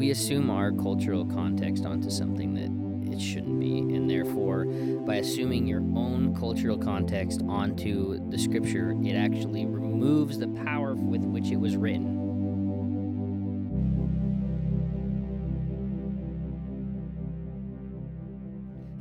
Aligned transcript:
we 0.00 0.10
assume 0.12 0.48
our 0.48 0.72
cultural 0.72 1.26
context 1.26 1.84
onto 1.84 2.08
something 2.08 2.54
that 2.54 3.12
it 3.14 3.20
shouldn't 3.20 3.60
be. 3.60 3.80
And 3.80 4.08
therefore, 4.08 4.64
by 5.04 5.16
assuming 5.16 5.66
your 5.66 5.82
own 5.94 6.34
cultural 6.34 6.78
context 6.78 7.42
onto 7.46 8.18
the 8.30 8.38
scripture, 8.38 8.94
it 9.04 9.12
actually 9.14 9.66
removes 9.66 10.38
the 10.38 10.48
power 10.64 10.94
with 10.94 11.20
which 11.24 11.50
it 11.50 11.56
was 11.60 11.76
written. 11.76 12.16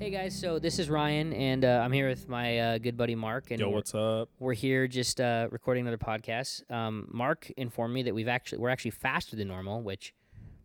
Hey 0.02 0.10
guys, 0.10 0.38
so 0.38 0.60
this 0.60 0.80
is 0.80 0.90
Ryan, 0.90 1.32
and 1.32 1.64
uh, 1.64 1.82
I'm 1.82 1.94
here 1.94 2.10
with 2.10 2.28
my 2.28 2.60
uh, 2.60 2.78
good 2.78 2.98
buddy 2.98 3.16
Mark. 3.16 3.52
And 3.52 3.60
Yo, 3.62 3.68
we're- 3.68 3.76
what's 3.76 3.96
up? 3.96 4.28
we're 4.38 4.54
here 4.54 4.86
just 4.86 5.22
uh, 5.22 5.48
recording 5.50 5.88
another 5.88 5.98
podcast. 5.98 6.70
Um, 6.70 7.08
Mark 7.10 7.50
informed 7.52 7.94
me 7.94 8.04
that 8.04 8.14
we've 8.14 8.28
actually 8.28 8.58
we're 8.58 8.70
actually 8.70 8.92
faster 8.92 9.38
than 9.38 9.48
normal, 9.48 9.82
which 9.82 10.14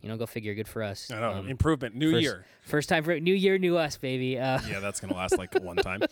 you 0.04 0.10
know, 0.10 0.18
go 0.18 0.26
figure, 0.26 0.54
good 0.54 0.68
for 0.68 0.82
us. 0.82 1.10
I 1.10 1.18
know 1.18 1.30
Um, 1.32 1.48
improvement, 1.48 1.94
new 1.94 2.12
first, 2.12 2.22
year. 2.22 2.44
first 2.60 2.88
time 2.90 3.02
for 3.04 3.18
new 3.18 3.32
year, 3.34 3.56
new 3.56 3.78
us, 3.78 3.96
baby. 3.96 4.38
Uh, 4.38 4.60
Yeah, 4.70 4.80
that's 4.80 5.00
gonna 5.00 5.14
last 5.16 5.38
like 5.38 5.54
one 5.62 5.77
time. 5.77 6.02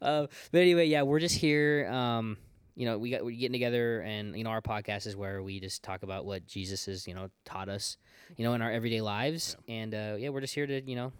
uh, 0.00 0.26
but 0.50 0.60
anyway, 0.60 0.86
yeah, 0.86 1.02
we're 1.02 1.20
just 1.20 1.36
here. 1.36 1.86
Um, 1.92 2.38
you 2.74 2.86
know, 2.86 2.96
we 2.98 3.10
got 3.10 3.22
we're 3.22 3.36
getting 3.36 3.52
together, 3.52 4.00
and 4.00 4.34
you 4.34 4.42
know, 4.44 4.48
our 4.50 4.62
podcast 4.62 5.06
is 5.06 5.14
where 5.14 5.42
we 5.42 5.60
just 5.60 5.82
talk 5.82 6.02
about 6.02 6.24
what 6.24 6.46
Jesus 6.46 6.86
has 6.86 7.06
you 7.06 7.12
know 7.14 7.28
taught 7.44 7.68
us, 7.68 7.98
you 8.38 8.44
know, 8.46 8.54
in 8.54 8.62
our 8.62 8.72
everyday 8.72 9.02
lives, 9.02 9.54
and 9.68 9.94
uh, 9.94 10.16
yeah, 10.18 10.30
we're 10.30 10.40
just 10.40 10.54
here 10.54 10.66
to 10.66 10.80
you 10.80 10.96
know. 10.96 11.12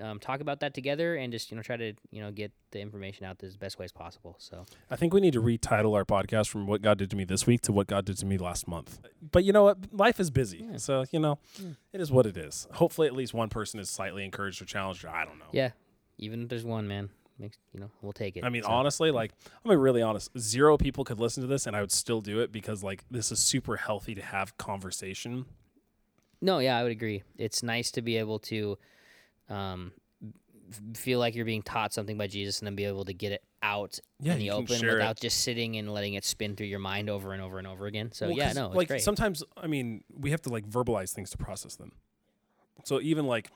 Um, 0.00 0.18
talk 0.20 0.40
about 0.40 0.60
that 0.60 0.74
together 0.74 1.16
and 1.16 1.32
just 1.32 1.50
you 1.50 1.56
know 1.56 1.62
try 1.62 1.76
to 1.76 1.94
you 2.10 2.20
know 2.20 2.30
get 2.30 2.52
the 2.70 2.80
information 2.80 3.24
out 3.24 3.42
as 3.42 3.56
best 3.56 3.78
ways 3.78 3.92
possible. 3.92 4.36
So 4.38 4.66
I 4.90 4.96
think 4.96 5.14
we 5.14 5.20
need 5.20 5.32
to 5.32 5.40
retitle 5.42 5.94
our 5.94 6.04
podcast 6.04 6.48
from 6.48 6.66
"What 6.66 6.82
God 6.82 6.98
Did 6.98 7.10
to 7.10 7.16
Me 7.16 7.24
This 7.24 7.46
Week" 7.46 7.60
to 7.62 7.72
"What 7.72 7.86
God 7.86 8.04
Did 8.04 8.18
to 8.18 8.26
Me 8.26 8.36
Last 8.38 8.68
Month." 8.68 9.00
But 9.32 9.44
you 9.44 9.52
know 9.52 9.64
what? 9.64 9.78
Life 9.92 10.20
is 10.20 10.30
busy, 10.30 10.66
Yeah. 10.70 10.76
so 10.76 11.04
you 11.10 11.18
know, 11.18 11.38
Yeah. 11.58 11.70
it 11.92 12.00
is 12.00 12.10
what 12.12 12.26
it 12.26 12.36
is. 12.36 12.66
Hopefully, 12.74 13.06
at 13.06 13.14
least 13.14 13.32
one 13.34 13.48
person 13.48 13.80
is 13.80 13.88
slightly 13.88 14.24
encouraged 14.24 14.60
or 14.60 14.66
challenged. 14.66 15.04
Or 15.04 15.08
I 15.08 15.24
don't 15.24 15.38
know. 15.38 15.46
yeah, 15.52 15.70
even 16.18 16.42
if 16.42 16.48
there's 16.50 16.64
one 16.64 16.86
man, 16.86 17.08
makes 17.38 17.56
you 17.72 17.80
know 17.80 17.90
we'll 18.02 18.12
take 18.12 18.36
it. 18.36 18.44
I 18.44 18.50
mean, 18.50 18.64
So- 18.64 18.68
honestly, 18.70 19.10
like 19.10 19.32
I'm 19.46 19.62
gonna 19.64 19.76
be 19.78 19.82
really 19.82 20.02
honest. 20.02 20.30
Zero 20.38 20.76
people 20.76 21.04
could 21.04 21.20
listen 21.20 21.40
to 21.42 21.46
this, 21.46 21.66
and 21.66 21.74
I 21.74 21.80
would 21.80 21.92
still 21.92 22.20
do 22.20 22.40
it 22.40 22.52
because 22.52 22.82
like 22.82 23.04
this 23.10 23.32
is 23.32 23.38
super 23.38 23.76
healthy 23.76 24.14
to 24.14 24.22
have 24.22 24.58
conversation. 24.58 25.46
No, 26.42 26.58
yeah, 26.58 26.76
I 26.76 26.82
would 26.82 26.92
agree. 26.92 27.22
It's 27.38 27.62
nice 27.62 27.90
to 27.92 28.02
be 28.02 28.16
able 28.18 28.38
to 28.40 28.76
um, 29.48 29.92
feel 30.94 31.18
like 31.20 31.34
you're 31.34 31.44
being 31.44 31.62
taught 31.62 31.92
something 31.92 32.18
by 32.18 32.26
Jesus 32.26 32.58
and 32.58 32.66
then 32.66 32.74
be 32.74 32.84
able 32.84 33.04
to 33.04 33.12
get 33.12 33.32
it 33.32 33.42
out 33.62 33.98
Yeah, 34.20 34.32
in 34.32 34.38
the 34.40 34.50
open 34.50 34.78
share 34.78 34.90
it. 34.90 34.94
without 34.94 35.18
just 35.20 35.40
sitting 35.42 35.76
and 35.76 35.92
letting 35.92 36.14
it 36.14 36.24
spin 36.24 36.56
through 36.56 36.66
your 36.66 36.78
mind 36.80 37.08
over 37.08 37.32
and 37.32 37.40
over 37.42 37.58
and 37.58 37.66
over 37.66 37.86
again. 37.86 38.10
So 38.12 38.26
Well, 38.28 38.36
yeah, 38.36 38.52
no, 38.52 38.66
it's 38.66 38.74
like 38.76 38.88
great. 38.88 39.02
sometimes 39.02 39.42
I 39.56 39.66
mean 39.68 40.02
we 40.12 40.30
have 40.32 40.42
to 40.42 40.48
like 40.50 40.68
verbalize 40.68 41.12
things 41.12 41.30
to 41.30 41.38
process 41.38 41.76
them. 41.76 41.92
So 42.84 43.00
even 43.00 43.26
like 43.26 43.50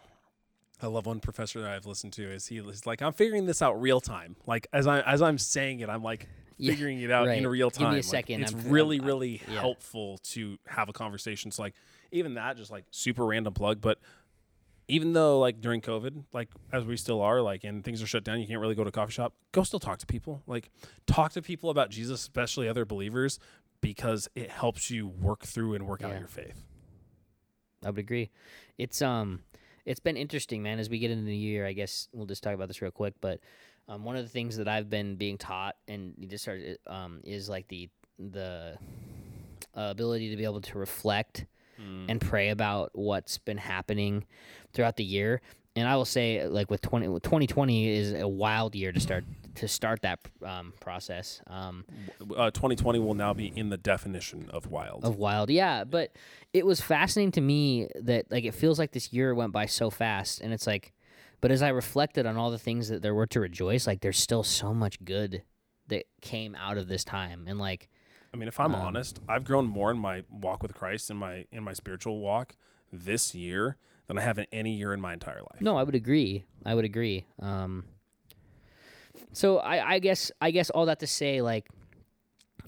I 0.83 0.87
love 0.87 1.05
one 1.07 1.21
professor 1.21 1.61
that 1.61 1.71
I've 1.71 1.85
listened 1.87 2.13
to 2.15 2.23
is 2.33 2.47
he 2.47 2.59
is 2.59 2.87
like 2.87 3.03
I'm 3.03 3.13
figuring 3.13 3.47
this 3.47 3.61
out 3.61 3.81
real 3.81 4.01
time. 4.01 4.37
Like 4.47 4.69
as 4.73 4.87
I 4.87 5.01
as 5.01 5.21
I'm 5.21 5.37
saying 5.39 5.81
it, 5.81 5.89
I'm 5.89 6.03
like 6.03 6.29
Yeah, 6.63 6.73
figuring 6.73 7.01
it 7.01 7.11
out 7.11 7.27
right. 7.27 7.39
in 7.39 7.47
real 7.47 7.71
time. 7.71 7.85
Give 7.87 7.91
me 7.93 7.97
a. 7.97 7.99
Like, 7.99 8.05
second, 8.05 8.43
it's 8.43 8.53
I'm- 8.55 8.69
really 8.71 8.99
I'm- 8.99 9.07
really 9.07 9.43
yeah. 9.51 9.61
helpful 9.61 10.19
to 10.33 10.59
have 10.67 10.89
a 10.91 10.93
conversation. 10.93 11.51
So 11.51 11.63
like 11.63 11.75
even 12.13 12.35
that 12.35 12.57
just 12.59 12.71
like 12.71 12.85
super 12.91 13.25
random 13.25 13.55
plug, 13.55 13.81
but 13.81 13.99
even 14.91 15.13
though 15.13 15.39
like 15.39 15.61
during 15.61 15.81
COVID, 15.81 16.25
like 16.33 16.49
as 16.73 16.85
we 16.85 16.97
still 16.97 17.21
are, 17.23 17.41
like 17.41 17.65
and 17.65 17.85
things 17.85 18.03
are 18.03 18.07
shut 18.07 18.25
down, 18.25 18.41
you 18.41 18.47
can't 18.47 18.61
really 18.61 18.75
go 18.75 18.85
to 18.85 18.89
a 18.89 18.93
coffee 18.93 19.13
shop. 19.13 19.35
Go 19.53 19.63
still 19.63 19.81
talk 19.81 19.99
to 19.99 20.07
people. 20.07 20.43
Like 20.47 20.71
talk 21.07 21.33
to 21.33 21.43
people 21.43 21.71
about 21.71 21.91
Jesus, 21.91 22.21
especially 22.21 22.69
other 22.69 22.85
believers, 22.85 23.39
because 23.81 24.29
it 24.35 24.51
helps 24.51 24.91
you 24.91 25.09
work 25.09 25.45
through 25.45 25.75
and 25.75 25.87
work 25.87 26.03
out 26.03 26.19
your 26.19 26.29
faith. 26.29 26.65
I 27.85 27.91
would 27.91 27.99
agree. 27.99 28.31
It's 28.79 29.01
um, 29.01 29.41
it's 29.87 30.01
been 30.01 30.17
interesting, 30.17 30.63
man. 30.63 30.79
As 30.79 30.91
we 30.91 30.99
get 30.99 31.11
into 31.11 31.25
the 31.25 31.31
new 31.31 31.37
year, 31.37 31.67
I 31.67 31.73
guess 31.73 32.09
we'll 32.13 32.27
just 32.27 32.43
talk 32.43 32.55
about 32.55 32.69
this 32.69 32.83
real 32.83 32.91
quick. 32.91 33.15
But 33.21 33.41
um, 33.89 34.05
one 34.05 34.17
of 34.17 34.23
the 34.25 34.29
things 34.29 34.57
that 34.57 34.69
I've 34.69 34.91
been 34.91 35.17
being 35.17 35.39
taught 35.39 35.77
and 35.89 36.15
you 36.17 36.27
just 36.27 36.45
started 36.45 36.79
um 36.87 37.21
is 37.25 37.49
like 37.49 37.69
the 37.69 37.89
the 38.19 38.77
uh, 39.77 39.89
ability 39.91 40.31
to 40.31 40.37
be 40.37 40.45
able 40.45 40.61
to 40.61 40.79
reflect 40.79 41.47
and 42.09 42.21
pray 42.21 42.51
about 42.51 42.91
what's 42.95 43.39
been 43.39 43.59
happening 43.59 44.25
throughout 44.73 44.97
the 44.97 45.05
year. 45.05 45.41
And 45.77 45.87
I 45.89 45.97
will 45.97 46.05
say, 46.05 46.47
like 46.49 46.71
with 46.71 46.81
20, 46.83 47.07
2020 47.07 47.89
is 47.89 48.13
a 48.13 48.27
wild 48.29 48.75
year 48.75 48.93
to 48.93 49.01
start 49.01 49.25
to 49.57 49.67
start 49.69 50.03
that 50.03 50.19
um, 50.45 50.73
process. 50.81 51.41
Um, 51.47 51.85
Uh, 52.37 52.51
2020 52.51 52.99
will 52.99 53.15
now 53.15 53.33
be 53.35 53.47
in 53.55 53.69
the 53.71 53.77
definition 53.77 54.49
of 54.51 54.67
wild. 54.71 55.05
of 55.05 55.17
wild 55.17 55.51
yeah 55.51 55.83
but 55.85 56.13
it 56.53 56.65
was 56.65 56.81
fascinating 56.81 57.33
to 57.33 57.41
me 57.41 57.89
that 58.01 58.31
like 58.31 58.45
it 58.45 58.55
feels 58.55 58.79
like 58.79 58.93
this 58.93 59.13
year 59.13 59.35
went 59.35 59.53
by 59.53 59.67
so 59.67 59.91
fast 59.91 60.41
and 60.41 60.53
it's 60.53 60.67
like 60.67 60.93
but 61.41 61.51
as 61.51 61.63
i 61.63 61.69
reflected 61.69 62.27
on 62.27 62.37
all 62.37 62.51
the 62.51 62.59
things 62.59 62.89
that 62.89 63.03
there 63.03 63.15
were 63.15 63.27
to 63.27 63.41
rejoice 63.41 63.87
like 63.87 64.01
there's 64.01 64.19
still 64.19 64.43
so 64.45 64.73
much 64.73 65.03
good 65.05 65.43
that 65.89 66.05
came 66.21 66.55
out 66.55 66.79
of 66.79 66.87
this 66.89 67.05
time 67.05 67.45
and 67.49 67.59
like 67.59 67.89
I 68.33 68.37
mean, 68.37 68.49
if 68.49 68.61
I'm 68.61 68.75
Um, 68.75 68.81
honest, 68.81 69.21
I've 69.29 69.45
grown 69.45 69.67
more 69.67 69.91
in 69.91 69.99
my 69.99 70.25
walk 70.31 70.63
with 70.63 70.75
Christ 70.75 71.11
in 71.11 71.17
my 71.17 71.47
in 71.51 71.63
my 71.65 71.73
spiritual 71.73 72.21
walk 72.21 72.57
this 72.93 73.35
year 73.35 73.77
than 74.07 74.19
I 74.19 74.23
have 74.23 74.39
in 74.39 74.47
any 74.53 74.73
year 74.75 74.93
in 74.93 75.01
my 75.01 75.13
entire 75.13 75.41
life. 75.41 75.61
no 75.61 75.77
i 75.77 75.83
would 75.85 75.95
agree 75.95 76.45
i 76.67 76.75
would 76.75 76.85
agree 76.85 77.25
um 77.41 77.85
so 79.33 79.59
i 79.59 79.95
i 79.95 79.99
guess 80.01 80.33
i 80.41 80.51
guess 80.51 80.71
all 80.71 80.87
that 80.87 80.99
to 80.99 81.07
say 81.07 81.41
like 81.43 81.69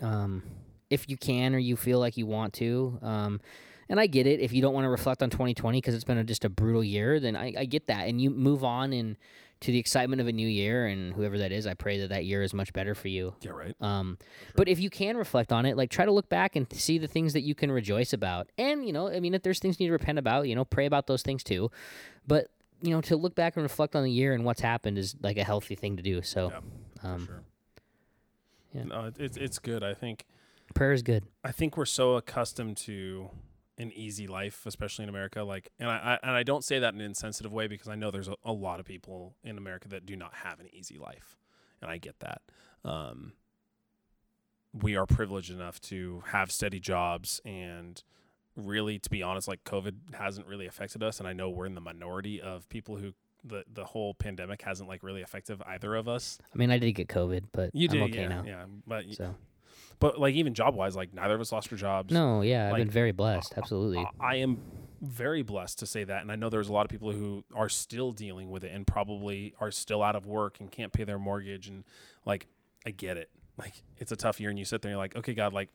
um 0.01 0.43
if 0.91 1.09
you 1.09 1.17
can 1.17 1.55
or 1.55 1.59
you 1.59 1.77
feel 1.77 1.99
like 1.99 2.17
you 2.17 2.27
want 2.27 2.53
to 2.55 2.99
um 3.03 3.41
and 3.89 4.01
I 4.01 4.07
get 4.07 4.27
it. 4.27 4.41
If 4.41 4.55
you 4.55 4.63
don't 4.63 4.73
want 4.73 4.85
to 4.87 4.89
reflect 4.89 5.23
on 5.23 5.29
2020 5.29 5.77
because 5.79 5.95
it's 5.95 6.05
been 6.05 6.17
a, 6.17 6.25
just 6.25 6.47
a 6.47 6.49
brutal 6.49 6.83
year, 6.83 7.21
then 7.21 7.37
I, 7.37 7.53
I 7.59 7.65
get 7.67 7.89
that. 7.89 8.09
And 8.09 8.23
you 8.23 8.31
move 8.31 8.65
on 8.65 8.95
and 8.95 9.19
to 9.63 9.73
the 9.73 9.79
excitement 9.79 10.21
of 10.21 10.29
a 10.29 10.33
new 10.33 10.47
year, 10.47 10.87
and 10.87 11.13
whoever 11.15 11.39
that 11.39 11.51
is, 11.53 11.67
I 11.67 11.75
pray 11.75 11.99
that 12.01 12.09
that 12.11 12.25
year 12.25 12.43
is 12.43 12.53
much 12.53 12.73
better 12.73 12.95
for 12.95 13.09
you. 13.09 13.35
Yeah, 13.41 13.53
right. 13.53 13.75
Um, 13.81 14.19
but 14.57 14.69
if 14.69 14.79
you 14.81 14.91
can 14.91 15.17
reflect 15.17 15.53
on 15.53 15.67
it, 15.67 15.77
like 15.77 15.91
try 15.91 16.05
to 16.05 16.13
look 16.13 16.29
back 16.29 16.57
and 16.57 16.67
see 16.73 16.99
the 16.99 17.09
things 17.09 17.33
that 17.33 17.43
you 17.43 17.55
can 17.55 17.71
rejoice 17.73 18.13
about. 18.13 18.49
And 18.59 18.85
you 18.87 18.93
know, 18.93 19.09
I 19.09 19.21
mean, 19.21 19.35
if 19.35 19.43
there's 19.43 19.59
things 19.59 19.79
you 19.81 19.85
need 19.85 19.89
to 19.89 19.93
repent 19.95 20.19
about, 20.19 20.49
you 20.49 20.55
know, 20.55 20.65
pray 20.65 20.87
about 20.87 21.07
those 21.07 21.23
things 21.23 21.43
too. 21.43 21.71
But 22.27 22.49
you 22.83 22.91
know, 22.91 23.01
to 23.03 23.17
look 23.17 23.35
back 23.35 23.57
and 23.57 23.63
reflect 23.63 23.95
on 23.95 24.03
the 24.03 24.11
year 24.11 24.35
and 24.35 24.45
what's 24.45 24.61
happened 24.61 24.99
is 24.99 25.15
like 25.23 25.37
a 25.37 25.45
healthy 25.45 25.77
thing 25.77 25.97
to 25.97 26.03
do. 26.03 26.21
So, 26.23 26.51
Yeah, 26.51 27.13
um, 27.13 27.27
sure. 27.27 27.43
yeah. 28.75 28.85
No, 28.85 29.13
it's 29.19 29.37
it's 29.37 29.59
good. 29.61 29.85
I 29.85 29.95
think 29.95 30.27
prayer 30.75 30.93
is 30.93 31.03
good. 31.03 31.25
I 31.45 31.53
think 31.53 31.77
we're 31.77 31.85
so 31.87 32.15
accustomed 32.17 32.77
to 32.79 33.31
an 33.79 33.91
easy 33.93 34.27
life, 34.27 34.67
especially 34.67 35.05
in 35.05 35.09
America. 35.09 35.43
Like, 35.43 35.71
and 35.79 35.89
I, 35.91 35.97
I 36.23 36.27
and 36.27 36.33
I 36.33 36.43
don't 36.43 36.65
say 36.65 36.79
that 36.79 36.95
in 36.95 37.01
an 37.01 37.07
insensitive 37.07 37.53
way 37.53 37.67
because 37.67 37.89
I 37.89 37.95
know 37.95 38.11
there's 38.11 38.29
a, 38.29 38.37
a 38.45 38.53
lot 38.53 38.81
of 38.81 38.87
people 38.87 39.35
in 39.43 39.59
America 39.59 39.89
that 39.89 40.05
do 40.07 40.17
not 40.17 40.35
have 40.35 40.61
an 40.61 40.67
easy 40.73 40.99
life, 40.99 41.37
and 41.81 41.91
I 41.91 41.99
get 41.99 42.21
that. 42.21 42.43
Um, 42.85 43.33
we 44.73 44.97
are 44.97 45.07
privileged 45.07 45.51
enough 45.51 45.81
to 45.83 46.23
have 46.29 46.51
steady 46.51 46.81
jobs 46.81 47.41
and 47.45 48.03
really, 48.57 48.99
to 48.99 49.11
be 49.11 49.23
honest, 49.23 49.49
like 49.49 49.65
COVID 49.65 50.15
hasn't 50.15 50.47
really 50.47 50.67
affected 50.67 51.03
us, 51.03 51.19
and 51.19 51.29
I 51.29 51.33
know 51.33 51.51
we're 51.51 51.67
in 51.67 51.75
the 51.75 51.81
minority 51.81 52.41
of 52.41 52.69
people 52.69 52.97
who. 52.97 53.13
The, 53.45 53.65
the 53.69 53.85
whole 53.87 54.15
pandemic 54.15 54.63
hasn't 54.63 54.89
like 54.89 55.03
really 55.03 55.21
affected 55.21 55.61
either 55.67 55.97
of 55.97 56.07
us. 56.07 56.39
I 56.55 56.57
mean, 56.57 56.71
I 56.71 56.79
did 56.79 56.93
get 56.93 57.09
COVID, 57.09 57.47
but 57.51 57.71
You 57.75 57.89
I'm 57.91 57.97
did, 57.97 58.03
okay 58.05 58.23
yeah, 58.23 58.29
now. 58.29 58.45
yeah. 58.47 58.65
But 58.87 59.05
So 59.15 59.35
but 60.03 60.19
like 60.19 60.35
even 60.35 60.53
job 60.53 60.75
wise, 60.75 60.97
like 60.97 61.15
neither 61.15 61.37
of 61.37 61.41
us 61.41 61.53
lost 61.53 61.73
our 61.73 61.79
jobs. 61.79 62.13
no, 62.13 62.43
yeah, 62.43 62.67
I've 62.67 62.73
like, 62.73 62.81
been 62.81 62.91
very 62.91 63.13
blessed. 63.13 63.55
Absolutely. 63.57 63.99
I- 64.21 64.33
I 64.33 64.35
am 64.37 64.59
very 65.01 65.43
blessed 65.43 65.79
to 65.79 65.87
say 65.87 66.03
that, 66.03 66.23
and 66.23 66.33
I 66.33 66.35
know 66.35 66.51
there's 66.51 66.69
a 66.69 66.73
lot 66.73 66.85
of 66.85 66.91
people 66.91 67.13
who 67.13 67.45
are 67.55 67.69
still 67.69 68.11
dealing 68.11 68.51
with 68.51 68.65
it 68.65 68.73
and 68.75 68.85
probably 68.85 69.55
are 69.61 69.71
still 69.71 70.03
out 70.03 70.17
of 70.17 70.27
work 70.27 70.59
and 70.59 70.71
can't 70.73 70.93
pay 70.93 71.05
their 71.05 71.21
mortgage. 71.21 71.69
And 71.69 71.85
like, 72.25 72.49
I 72.85 72.91
get 72.91 73.17
it. 73.17 73.31
Like, 73.57 73.75
it's 73.99 74.11
a 74.11 74.17
tough 74.17 74.41
year, 74.41 74.51
and 74.51 74.59
you 74.59 74.65
sit 74.65 74.83
there 74.83 74.89
and 74.91 74.95
you're 74.95 75.03
like, 75.03 75.15
okay, 75.15 75.35
God, 75.35 75.53
like, 75.53 75.69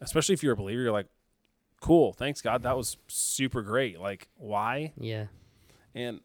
especially 0.00 0.34
if 0.34 0.42
you're 0.44 0.52
a 0.52 0.56
believer, 0.56 0.82
you're 0.82 0.92
like, 0.92 1.08
cool, 1.80 2.12
thanks 2.12 2.40
God, 2.40 2.62
that 2.62 2.76
was 2.76 2.96
super 3.08 3.62
great. 3.62 3.98
Like, 3.98 4.28
why? 4.36 4.92
yeah. 4.96 5.26
And 5.96 6.20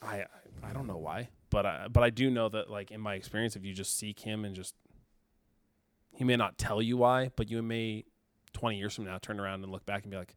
I, 0.00 0.24
I 0.62 0.72
don't 0.72 0.86
know 0.86 0.98
why, 0.98 1.28
but 1.50 1.66
I, 1.66 1.88
but 1.88 2.02
I 2.02 2.10
do 2.10 2.30
know 2.30 2.48
that 2.50 2.70
like 2.70 2.90
in 2.90 3.00
my 3.00 3.14
experience, 3.14 3.54
if 3.56 3.64
you 3.64 3.72
just 3.74 3.98
seek 3.98 4.20
Him 4.20 4.44
and 4.44 4.54
just, 4.54 4.74
He 6.16 6.24
may 6.24 6.36
not 6.36 6.58
tell 6.58 6.80
you 6.80 6.96
why, 6.96 7.30
but 7.36 7.50
you 7.50 7.62
may, 7.62 8.04
twenty 8.52 8.78
years 8.78 8.94
from 8.94 9.04
now, 9.04 9.18
turn 9.18 9.38
around 9.38 9.62
and 9.62 9.70
look 9.70 9.84
back 9.86 10.02
and 10.02 10.10
be 10.10 10.16
like, 10.16 10.34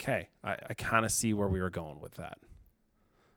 okay, 0.00 0.28
I, 0.42 0.56
I 0.70 0.74
kind 0.74 1.04
of 1.04 1.12
see 1.12 1.34
where 1.34 1.48
we 1.48 1.60
were 1.60 1.70
going 1.70 2.00
with 2.00 2.14
that. 2.14 2.38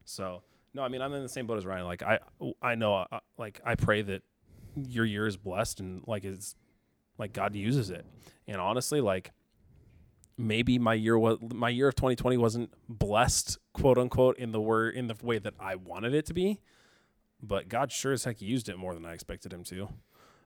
So 0.05 0.41
no, 0.73 0.83
I 0.83 0.87
mean 0.87 1.01
I'm 1.01 1.13
in 1.13 1.21
the 1.21 1.29
same 1.29 1.47
boat 1.47 1.57
as 1.57 1.65
Ryan. 1.65 1.85
Like 1.85 2.01
I, 2.01 2.19
I 2.61 2.75
know, 2.75 2.95
uh, 2.95 3.19
like 3.37 3.59
I 3.65 3.75
pray 3.75 4.01
that 4.03 4.23
your 4.75 5.05
year 5.05 5.27
is 5.27 5.37
blessed 5.37 5.79
and 5.79 6.03
like 6.07 6.23
it's 6.23 6.55
like 7.17 7.33
God 7.33 7.55
uses 7.55 7.89
it. 7.89 8.05
And 8.47 8.61
honestly, 8.61 9.01
like 9.01 9.31
maybe 10.37 10.79
my 10.79 10.93
year 10.93 11.17
was 11.17 11.37
my 11.41 11.69
year 11.69 11.87
of 11.87 11.95
2020 11.95 12.37
wasn't 12.37 12.73
blessed 12.89 13.57
quote 13.73 13.97
unquote 13.97 14.37
in 14.37 14.51
the 14.51 14.61
word 14.61 14.95
in 14.95 15.07
the 15.07 15.15
way 15.21 15.39
that 15.39 15.53
I 15.59 15.75
wanted 15.75 16.13
it 16.13 16.25
to 16.27 16.33
be 16.33 16.59
but 17.41 17.69
God 17.69 17.91
sure 17.91 18.11
as 18.11 18.25
heck 18.25 18.41
used 18.41 18.67
it 18.67 18.77
more 18.77 18.93
than 18.93 19.05
I 19.05 19.13
expected 19.13 19.53
him 19.53 19.63
to 19.65 19.89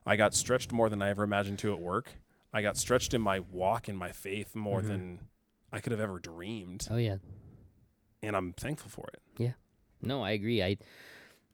I 0.06 0.16
got 0.16 0.34
stretched 0.34 0.72
more 0.72 0.88
than 0.88 1.02
I 1.02 1.10
ever 1.10 1.22
imagined 1.22 1.58
to 1.60 1.72
at 1.72 1.80
work 1.80 2.10
I 2.52 2.62
got 2.62 2.76
stretched 2.76 3.14
in 3.14 3.20
my 3.22 3.38
walk 3.38 3.86
and 3.86 3.96
my 3.96 4.10
faith 4.10 4.56
more 4.56 4.80
Mhm. 4.80 4.86
than 4.88 5.20
I 5.72 5.78
could 5.78 5.92
have 5.92 6.00
ever 6.00 6.18
dreamed, 6.18 6.88
Oh 6.90 6.96
yeah. 6.96 7.18
and 8.22 8.34
I'm 8.34 8.52
thankful 8.54 8.90
for 8.90 9.06
it. 9.12 9.20
Yeah. 9.38 9.52
No, 10.02 10.22
I 10.24 10.30
agree. 10.32 10.60
I, 10.62 10.76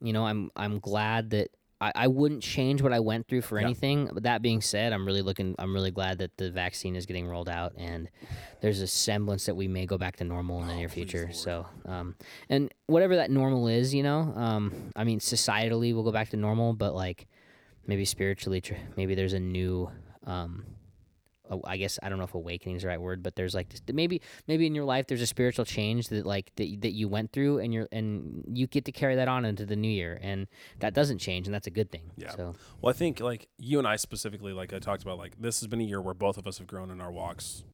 you 0.00 0.12
know, 0.14 0.24
I'm 0.24 0.50
I'm 0.56 0.78
glad 0.78 1.30
that 1.30 1.48
I, 1.82 1.92
I 1.94 2.06
wouldn't 2.08 2.42
change 2.42 2.80
what 2.80 2.94
I 2.94 3.00
went 3.00 3.28
through 3.28 3.42
for 3.42 3.58
Yeah. 3.60 3.66
anything. 3.66 4.08
But 4.10 4.22
that 4.22 4.40
being 4.40 4.62
said, 4.62 4.94
I'm 4.94 5.04
really 5.04 5.20
looking. 5.20 5.54
I'm 5.58 5.74
really 5.74 5.90
glad 5.90 6.16
that 6.18 6.34
the 6.38 6.50
vaccine 6.50 6.96
is 6.96 7.04
getting 7.04 7.26
rolled 7.26 7.50
out, 7.50 7.74
and 7.76 8.08
there's 8.62 8.80
a 8.80 8.86
semblance 8.86 9.44
that 9.44 9.54
we 9.54 9.68
may 9.68 9.84
go 9.84 9.98
back 9.98 10.16
to 10.16 10.24
normal 10.24 10.62
in 10.62 10.68
the 10.68 10.72
Oh, 10.72 10.76
near 10.78 10.88
future. 10.88 11.24
Lord. 11.24 11.36
So, 11.36 11.66
um, 11.84 12.14
and 12.48 12.72
whatever 12.86 13.16
that 13.16 13.30
normal 13.30 13.68
is, 13.68 13.92
you 13.94 14.02
know, 14.02 14.32
um, 14.34 14.92
I 14.96 15.04
mean, 15.04 15.18
societally 15.20 15.92
we'll 15.92 16.04
go 16.04 16.12
back 16.12 16.30
to 16.30 16.38
normal, 16.38 16.72
but 16.72 16.94
like 16.94 17.26
maybe 17.86 18.04
spiritually, 18.04 18.60
tr- 18.60 18.74
maybe 18.96 19.14
there's 19.14 19.32
a 19.32 19.40
new, 19.40 19.90
um, 20.26 20.64
I 21.64 21.76
guess 21.76 21.98
I 22.02 22.08
don't 22.08 22.18
know 22.18 22.24
if 22.24 22.34
awakening 22.34 22.76
is 22.76 22.82
the 22.82 22.88
right 22.88 23.00
word, 23.00 23.22
but 23.22 23.36
there's 23.36 23.54
like 23.54 23.68
maybe 23.92 24.20
maybe 24.48 24.66
in 24.66 24.74
your 24.74 24.84
life 24.84 25.06
there's 25.06 25.22
a 25.22 25.26
spiritual 25.26 25.64
change 25.64 26.08
that 26.08 26.26
like 26.26 26.50
that, 26.56 26.80
that 26.80 26.92
you 26.92 27.08
went 27.08 27.32
through 27.32 27.60
and 27.60 27.72
you're 27.72 27.88
and 27.92 28.44
you 28.52 28.66
get 28.66 28.84
to 28.86 28.92
carry 28.92 29.14
that 29.14 29.28
on 29.28 29.44
into 29.44 29.64
the 29.64 29.76
new 29.76 29.88
year 29.88 30.18
and 30.20 30.48
that 30.80 30.92
doesn't 30.92 31.18
change 31.18 31.46
and 31.46 31.54
that's 31.54 31.68
a 31.68 31.70
good 31.70 31.90
thing. 31.92 32.10
Yeah. 32.16 32.34
So 32.34 32.54
Well, 32.80 32.90
I 32.90 32.94
think 32.94 33.20
like 33.20 33.48
you 33.58 33.78
and 33.78 33.86
I 33.86 33.94
specifically, 33.96 34.52
like 34.52 34.72
I 34.72 34.80
talked 34.80 35.02
about, 35.02 35.18
like 35.18 35.40
this 35.40 35.60
has 35.60 35.68
been 35.68 35.80
a 35.80 35.84
year 35.84 36.00
where 36.00 36.14
both 36.14 36.36
of 36.36 36.46
us 36.46 36.58
have 36.58 36.66
grown 36.66 36.90
in 36.90 37.00
our 37.00 37.12
walks. 37.12 37.64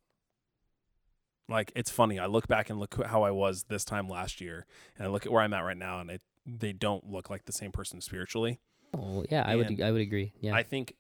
Like 1.49 1.73
it's 1.75 1.91
funny. 1.91 2.19
I 2.19 2.27
look 2.27 2.47
back 2.49 2.69
and 2.71 2.79
look 2.79 3.03
how 3.07 3.23
I 3.23 3.31
was 3.31 3.65
this 3.69 3.85
time 3.85 4.09
last 4.09 4.41
year, 4.41 4.67
and 4.97 5.07
I 5.07 5.11
look 5.11 5.27
at 5.27 5.33
where 5.33 5.43
I'm 5.43 5.53
at 5.55 5.61
right 5.61 5.77
now, 5.77 6.01
and 6.01 6.11
it 6.11 6.23
they 6.47 6.73
don't 6.73 7.09
look 7.09 7.31
like 7.31 7.45
the 7.45 7.53
same 7.53 7.73
person 7.73 8.01
spiritually. 8.01 8.61
Oh 8.95 9.25
yeah, 9.31 9.43
I 9.47 9.57
would 9.57 9.81
I 9.81 9.91
would 9.91 10.01
agree. 10.01 10.33
Yeah. 10.41 10.55
I 10.55 10.63
think 10.63 10.95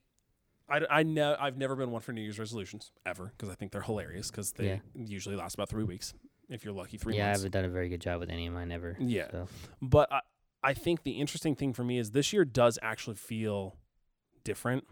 I, 0.69 0.81
I 0.91 1.03
know 1.03 1.37
I've 1.39 1.57
never 1.59 1.77
been 1.77 1.91
one 1.91 2.01
for 2.01 2.13
New 2.13 2.23
Year's 2.23 2.39
resolutions 2.39 2.93
ever 3.05 3.33
because 3.37 3.49
I 3.51 3.55
think 3.55 3.73
they're 3.73 3.83
hilarious 3.83 4.31
because 4.31 4.53
they 4.53 4.67
Yeah. 4.69 4.79
usually 4.95 5.37
last 5.37 5.55
about 5.55 5.69
three 5.69 5.85
weeks 5.85 6.15
if 6.49 6.65
you're 6.65 6.75
lucky 6.75 6.97
three 6.99 7.17
yeah, 7.17 7.29
I 7.29 7.31
haven't 7.31 7.51
done 7.53 7.65
a 7.65 7.69
very 7.69 7.89
good 7.89 8.01
job 8.01 8.21
with 8.21 8.31
any 8.31 8.47
of 8.47 8.55
mine 8.55 8.73
ever. 8.73 8.97
Yeah. 9.01 9.31
So 9.31 9.49
But 9.81 10.13
I, 10.13 10.21
I 10.63 10.75
think 10.75 11.03
the 11.03 11.13
interesting 11.13 11.55
thing 11.55 11.73
for 11.73 11.85
me 11.85 11.99
is 11.99 12.13
this 12.13 12.33
year 12.33 12.45
does 12.45 12.79
actually 12.83 13.17
feel 13.17 13.77
different 14.45 14.85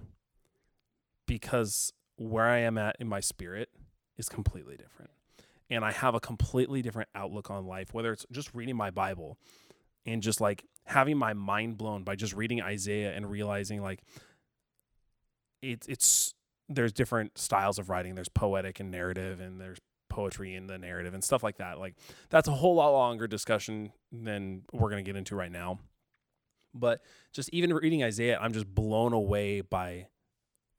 because 1.27 1.93
where 2.17 2.47
I 2.47 2.59
am 2.59 2.77
at 2.79 2.97
in 2.99 3.09
my 3.09 3.21
spirit 3.21 3.71
is 4.19 4.29
completely 4.29 4.77
different. 4.77 5.11
And 5.71 5.85
I 5.85 5.93
have 5.93 6.15
a 6.15 6.21
completely 6.21 6.83
different 6.83 7.09
outlook 7.15 7.51
on 7.51 7.67
life, 7.67 7.95
whether 7.95 8.13
it's 8.13 8.27
just 8.33 8.53
reading 8.55 8.77
my 8.77 8.91
Bible 8.91 9.39
and 10.05 10.21
just 10.23 10.41
like 10.41 10.65
having 10.91 11.17
my 11.17 11.33
mind 11.33 11.79
blown 11.79 12.03
by 12.03 12.17
just 12.17 12.35
reading 12.35 12.61
Isaiah 12.61 13.15
and 13.15 13.31
realizing 13.31 13.81
like 13.81 14.03
it's 15.63 15.87
it's 15.87 16.35
there's 16.69 16.93
different 16.93 17.39
styles 17.39 17.79
of 17.79 17.89
writing. 17.89 18.17
There's 18.17 18.29
poetic 18.29 18.81
and 18.81 18.91
narrative 18.91 19.41
and 19.41 19.61
there's 19.61 19.79
poetry 20.09 20.55
in 20.55 20.67
the 20.67 20.79
narrative 20.79 21.15
and 21.15 21.23
stuff 21.23 21.45
like 21.45 21.59
that. 21.59 21.79
Like 21.79 21.95
that's 22.29 22.49
a 22.49 22.53
whole 22.53 22.75
lot 22.75 22.91
longer 22.91 23.29
discussion 23.29 23.93
than 24.11 24.63
we're 24.73 24.91
to 24.91 25.03
get 25.03 25.17
into 25.17 25.37
right 25.37 25.51
now. 25.53 25.79
But 26.75 27.03
just 27.33 27.51
even 27.51 27.73
reading 27.73 28.03
Isaiah, 28.03 28.39
I'm 28.41 28.53
just 28.53 28.67
blown 28.67 29.13
away 29.13 29.61
by 29.61 30.09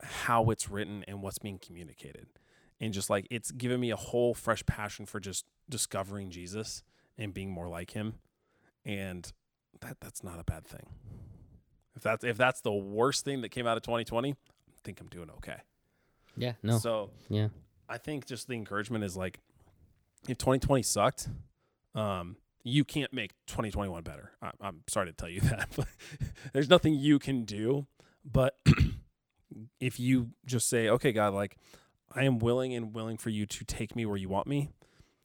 how 0.02 0.50
it's 0.50 0.68
written 0.68 1.04
and 1.08 1.22
what's 1.22 1.38
being 1.38 1.58
communicated. 1.58 2.26
And 2.80 2.92
just 2.92 3.08
like 3.08 3.26
it's 3.30 3.50
given 3.50 3.80
me 3.80 3.90
a 3.90 3.96
whole 3.96 4.34
fresh 4.34 4.64
passion 4.66 5.06
for 5.06 5.20
just 5.20 5.46
discovering 5.70 6.30
Jesus 6.30 6.82
and 7.16 7.32
being 7.32 7.50
more 7.50 7.68
like 7.68 7.92
him. 7.92 8.14
And 8.84 9.32
that 9.82 9.98
that's 10.00 10.24
not 10.24 10.40
a 10.40 10.44
bad 10.44 10.66
thing. 10.66 10.86
If 11.94 12.02
that's 12.02 12.24
if 12.24 12.36
that's 12.36 12.60
the 12.62 12.72
worst 12.72 13.24
thing 13.24 13.42
that 13.42 13.50
came 13.50 13.66
out 13.66 13.76
of 13.76 13.82
2020, 13.82 14.30
I 14.30 14.34
think 14.82 15.00
I'm 15.00 15.08
doing 15.08 15.28
okay. 15.38 15.58
yeah, 16.36 16.52
no, 16.62 16.78
So 16.78 17.10
yeah, 17.28 17.48
I 17.88 17.98
think 17.98 18.26
just 18.26 18.48
the 18.48 18.54
encouragement 18.54 19.04
is 19.04 19.16
like, 19.16 19.38
if 20.28 20.38
2020 20.38 20.82
sucked, 20.82 21.28
um, 21.94 22.36
you 22.64 22.84
can't 22.84 23.12
make 23.12 23.32
2021 23.46 24.02
better. 24.02 24.32
I, 24.40 24.52
I'm 24.60 24.82
sorry 24.88 25.06
to 25.06 25.12
tell 25.12 25.28
you 25.28 25.40
that, 25.42 25.68
but 25.76 25.86
there's 26.52 26.70
nothing 26.70 26.94
you 26.94 27.18
can 27.18 27.44
do. 27.44 27.86
But 28.24 28.56
if 29.80 30.00
you 30.00 30.30
just 30.46 30.68
say, 30.68 30.88
okay, 30.88 31.12
God, 31.12 31.34
like, 31.34 31.56
I 32.14 32.24
am 32.24 32.38
willing 32.38 32.72
and 32.72 32.94
willing 32.94 33.16
for 33.16 33.30
you 33.30 33.46
to 33.46 33.64
take 33.64 33.96
me 33.96 34.06
where 34.06 34.16
you 34.16 34.28
want 34.28 34.46
me, 34.46 34.70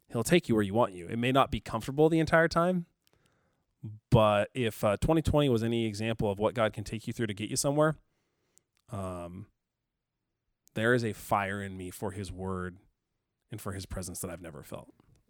He'll 0.09 0.23
take 0.23 0.47
you 0.47 0.55
where 0.55 0.63
you 0.63 0.73
want 0.73 0.93
you. 0.93 1.07
It 1.07 1.17
may 1.17 1.31
not 1.33 1.51
be 1.51 1.59
comfortable 1.59 2.09
the 2.09 2.19
entire 2.19 2.47
time, 2.47 2.85
but 4.11 4.49
if 4.53 4.83
uh, 4.83 4.97
2020 4.97 5.49
was 5.49 5.63
any 5.63 5.85
example 5.85 6.29
of 6.31 6.39
what 6.39 6.53
God 6.53 6.73
can 6.73 6.83
take 6.83 7.07
you 7.07 7.13
through 7.13 7.27
to 7.27 7.33
get 7.33 7.49
you 7.49 7.55
somewhere, 7.55 7.95
um, 8.91 9.47
there 10.75 10.93
is 10.93 11.03
a 11.03 11.13
fire 11.13 11.61
in 11.61 11.77
me 11.77 11.89
for 11.89 12.11
His 12.11 12.31
Word 12.31 12.77
and 13.51 13.59
for 13.59 13.71
His 13.73 13.85
presence 13.85 14.19
that 14.19 14.29
I've 14.29 14.41
never 14.41 14.63
felt. 14.63 14.87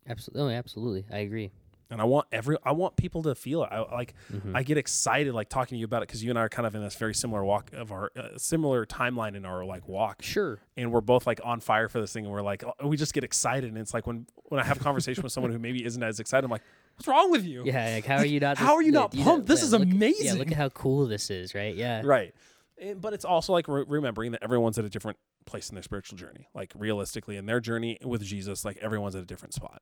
absolutely, 0.10 0.56
absolutely, 0.56 1.06
I 1.12 1.20
agree. 1.20 1.52
And 1.90 2.02
I 2.02 2.04
want 2.04 2.28
every 2.34 2.58
I 2.66 2.74
want 2.74 2.98
people 2.98 3.24
to 3.24 3.34
feel 3.34 3.64
it. 3.64 3.70
I 3.72 3.80
like 3.80 4.14
Mhm. 4.30 4.54
I 4.54 4.62
get 4.64 4.78
excited 4.78 5.34
like 5.34 5.48
talking 5.48 5.78
to 5.78 5.80
you 5.80 5.86
about 5.86 6.04
it 6.04 6.10
because 6.10 6.22
you 6.22 6.30
and 6.30 6.38
I 6.38 6.42
are 6.42 6.50
kind 6.50 6.66
of 6.68 6.76
in 6.76 6.82
this 6.84 6.96
very 6.98 7.14
similar 7.14 7.46
walk 7.46 7.72
of 7.72 7.94
our 7.94 8.12
uh, 8.18 8.38
similar 8.38 8.86
timeline 8.86 9.36
in 9.38 9.46
our 9.46 9.64
like 9.64 9.88
walk, 9.88 10.22
sure, 10.22 10.60
and 10.76 10.92
we're 10.92 11.00
both 11.00 11.26
like 11.26 11.40
on 11.46 11.62
fire 11.62 11.88
for 11.88 12.02
this 12.02 12.12
thing, 12.12 12.26
and 12.26 12.34
we're 12.34 12.42
like 12.42 12.62
oh, 12.66 12.88
we 12.90 12.98
just 12.98 13.14
get 13.14 13.24
excited, 13.24 13.70
and 13.70 13.78
it's 13.78 13.94
like 13.94 14.06
when 14.06 14.28
when 14.50 14.60
I 14.60 14.66
have 14.66 14.82
a 14.82 14.84
conversation 14.84 15.24
with 15.24 15.32
someone 15.32 15.54
who 15.54 15.60
maybe 15.60 15.86
isn't 15.86 16.04
as 16.04 16.20
excited, 16.20 16.44
I'm 16.44 16.52
like, 16.52 16.64
what's 16.98 17.08
wrong 17.08 17.32
with 17.32 17.46
you? 17.46 17.64
yeah. 17.66 17.96
Like, 17.96 18.06
how 18.06 18.18
are 18.18 18.26
you 18.26 18.40
not? 18.40 18.58
How 18.68 18.76
are 18.76 18.82
you 18.82 18.92
yeah, 18.92 19.00
not 19.00 19.14
pumped? 19.16 19.48
This 19.48 19.64
is 19.64 19.72
look- 19.72 19.86
Yeah, 19.88 19.94
amazing. 19.94 20.38
look 20.38 20.52
at 20.52 20.58
how 20.58 20.70
cool 20.70 21.08
this 21.08 21.30
is, 21.30 21.56
right? 21.56 21.74
Yeah, 21.76 22.02
Right. 22.04 22.34
And, 22.80 23.02
but 23.02 23.14
it's 23.14 23.26
also 23.26 23.54
like 23.54 23.68
re- 23.68 23.86
remembering 23.88 24.34
that 24.34 24.44
everyone's 24.44 24.78
at 24.78 24.86
a 24.86 24.90
different 24.90 25.18
place 25.46 25.70
in 25.70 25.76
their 25.76 25.82
spiritual 25.84 26.18
journey. 26.18 26.48
Like 26.54 26.74
realistically, 26.76 27.38
in 27.38 27.46
their 27.48 27.60
journey 27.60 27.98
with 28.04 28.22
Jesus, 28.22 28.64
like 28.66 28.78
everyone's 28.78 29.16
at 29.16 29.24
a 29.24 29.26
different 29.26 29.54
spot. 29.56 29.82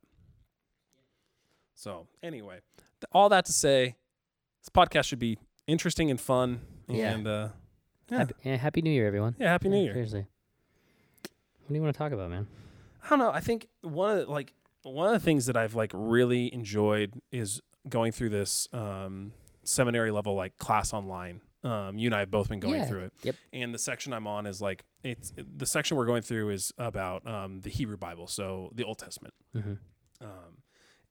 So 1.75 2.07
anyway, 2.23 2.59
th- 3.01 3.09
all 3.11 3.29
that 3.29 3.45
to 3.45 3.51
say, 3.53 3.95
this 4.61 4.69
podcast 4.73 5.05
should 5.05 5.19
be 5.19 5.37
interesting 5.67 6.09
and 6.09 6.19
fun. 6.19 6.61
Yeah. 6.87 7.11
And 7.11 7.27
uh, 7.27 7.47
yeah, 8.09 8.17
Happy, 8.19 8.33
yeah, 8.43 8.55
Happy 8.57 8.81
New 8.81 8.91
Year, 8.91 9.07
everyone. 9.07 9.35
yeah, 9.39 9.49
happy 9.49 9.67
New 9.69 9.77
Yeah, 9.77 9.83
Year. 9.83 9.93
Seriously, 9.93 10.25
what 11.21 11.69
do 11.69 11.75
you 11.75 11.81
want 11.81 11.93
to 11.93 11.97
talk 11.97 12.11
about, 12.11 12.29
man? 12.29 12.47
I 13.03 13.09
don't 13.09 13.19
know. 13.19 13.31
I 13.31 13.39
think 13.41 13.67
one 13.81 14.11
of 14.17 14.25
the, 14.25 14.31
like 14.31 14.53
one 14.93 15.07
of 15.07 15.13
the 15.13 15.19
things 15.25 15.45
that 15.47 15.57
I've 15.57 15.75
like 15.75 15.91
really 15.93 16.53
enjoyed 16.53 17.21
is 17.31 17.61
going 17.89 18.11
through 18.11 18.29
this 18.29 18.67
um, 18.73 19.31
seminary 19.63 20.11
level 20.11 20.35
like 20.35 20.57
class 20.57 20.93
online. 20.93 21.41
Um, 21.63 21.97
you 21.97 22.07
and 22.07 22.15
I 22.15 22.19
have 22.19 22.29
both 22.29 22.49
been 22.49 22.59
going 22.59 22.75
Yeah. 22.75 22.85
through 22.85 22.99
it. 23.05 23.13
Yep. 23.23 23.35
And 23.53 23.73
the 23.73 23.79
section 23.79 24.13
I'm 24.13 24.27
on 24.27 24.45
is 24.45 24.61
like 24.61 24.83
it's 25.03 25.33
the 25.35 25.65
section 25.65 25.97
we're 25.97 26.05
going 26.05 26.21
through 26.21 26.49
is 26.51 26.71
about 26.77 27.25
um, 27.27 27.61
the 27.61 27.69
Hebrew 27.69 27.97
Bible, 27.97 28.27
so 28.27 28.69
the 28.73 28.83
Old 28.83 28.99
Testament. 28.99 29.33
Mm-hmm. 29.55 29.73
Um, 30.21 30.57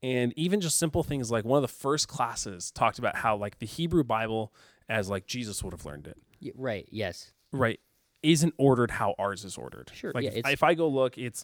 and 0.01 0.33
even 0.37 0.61
just 0.61 0.77
simple 0.77 1.03
things 1.03 1.29
like 1.31 1.43
one 1.45 1.57
of 1.57 1.61
the 1.61 1.67
first 1.67 2.07
classes 2.07 2.71
talked 2.71 2.99
about 2.99 3.17
how 3.17 3.35
like 3.35 3.59
the 3.59 3.65
Hebrew 3.65 4.03
Bible 4.03 4.53
as 4.87 5.09
like 5.09 5.25
Jesus 5.25 5.63
would 5.63 5.73
have 5.73 5.85
learned 5.85 6.07
it, 6.07 6.17
Y- 6.41 6.51
right. 6.55 6.87
Yes. 6.91 7.31
right, 7.51 7.79
isn't 8.23 8.53
ordered 8.57 8.91
how 8.91 9.15
ours 9.19 9.43
is 9.43 9.57
ordered. 9.57 9.91
Sure, 9.93 10.11
Like 10.13 10.23
yeah, 10.25 10.31
if, 10.35 10.47
if 10.47 10.63
I 10.63 10.73
go 10.75 10.87
look, 10.87 11.17
it's 11.17 11.43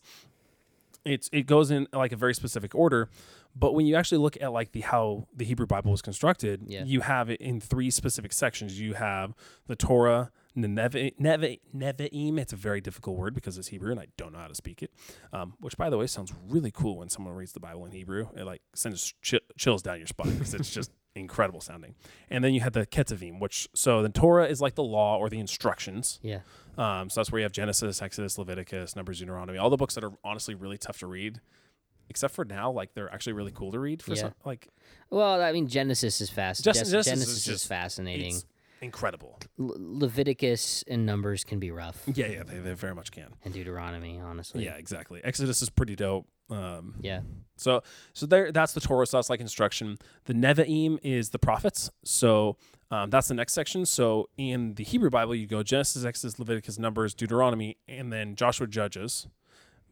it's 1.06 1.30
it 1.34 1.48
goes 1.48 1.72
in 1.72 1.88
like 1.94 2.12
a 2.12 2.16
very 2.16 2.34
specific 2.34 2.76
order. 2.76 3.10
But 3.56 3.74
when 3.74 3.86
you 3.86 3.96
actually 3.96 4.20
look 4.20 4.38
at 4.40 4.54
like 4.54 4.72
the 4.72 4.82
how 4.82 5.28
the 5.36 5.44
Hebrew 5.44 5.66
Bible 5.66 5.92
was 5.92 6.02
constructed, 6.02 6.62
Yeah. 6.68 6.84
you 6.86 7.02
have 7.02 7.30
it 7.30 7.42
in 7.42 7.60
three 7.60 7.90
specific 7.90 8.32
sections. 8.32 8.80
You 8.80 8.94
have 8.94 9.34
the 9.68 9.76
Torah, 9.76 10.32
the 10.56 10.70
Neve, 10.70 11.12
Neve, 11.20 11.58
Nevi'im. 11.76 12.40
It's 12.40 12.54
a 12.54 12.56
very 12.56 12.80
difficult 12.80 13.18
word 13.18 13.34
because 13.34 13.58
it's 13.58 13.68
Hebrew 13.68 13.92
and 13.92 14.00
I 14.00 14.08
don't 14.16 14.32
know 14.32 14.40
how 14.40 14.48
to 14.48 14.56
speak 14.56 14.82
it. 14.82 14.92
Um, 15.34 15.56
which, 15.60 15.76
by 15.76 15.90
the 15.90 15.98
way, 15.98 16.08
sounds 16.08 16.32
really 16.48 16.72
cool 16.72 16.98
when 17.00 17.10
someone 17.10 17.34
reads 17.34 17.52
the 17.52 17.60
Bible 17.60 17.86
in 17.86 17.92
Hebrew. 17.92 18.28
It 18.38 18.46
like 18.46 18.62
sends 18.74 19.14
chi- 19.28 19.40
chills 19.58 19.82
down 19.82 19.98
your 19.98 20.08
spine 20.08 20.32
because 20.34 20.54
it's 20.54 20.74
just 20.74 20.92
incredible 21.16 21.62
sounding. 21.62 21.96
And 22.30 22.44
then 22.44 22.54
you 22.54 22.62
have 22.62 22.74
the 22.74 22.86
Ketuvim, 22.86 23.40
which 23.40 23.68
so 23.74 24.02
the 24.02 24.10
Torah 24.10 24.46
is 24.48 24.62
like 24.62 24.76
the 24.76 24.84
law 24.84 25.18
or 25.18 25.30
the 25.30 25.40
instructions. 25.40 26.20
Yeah. 26.22 26.40
Um, 26.78 27.10
so 27.10 27.20
that's 27.20 27.32
where 27.32 27.40
you 27.40 27.44
have 27.44 27.52
Genesis, 27.52 28.02
Exodus, 28.02 28.38
Leviticus, 28.38 28.96
Numbers, 28.96 29.20
Deuteronomy, 29.20 29.58
all 29.58 29.70
the 29.70 29.78
books 29.78 29.96
that 29.96 30.04
are 30.04 30.14
honestly 30.24 30.56
really 30.56 30.78
tough 30.78 31.00
to 31.00 31.08
read. 31.08 31.42
Except 32.10 32.34
for 32.34 32.44
now, 32.44 32.70
like 32.72 32.94
they're 32.94 33.14
actually 33.14 33.34
really 33.34 33.52
cool 33.54 33.72
to 33.72 33.80
read. 33.80 34.02
For 34.02 34.12
Yeah. 34.12 34.22
some, 34.22 34.34
like 34.46 34.68
Well, 35.10 35.42
I 35.42 35.52
mean, 35.54 35.68
Genesis 35.68 36.20
is 36.22 36.30
fast. 36.30 36.64
Ges- 36.64 36.76
Genesis, 36.76 36.92
Genesis 36.92 37.08
is 37.08 37.14
Genesis 37.26 37.38
is, 37.38 37.46
just- 37.46 37.68
fascinating. 37.68 38.36
incredible. 38.82 39.40
Le- 39.58 39.76
Leviticus 39.78 40.84
and 40.88 41.06
Numbers 41.06 41.44
can 41.44 41.60
be 41.60 41.72
rough, 41.72 42.04
Yeah, 42.14 42.28
yeah, 42.28 42.44
they, 42.44 42.58
they 42.58 42.74
very 42.74 42.96
much 42.96 43.12
can. 43.12 43.30
and 43.46 43.54
Deuteronomy, 43.54 44.20
honestly. 44.20 44.66
Yeah, 44.66 44.76
exactly. 44.76 45.22
Exodus 45.24 45.62
is 45.62 45.70
pretty 45.70 45.96
dope. 45.96 46.28
Um, 46.52 46.96
Yeah. 47.02 47.22
So 47.58 47.84
so 48.14 48.26
there 48.26 48.52
that's 48.52 48.74
the 48.74 48.80
Torah, 48.82 49.06
so 49.06 49.18
that's 49.18 49.30
like 49.30 49.40
instruction. 49.40 49.98
The 50.26 50.34
Nevi'im 50.34 50.98
is 51.04 51.30
the 51.30 51.40
prophets. 51.40 51.92
So 52.04 52.58
um, 52.90 53.10
that's 53.12 53.28
the 53.28 53.36
next 53.36 53.54
section. 53.54 53.86
So 53.86 54.30
in 54.38 54.74
the 54.76 54.84
Hebrew 54.84 55.10
Bible, 55.12 55.36
you 55.36 55.46
go 55.48 55.62
Genesis, 55.64 56.04
Exodus, 56.04 56.40
Leviticus, 56.40 56.80
Numbers, 56.80 57.14
Deuteronomy, 57.14 57.78
and 57.88 58.12
then 58.12 58.36
Joshua, 58.36 58.68
Judges. 58.68 59.28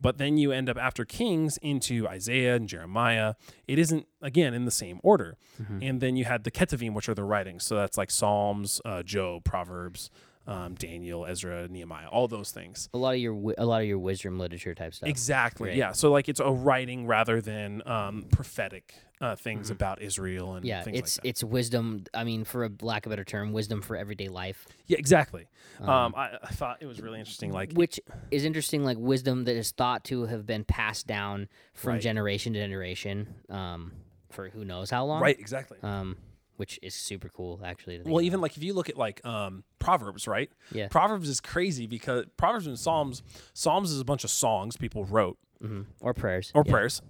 But 0.01 0.17
then 0.17 0.37
you 0.37 0.51
end 0.53 0.69
up 0.69 0.77
after 0.77 1.03
Kings 1.05 1.57
into 1.57 2.07
Isaiah 2.07 2.55
and 2.55 2.67
Jeremiah. 2.69 3.33
It 3.67 3.77
isn't 3.77 4.07
again 4.21 4.53
in 4.53 4.63
the 4.65 4.71
same 4.71 4.99
order. 5.03 5.37
Mhm. 5.61 5.87
And 5.87 6.01
then 6.01 6.15
you 6.15 6.23
had 6.25 6.45
the 6.45 6.51
Ketuvim, 6.51 6.93
which 6.93 7.07
are 7.09 7.13
the 7.13 7.23
writings. 7.25 7.65
So 7.65 7.75
that's 7.75 7.97
like 7.97 8.09
Psalms, 8.09 8.81
uh, 8.85 9.03
Job, 9.03 9.43
Proverbs, 9.43 10.09
um, 10.49 10.73
Daniel, 10.73 11.25
Ezra, 11.27 11.67
Nehemiah, 11.69 12.07
all 12.07 12.27
those 12.27 12.49
things. 12.51 12.89
A 12.93 12.97
lot 12.97 13.13
of 13.13 13.19
your 13.19 13.33
wi- 13.33 13.55
a 13.57 13.65
lot 13.65 13.81
of 13.83 13.87
your 13.87 13.99
wisdom 13.99 14.39
literature 14.39 14.73
type 14.73 14.93
stuff. 14.95 15.07
Exactly. 15.07 15.69
Right. 15.69 15.77
Yeah. 15.77 15.91
So 15.91 16.11
like 16.11 16.27
it's 16.27 16.39
a 16.39 16.49
writing 16.49 17.05
rather 17.05 17.39
than 17.39 17.83
um, 17.87 18.25
prophetic 18.31 18.95
uh, 19.21 19.35
things 19.35 19.69
about 19.69 20.01
Israel 20.01 20.53
and 20.55 20.61
Mm-hmm. 20.63 20.67
yeah, 20.67 20.81
things 20.83 20.97
it's 20.99 21.17
like 21.17 21.23
that. 21.23 21.29
it's 21.29 21.43
wisdom. 21.43 22.03
I 22.15 22.23
mean, 22.23 22.45
for 22.45 22.65
a 22.65 22.71
lack 22.81 23.05
of 23.05 23.11
a 23.11 23.13
better 23.13 23.23
term, 23.25 23.53
wisdom 23.53 23.81
for 23.81 23.95
everyday 23.95 24.27
life. 24.29 24.65
yeah, 24.87 24.97
exactly. 24.97 25.45
Um, 25.81 26.13
I, 26.17 26.37
I 26.43 26.47
thought 26.47 26.77
it 26.81 26.87
was 26.87 26.99
really 26.99 27.19
interesting. 27.19 27.51
Like 27.53 27.73
which 27.73 27.99
is 28.31 28.43
interesting 28.43 28.83
like 28.83 28.97
wisdom 28.97 29.43
that 29.45 29.55
is 29.55 29.69
thought 29.71 30.03
to 30.05 30.25
have 30.25 30.45
been 30.47 30.63
passed 30.63 31.05
down 31.05 31.47
from 31.75 31.93
Right. 31.93 32.01
generation 32.01 32.53
to 32.53 32.59
generation 32.59 33.27
um, 33.49 33.91
for 34.31 34.49
who 34.49 34.65
knows 34.65 34.89
how 34.89 35.05
long 35.05 35.21
right, 35.21 35.39
exactly. 35.39 35.77
um, 35.83 36.17
which 36.59 36.77
is 36.81 36.93
super 36.93 37.29
cool 37.29 37.61
actually 37.63 37.99
Well, 37.99 38.15
about. 38.15 38.23
even 38.23 38.41
like 38.41 38.57
if 38.57 38.63
you 38.63 38.73
look 38.73 38.89
at 38.89 38.97
like 38.97 39.25
um, 39.25 39.63
Proverbs, 39.79 40.27
right? 40.27 40.51
Yeah. 40.73 40.89
Proverbs 40.89 41.29
is 41.29 41.39
crazy 41.39 41.87
because 41.87 42.25
Proverbs 42.35 42.67
and 42.67 42.77
Psalms, 42.77 43.23
Psalms 43.53 43.91
is 43.91 43.99
a 44.01 44.05
bunch 44.05 44.23
of 44.25 44.29
songs 44.29 44.75
people 44.77 45.05
wrote 45.05 45.37
Mhm. 45.63 45.85
or 46.01 46.13
prayers 46.13 46.51
or 46.53 46.63
yeah. 46.65 46.71
prayers, 46.71 47.01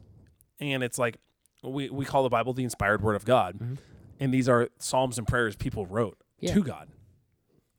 and 0.60 0.84
it's 0.84 0.98
like 1.00 1.18
we 1.64 1.90
we 1.90 2.06
call 2.06 2.24
the 2.24 2.30
Bible 2.30 2.54
the 2.54 2.64
inspired 2.64 3.02
word 3.02 3.16
of 3.16 3.26
God, 3.26 3.78
and 4.20 4.34
these 4.34 4.48
are 4.48 4.70
psalms 4.78 5.18
and 5.18 5.28
prayers 5.28 5.56
people 5.56 5.86
wrote 5.86 6.18
Mm-hmm. 6.42 6.46
Yeah. 6.48 6.54
to 6.54 6.64
God, 6.64 6.88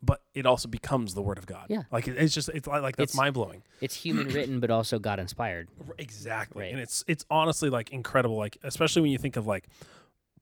but 0.02 0.22
it 0.34 0.44
also 0.46 0.68
becomes 0.68 1.14
the 1.14 1.22
word 1.22 1.38
of 1.38 1.46
God. 1.46 1.66
Yeah. 1.70 1.82
like 1.92 2.06
it, 2.08 2.16
it's 2.18 2.34
just 2.34 2.48
it's 2.50 2.66
like, 2.66 2.82
like 2.82 2.96
that's 2.96 3.14
mind 3.16 3.34
blowing. 3.34 3.62
it's 3.80 3.94
human 3.94 4.28
written 4.34 4.60
but 4.60 4.70
also 4.70 4.98
god 4.98 5.18
inspired 5.18 5.68
Exactly. 5.98 6.64
Right. 6.64 6.72
And 6.72 6.80
it's 6.80 7.04
it's 7.08 7.24
honestly 7.30 7.70
like 7.70 7.90
incredible 7.90 8.36
like 8.36 8.58
especially 8.62 9.02
when 9.02 9.10
you 9.12 9.18
think 9.18 9.36
of 9.36 9.46
like 9.46 9.66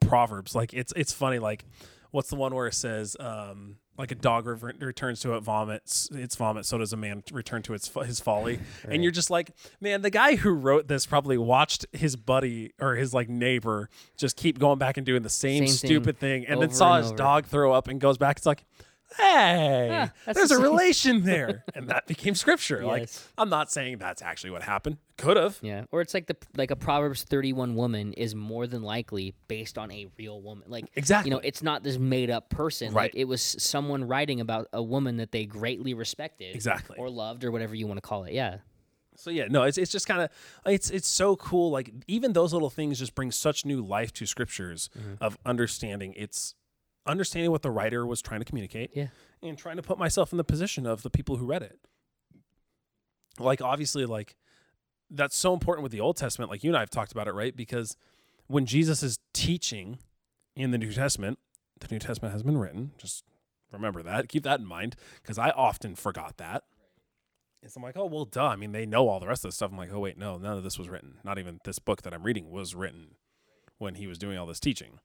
proverbs. 0.01 0.55
Like 0.55 0.73
it's 0.75 0.93
it's 0.97 1.13
funny 1.13 1.39
like 1.39 1.65
what's 2.11 2.31
the 2.31 2.37
one 2.37 2.55
where 2.55 2.67
it 2.67 2.75
says 2.75 3.17
um 3.21 3.77
like 3.99 4.11
a 4.13 4.15
dog 4.15 4.47
rever- 4.47 4.73
returns 4.81 5.21
to 5.21 5.35
it 5.35 5.41
vomits 5.41 6.09
its 6.13 6.37
vomit 6.37 6.65
so 6.65 6.79
does 6.79 6.93
a 6.93 6.97
man 6.97 7.23
return 7.33 7.63
to 7.63 7.75
its 7.75 7.89
his 8.07 8.21
folly. 8.21 8.61
And 8.89 9.03
you're 9.03 9.13
just 9.13 9.29
like 9.29 9.51
man 9.81 10.03
the 10.03 10.11
guy 10.11 10.37
who 10.37 10.51
wrote 10.53 10.89
this 10.89 11.05
probably 11.05 11.37
watched 11.37 11.85
his 11.93 12.17
buddy 12.17 12.73
or 12.81 12.95
his 12.95 13.13
like 13.13 13.29
neighbor 13.29 13.91
just 14.17 14.37
keep 14.37 14.59
going 14.59 14.79
back 14.79 14.97
and 14.97 15.05
doing 15.05 15.23
the 15.23 15.29
same, 15.29 15.67
Same 15.67 15.77
stupid 15.77 16.19
thing, 16.19 16.47
and 16.47 16.63
then 16.63 16.71
saw 16.71 16.95
and 16.95 17.03
his 17.05 17.11
over. 17.13 17.19
dog 17.19 17.47
throw 17.47 17.73
up 17.73 17.89
and 17.89 18.01
goes 18.01 18.17
back. 18.19 18.37
It's 18.39 18.47
like 18.47 18.65
hey 19.17 19.89
Ah, 20.27 20.33
there's 20.33 20.51
a 20.51 20.59
relation 20.61 21.23
there 21.25 21.65
and 21.75 21.89
that 21.89 22.07
became 22.07 22.35
scripture 22.35 22.85
like 22.85 23.09
i'm 23.39 23.49
not 23.49 23.71
saying 23.71 23.99
that's 23.99 24.23
actually 24.23 24.51
what 24.51 24.63
happened 24.63 24.99
could 25.17 25.37
have 25.37 25.59
yeah 25.63 25.85
or 25.91 26.01
it's 26.01 26.15
like 26.15 26.27
the 26.27 26.37
like 26.57 26.71
a 26.71 26.77
proverbs 26.77 27.23
31 27.25 27.75
woman 27.75 28.13
is 28.13 28.35
more 28.35 28.67
than 28.67 28.83
likely 28.83 29.35
based 29.49 29.79
on 29.79 29.91
a 29.91 30.07
real 30.19 30.41
woman 30.43 30.65
like 30.69 30.85
Exactly. 30.95 31.31
you 31.31 31.35
know 31.37 31.41
it's 31.43 31.63
not 31.63 31.83
this 31.83 31.99
made 31.99 32.31
up 32.31 32.51
person 32.51 32.93
Right. 32.93 33.05
like 33.05 33.17
it 33.17 33.25
was 33.25 33.43
someone 33.59 34.05
writing 34.05 34.41
about 34.41 34.69
a 34.73 34.83
woman 34.83 35.17
that 35.17 35.33
they 35.33 35.47
greatly 35.47 35.95
respected 35.95 36.55
Exactly. 36.55 36.97
or 36.99 37.09
loved 37.11 37.45
or 37.45 37.51
whatever 37.51 37.75
you 37.75 37.87
want 37.87 37.97
to 37.99 38.07
call 38.07 38.25
it 38.25 38.33
yeah 38.35 38.59
So 39.17 39.31
yeah, 39.31 39.47
no, 39.51 39.65
it's 39.65 39.79
it's 39.79 39.91
just 39.91 40.07
kind 40.07 40.23
of 40.23 40.31
it's 40.65 40.91
it's 40.91 41.09
so 41.09 41.35
cool. 41.35 41.73
Like 41.73 41.91
even 42.07 42.35
those 42.35 42.53
little 42.53 42.71
things 42.71 43.01
just 43.01 43.17
bring 43.17 43.33
such 43.33 43.65
new 43.65 43.83
life 43.83 44.13
to 44.13 44.27
scriptures 44.27 44.89
of 45.21 45.37
understanding. 45.45 46.15
It's 46.17 46.55
understanding 47.09 47.51
what 47.51 47.63
the 47.63 47.71
writer 47.71 48.07
was 48.07 48.23
trying 48.23 48.41
to 48.41 48.45
communicate. 48.45 48.91
Yeah. 48.95 49.09
and 49.43 49.57
trying 49.57 49.77
to 49.77 49.83
put 49.83 49.99
myself 49.99 50.33
in 50.33 50.39
the 50.39 50.45
position 50.45 50.87
of 50.87 51.03
the 51.03 51.11
people 51.11 51.37
who 51.37 51.47
read 51.47 51.63
it. 51.63 51.79
Like 53.39 53.63
obviously, 53.63 54.05
like 54.05 54.37
that's 55.11 55.37
so 55.37 55.55
important 55.55 55.83
with 55.83 55.93
the 55.93 56.01
Old 56.01 56.17
Testament. 56.17 56.51
Like 56.51 56.63
you 56.63 56.71
and 56.71 56.77
I 56.77 56.81
have 56.81 56.91
talked 56.91 57.13
about 57.13 57.29
it, 57.29 57.33
right? 57.33 57.57
Because 57.57 57.97
when 58.47 58.67
Jesus 58.67 59.03
is 59.03 59.19
teaching 59.33 59.99
in 60.57 60.71
the 60.71 60.79
New 60.79 60.93
Testament, 60.93 61.39
the 61.81 61.89
New 61.91 61.99
Testament 61.99 62.33
has 62.33 62.43
been 62.43 62.59
written. 62.59 62.93
Just 62.99 63.25
remember 63.73 64.03
that. 64.03 64.29
Keep 64.29 64.43
that 64.45 64.61
in 64.61 64.67
mind 64.67 64.97
because 65.23 65.39
I 65.39 65.51
often 65.51 65.95
forgot 65.95 66.37
that. 66.39 66.65
And 67.63 67.71
so 67.71 67.79
I'm 67.79 67.83
like, 67.83 67.97
oh 67.97 68.07
well, 68.07 68.25
duh. 68.25 68.47
I 68.47 68.57
mean, 68.57 68.73
they 68.73 68.87
know 68.87 69.09
all 69.09 69.21
the 69.21 69.27
rest 69.27 69.45
of 69.45 69.51
the 69.51 69.55
stuff. 69.55 69.71
I'm 69.71 69.79
like, 69.79 69.93
oh 69.93 70.01
wait, 70.01 70.19
no, 70.19 70.39
none 70.39 70.57
of 70.57 70.65
this 70.65 70.79
was 70.79 70.89
written. 70.89 71.15
Not 71.25 71.39
even 71.39 71.61
this 71.65 71.79
book 71.79 72.03
that 72.03 72.13
I'm 72.13 72.23
reading 72.23 72.51
was 72.51 72.75
written 72.75 73.15
when 73.79 73.95
he 73.95 74.07
was 74.07 74.19
doing 74.19 74.37
all 74.37 74.47
this 74.47 74.61
teaching. 74.61 74.99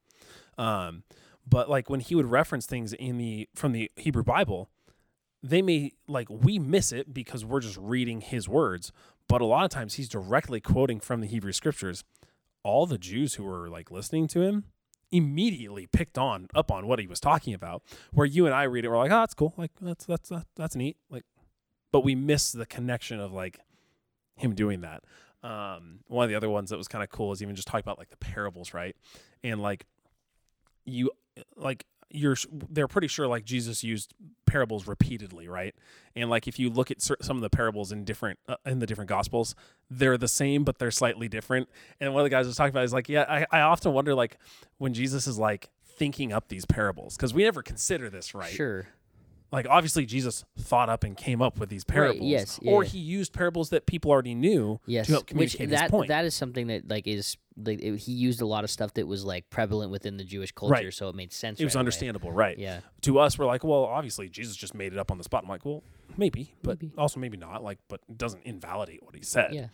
Um, 0.58 1.04
but 1.48 1.70
like 1.70 1.90
when 1.90 2.00
he 2.00 2.16
would 2.16 2.26
reference 2.26 2.66
things 2.66 2.94
in 2.94 3.18
the 3.18 3.50
from 3.56 3.72
the 3.72 3.92
Hebrew 3.96 4.24
Bible, 4.24 4.70
they 5.42 5.62
may 5.62 5.92
like 6.08 6.30
we 6.30 6.60
miss 6.60 6.92
it 6.92 7.14
because 7.14 7.44
we're 7.44 7.60
just 7.60 7.78
reading 7.78 8.22
his 8.22 8.48
words. 8.48 8.92
But 9.28 9.42
a 9.42 9.46
lot 9.46 9.64
of 9.64 9.70
times 9.70 9.96
he's 9.96 10.10
directly 10.10 10.60
quoting 10.60 11.00
from 11.00 11.22
the 11.22 11.28
Hebrew 11.28 11.52
scriptures. 11.54 12.04
All 12.64 12.86
the 12.86 12.98
Jews 12.98 13.36
who 13.36 13.44
were 13.44 13.70
like 13.70 13.92
listening 13.92 14.28
to 14.30 14.42
him 14.42 14.66
immediately 15.12 15.86
picked 15.86 16.18
on 16.18 16.48
up 16.56 16.72
on 16.72 16.88
what 16.88 17.00
he 17.00 17.08
was 17.08 17.20
talking 17.20 17.54
about. 17.54 17.84
Where 18.12 18.26
you 18.26 18.46
and 18.46 18.56
I 18.56 18.64
read 18.64 18.86
it, 18.86 18.90
we're 18.90 18.98
like, 18.98 19.12
oh, 19.12 19.20
that's 19.20 19.34
cool. 19.34 19.54
Like 19.58 19.72
that's 19.82 20.06
that's 20.06 20.30
that's, 20.30 20.46
that's 20.56 20.76
neat. 20.76 20.98
Like 21.10 21.24
but 21.94 22.04
we 22.04 22.16
miss 22.16 22.52
the 22.52 22.66
connection 22.66 23.22
of 23.22 23.32
like 23.32 23.60
him 24.36 24.54
doing 24.56 24.82
that. 24.82 25.04
Um, 25.44 26.00
one 26.08 26.24
of 26.24 26.30
the 26.30 26.36
other 26.36 26.50
ones 26.50 26.72
that 26.72 26.78
was 26.78 26.88
kind 26.88 27.04
of 27.04 27.10
cool 27.10 27.32
is 27.32 27.42
even 27.42 27.56
just 27.56 27.68
talking 27.68 27.84
about 27.84 28.00
like 28.00 28.10
the 28.10 28.18
parables, 28.18 28.74
right? 28.74 28.96
And 29.44 29.62
like 29.62 29.86
you, 30.86 31.12
like 31.56 31.86
you're, 32.10 32.36
they're 32.70 32.88
pretty 32.88 33.08
sure 33.08 33.28
like 33.28 33.44
Jesus 33.44 33.84
used 33.84 34.14
parables 34.46 34.88
repeatedly, 34.88 35.48
right? 35.48 35.74
And 36.16 36.30
like 36.30 36.48
if 36.48 36.60
you 36.60 36.70
look 36.70 36.92
at 36.92 37.02
some 37.02 37.38
of 37.38 37.42
the 37.42 37.50
parables 37.50 37.92
in 37.92 38.04
different 38.04 38.40
uh, 38.48 38.56
in 38.66 38.80
the 38.80 38.86
different 38.86 39.10
gospels, 39.10 39.56
they're 39.90 40.18
the 40.18 40.28
same 40.28 40.64
but 40.64 40.78
they're 40.78 40.92
slightly 40.92 41.28
different. 41.28 41.70
And 42.00 42.14
one 42.14 42.22
of 42.22 42.26
the 42.26 42.30
guys 42.30 42.46
was 42.46 42.56
talking 42.56 42.70
about 42.70 42.84
is 42.84 42.94
like, 42.94 43.10
yeah, 43.10 43.26
I, 43.28 43.46
I 43.58 43.62
often 43.62 43.94
wonder 43.94 44.14
like 44.14 44.38
when 44.78 44.94
Jesus 44.94 45.26
is 45.26 45.40
like 45.40 45.70
thinking 45.98 46.32
up 46.32 46.50
these 46.50 46.66
parables 46.66 47.16
because 47.16 47.34
we 47.34 47.44
never 47.44 47.64
consider 47.64 48.10
this, 48.10 48.36
right? 48.36 48.52
sure 48.52 48.88
like 49.54 49.68
obviously 49.70 50.06
Jesus 50.06 50.44
thought 50.60 50.90
up 50.90 51.04
and 51.06 51.16
came 51.16 51.42
up 51.42 51.60
with 51.60 51.70
these 51.70 51.84
parables, 51.86 52.22
yes, 52.24 52.60
yeah, 52.62 52.72
or 52.74 52.84
he 52.84 52.98
used 52.98 53.32
parables 53.32 53.70
that 53.70 53.86
people 53.86 54.12
already 54.12 54.36
knew 54.36 54.80
Yes, 54.86 55.06
to 55.06 55.12
help 55.14 55.32
which 55.32 55.54
that 55.58 55.70
his 55.70 55.92
point. 55.92 56.10
that 56.10 56.26
is 56.26 56.34
something 56.36 56.68
that 56.68 56.90
like 56.90 57.08
is 57.08 57.38
like 57.56 57.80
it, 57.82 57.96
he 57.98 58.12
used 58.12 58.42
a 58.42 58.46
lot 58.46 58.64
of 58.66 58.70
stuff 58.72 58.94
that 58.96 59.08
was 59.08 59.24
like 59.24 59.50
prevalent 59.50 59.92
within 59.92 60.18
the 60.18 60.24
Jewish 60.26 60.52
culture, 60.52 60.74
Right. 60.74 60.94
so 60.94 61.08
it 61.08 61.16
made 61.16 61.32
sense. 61.32 61.60
it 61.62 61.64
was 61.64 61.76
right 61.76 61.78
away. 61.78 61.82
understandable, 61.82 62.32
right? 62.32 62.58
Yeah, 62.58 62.80
To 63.04 63.20
us, 63.20 63.38
we're 63.38 63.46
like, 63.46 63.64
well, 63.64 63.86
obviously 63.86 64.28
Jesus 64.28 64.56
just 64.58 64.74
made 64.74 64.92
it 64.92 65.00
up 65.00 65.12
on 65.12 65.18
the 65.20 65.24
spot. 65.24 65.44
I'm 65.44 65.50
like, 65.50 65.64
well, 65.64 65.84
maybe, 66.18 66.56
but 66.64 66.82
Maybe. 66.82 66.94
also 66.98 67.20
maybe 67.20 67.38
not. 67.38 67.64
Like, 67.64 67.78
but 67.88 68.02
it 68.10 68.18
doesn't 68.18 68.44
invalidate 68.46 69.04
what 69.04 69.16
he 69.16 69.22
said. 69.22 69.54
yeah, 69.54 69.68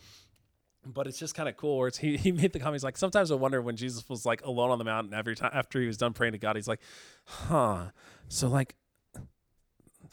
But 0.84 1.06
it's 1.06 1.18
just 1.18 1.34
kind 1.34 1.48
of 1.48 1.56
cool. 1.56 1.78
Where 1.78 1.88
it's, 1.88 1.96
he 1.98 2.16
he 2.26 2.32
made 2.32 2.52
the 2.52 2.60
comments 2.60 2.84
like 2.84 2.98
sometimes 2.98 3.30
I 3.30 3.36
wonder 3.36 3.62
when 3.62 3.76
Jesus 3.76 4.06
was 4.10 4.26
like 4.26 4.44
alone 4.44 4.70
on 4.70 4.78
the 4.78 4.84
mountain 4.84 5.14
every 5.14 5.34
time 5.34 5.50
after 5.54 5.80
he 5.80 5.86
was 5.86 5.96
done 5.96 6.12
praying 6.12 6.32
to 6.32 6.38
God, 6.38 6.56
he's 6.56 6.68
like, 6.68 6.80
huh. 7.24 7.86
So 8.28 8.48
like, 8.48 8.76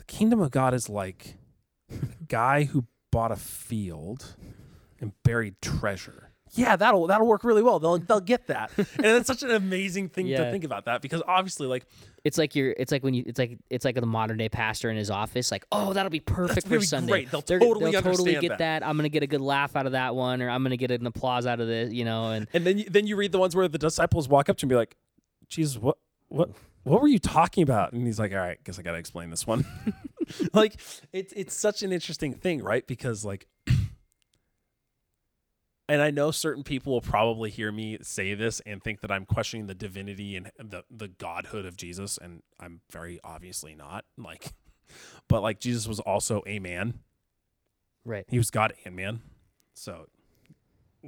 kingdom 0.08 0.40
of 0.42 0.52
God 0.52 0.74
is 0.74 0.90
like 0.90 1.36
a 1.92 2.24
guy 2.28 2.64
who 2.66 2.86
bought 3.12 3.32
a 3.32 3.36
field 3.36 4.36
and 5.00 5.12
buried 5.24 5.62
treasure. 5.62 6.24
Yeah, 6.54 6.78
that'll 6.78 7.08
that'll 7.08 7.28
work 7.28 7.44
really 7.44 7.62
well. 7.62 7.78
They'll 7.78 7.98
they'll 8.00 8.22
get 8.22 8.48
that, 8.48 8.72
and 8.78 8.88
it's 9.06 9.28
such 9.28 9.44
an 9.44 9.52
amazing 9.52 10.08
thing 10.10 10.28
to 10.28 10.50
think 10.50 10.64
about 10.64 10.86
that 10.86 11.02
because 11.02 11.22
obviously, 11.28 11.68
like 11.68 11.86
it's 12.24 12.38
like 12.38 12.56
you're. 12.56 12.74
It's 12.78 12.90
like 12.92 13.04
when 13.04 13.14
you. 13.14 13.24
It's 13.28 13.38
like 13.38 13.60
it's 13.70 13.84
like 13.84 13.96
the 13.96 14.06
modern 14.06 14.38
day 14.38 14.48
pastor 14.48 14.90
in 14.90 14.96
his 14.96 15.12
office. 15.12 15.52
Like, 15.52 15.66
oh, 15.74 15.92
that'll 15.92 16.10
be 16.10 16.22
perfect 16.22 16.66
for 16.68 16.76
really 16.76 16.86
Sunday. 16.86 17.12
great. 17.12 17.32
They'll 17.32 17.42
They're- 17.42 17.60
totally 17.60 17.92
they'll 17.92 18.02
totally 18.02 18.38
understand 18.38 18.42
get 18.42 18.50
that. 18.60 18.80
that. 18.80 18.88
I'm 18.88 18.96
gonna 18.96 19.10
get 19.10 19.24
a 19.24 19.28
good 19.28 19.42
laugh 19.42 19.76
out 19.76 19.88
of 19.88 19.92
that 19.92 20.16
one, 20.16 20.42
or 20.42 20.50
I'm 20.50 20.64
gonna 20.64 20.78
get 20.78 20.90
an 20.90 21.06
applause 21.06 21.46
out 21.46 21.60
of 21.60 21.68
this. 21.68 21.92
You 21.94 22.06
know, 22.06 22.32
and 22.32 22.48
And 22.54 22.66
then 22.66 22.78
you, 22.80 22.86
then 22.90 23.08
you 23.08 23.18
read 23.18 23.34
the 23.34 23.40
ones 23.40 23.54
where 23.54 23.68
the 23.68 23.78
disciples 23.78 24.30
walk 24.30 24.48
up 24.50 24.56
to 24.58 24.66
him 24.66 24.68
and 24.68 24.72
be 24.72 24.76
like, 24.78 24.96
Jesus, 25.50 25.78
what 25.78 25.98
what 26.30 26.52
what 26.88 27.02
were 27.02 27.08
you 27.08 27.20
talking 27.20 27.64
about? 27.64 27.94
And 27.94 28.06
he's 28.06 28.20
like, 28.20 28.32
All 28.32 28.38
right, 28.38 28.64
guess 28.64 28.80
I 28.80 28.82
gotta 28.82 28.98
explain 28.98 29.30
this 29.30 29.46
one. 29.46 29.66
like 30.54 30.80
it's 31.12 31.34
it's 31.34 31.56
such 31.56 31.84
an 31.84 31.92
interesting 31.92 32.34
thing, 32.34 32.64
right? 32.64 32.86
Because 32.88 33.26
like 33.26 33.48
and 35.90 36.02
I 36.02 36.12
know 36.12 36.32
certain 36.32 36.64
people 36.64 36.94
will 36.94 37.02
probably 37.02 37.50
hear 37.50 37.72
me 37.72 37.98
say 38.02 38.34
this 38.34 38.62
and 38.66 38.84
think 38.84 39.02
that 39.02 39.12
I'm 39.12 39.26
questioning 39.26 39.68
the 39.68 39.76
divinity 39.76 40.36
and 40.36 40.52
the 40.58 40.84
the 40.90 41.08
godhood 41.08 41.66
of 41.66 41.78
Jesus, 41.78 42.18
and 42.18 42.42
I'm 42.60 42.82
very 42.92 43.20
obviously 43.24 43.76
not. 43.76 44.06
Like 44.18 44.54
but 45.28 45.42
like 45.42 45.60
Jesus 45.60 45.88
was 45.88 46.00
also 46.00 46.44
a 46.46 46.60
man. 46.60 47.00
right. 48.06 48.26
He 48.28 48.38
was 48.38 48.50
God 48.50 48.74
and 48.86 48.96
man. 48.96 49.22
So 49.76 50.08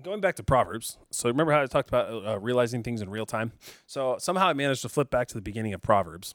going 0.02 0.22
back 0.22 0.36
to 0.36 0.44
Proverbs. 0.44 0.98
So 1.12 1.30
remember 1.30 1.52
how 1.52 1.62
I 1.62 1.66
talked 1.66 1.90
about 1.90 2.26
uh, 2.26 2.40
realizing 2.40 2.84
things 2.84 3.02
in 3.02 3.10
real 3.10 3.26
time? 3.26 3.52
So 3.88 4.18
somehow 4.20 4.48
I 4.48 4.54
managed 4.54 4.82
to 4.84 4.90
flip 4.90 5.10
back 5.10 5.28
to 5.30 5.34
the 5.36 5.42
beginning 5.42 5.74
of 5.74 5.82
Proverbs. 5.82 6.34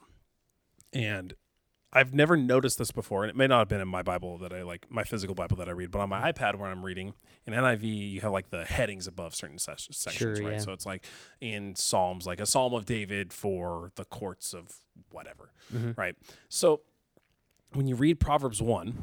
And 0.93 1.35
I've 1.93 2.13
never 2.13 2.37
noticed 2.37 2.79
this 2.79 2.91
before, 2.91 3.23
and 3.23 3.31
it 3.31 3.37
may 3.37 3.47
not 3.47 3.61
have 3.61 3.69
been 3.69 3.81
in 3.81 3.87
my 3.89 4.03
Bible 4.03 4.37
that 4.39 4.53
I 4.53 4.63
like, 4.63 4.87
my 4.91 5.05
physical 5.05 5.35
Bible 5.35 5.57
that 5.59 5.69
I 5.69 5.73
read, 5.73 5.93
but 5.93 6.01
on 6.01 6.09
my 6.09 6.33
iPad 6.33 6.57
when 6.57 6.69
I'm 6.71 6.85
reading, 6.85 7.15
in 7.47 7.53
NIV, 7.53 7.83
you 8.13 8.21
have 8.23 8.33
like 8.33 8.51
the 8.51 8.65
headings 8.65 9.07
above 9.07 9.33
certain 9.35 9.59
ses- 9.59 9.89
sections, 9.93 10.39
Sure, 10.39 10.45
right? 10.47 10.55
yeah. 10.55 10.59
So 10.59 10.73
it's 10.73 10.87
like 10.87 11.05
in 11.41 11.77
Psalms, 11.77 12.27
like 12.27 12.41
a 12.41 12.47
Psalm 12.47 12.75
of 12.75 12.85
David 12.85 13.33
for 13.33 13.93
the 13.95 14.05
courts 14.05 14.53
of 14.53 14.73
whatever, 15.11 15.51
Mhm. 15.73 15.97
right? 15.97 16.17
So 16.49 16.81
when 17.75 17.87
you 17.87 17.95
read 17.95 18.19
Proverbs 18.19 18.61
1, 18.61 18.95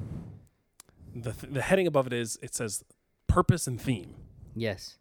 the, 1.15 1.31
th- 1.31 1.53
the 1.53 1.61
heading 1.61 1.87
above 1.87 2.07
it 2.07 2.13
is, 2.13 2.37
it 2.41 2.53
says 2.53 2.83
purpose 3.27 3.67
and 3.67 3.79
theme 3.79 4.15
Yes. 4.55 4.97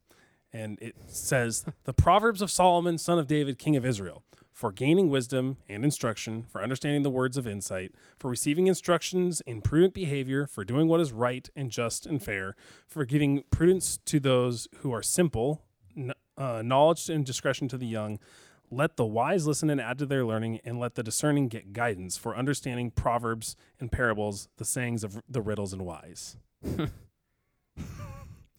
and 0.53 0.79
it 0.81 0.97
says 1.07 1.65
the 1.85 1.93
proverbs 1.93 2.43
of 2.43 2.51
solomon 2.51 2.99
son 2.99 3.19
of 3.19 3.27
david 3.27 3.59
king 3.59 3.77
of 3.77 3.85
israel 3.85 4.23
for 4.61 4.73
gaining 4.73 5.09
wisdom 5.09 5.57
and 5.71 5.87
instruction, 5.87 6.43
for 6.43 6.63
understanding 6.63 7.03
the 7.03 7.09
words 7.09 7.39
of 7.39 7.47
insight, 7.47 7.95
for 8.19 8.29
receiving 8.29 8.67
instructions 8.67 9.41
in 9.47 9.63
prudent 9.63 9.95
behavior, 9.95 10.47
for 10.47 10.65
doing 10.65 10.87
what 10.87 11.01
is 11.01 11.13
right 11.13 11.49
and 11.57 11.71
just 11.71 12.05
and 12.05 12.23
fair, 12.23 12.55
for 12.87 13.07
giving 13.07 13.43
prudence 13.51 13.97
to 14.05 14.21
those 14.21 14.69
who 14.81 14.93
are 14.93 15.03
simple, 15.03 15.63
uh, 16.37 16.61
knowledge 16.63 17.09
and 17.09 17.25
discretion 17.25 17.69
to 17.69 17.79
the 17.79 17.87
young. 17.87 18.19
Let 18.71 18.99
the 18.99 19.07
wise 19.07 19.47
listen 19.47 19.71
and 19.71 19.81
add 19.81 19.97
to 19.97 20.05
their 20.05 20.27
learning, 20.27 20.61
and 20.63 20.79
let 20.79 20.95
the 20.95 21.03
discerning 21.03 21.49
get 21.49 21.73
guidance 21.73 22.19
for 22.19 22.37
understanding 22.37 22.91
proverbs 22.91 23.57
and 23.81 23.91
parables, 23.91 24.51
the 24.59 24.67
sayings 24.67 25.03
of 25.03 25.23
the 25.27 25.41
riddles 25.41 25.73
and 25.73 25.87
wise. 25.87 26.37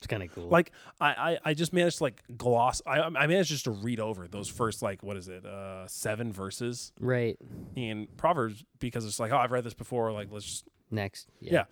It's 0.01 0.07
kind 0.07 0.23
of 0.23 0.33
cool. 0.33 0.47
Like 0.47 0.71
I, 0.99 1.09
I, 1.09 1.37
I 1.45 1.53
just 1.53 1.73
managed 1.73 1.99
to 1.99 2.05
like 2.05 2.23
gloss. 2.35 2.81
I, 2.87 3.01
I 3.01 3.27
managed 3.27 3.49
just 3.49 3.65
to 3.65 3.71
read 3.71 3.99
over 3.99 4.27
those 4.27 4.47
first 4.49 4.81
like 4.81 5.03
what 5.03 5.15
is 5.15 5.27
it, 5.27 5.45
uh, 5.45 5.87
seven 5.87 6.33
verses 6.33 6.91
right. 6.99 7.37
in 7.75 8.07
Proverbs 8.17 8.65
because 8.79 9.05
it's 9.05 9.19
like 9.19 9.31
oh 9.31 9.37
I've 9.37 9.51
read 9.51 9.63
this 9.63 9.75
before. 9.75 10.11
Like 10.11 10.29
let's 10.31 10.45
just. 10.45 10.65
Next. 10.89 11.29
Yeah. 11.39 11.65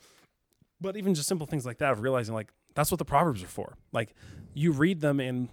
But 0.80 0.96
even 0.96 1.16
just 1.16 1.28
simple 1.28 1.48
things 1.48 1.66
like 1.66 1.80
that 1.80 1.92
of 1.92 2.02
realizing 2.02 2.36
like 2.36 2.52
that's 2.76 2.92
what 2.92 3.00
the 3.00 3.06
Proverbs 3.06 3.42
are 3.44 3.48
for. 3.48 3.78
Like 3.92 4.14
you 4.54 4.72
read 4.74 5.02
them 5.02 5.20
and 5.20 5.50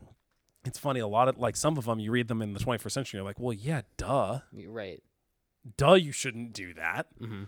it's 0.66 0.78
funny 0.78 1.00
a 1.00 1.06
lot 1.08 1.28
of 1.28 1.38
like 1.38 1.56
some 1.56 1.78
of 1.78 1.86
them 1.86 1.98
you 1.98 2.10
read 2.10 2.28
them 2.28 2.42
in 2.42 2.52
the 2.52 2.60
21st 2.60 2.92
century. 2.92 3.18
You're 3.18 3.24
like 3.24 3.40
well 3.40 3.54
yeah 3.54 3.80
duh 3.96 4.40
You're 4.52 4.70
Right. 4.70 5.02
duh 5.78 5.94
you 5.94 6.12
shouldn't 6.12 6.52
do 6.52 6.74
that. 6.74 7.06
Mm-hmm. 7.20 7.44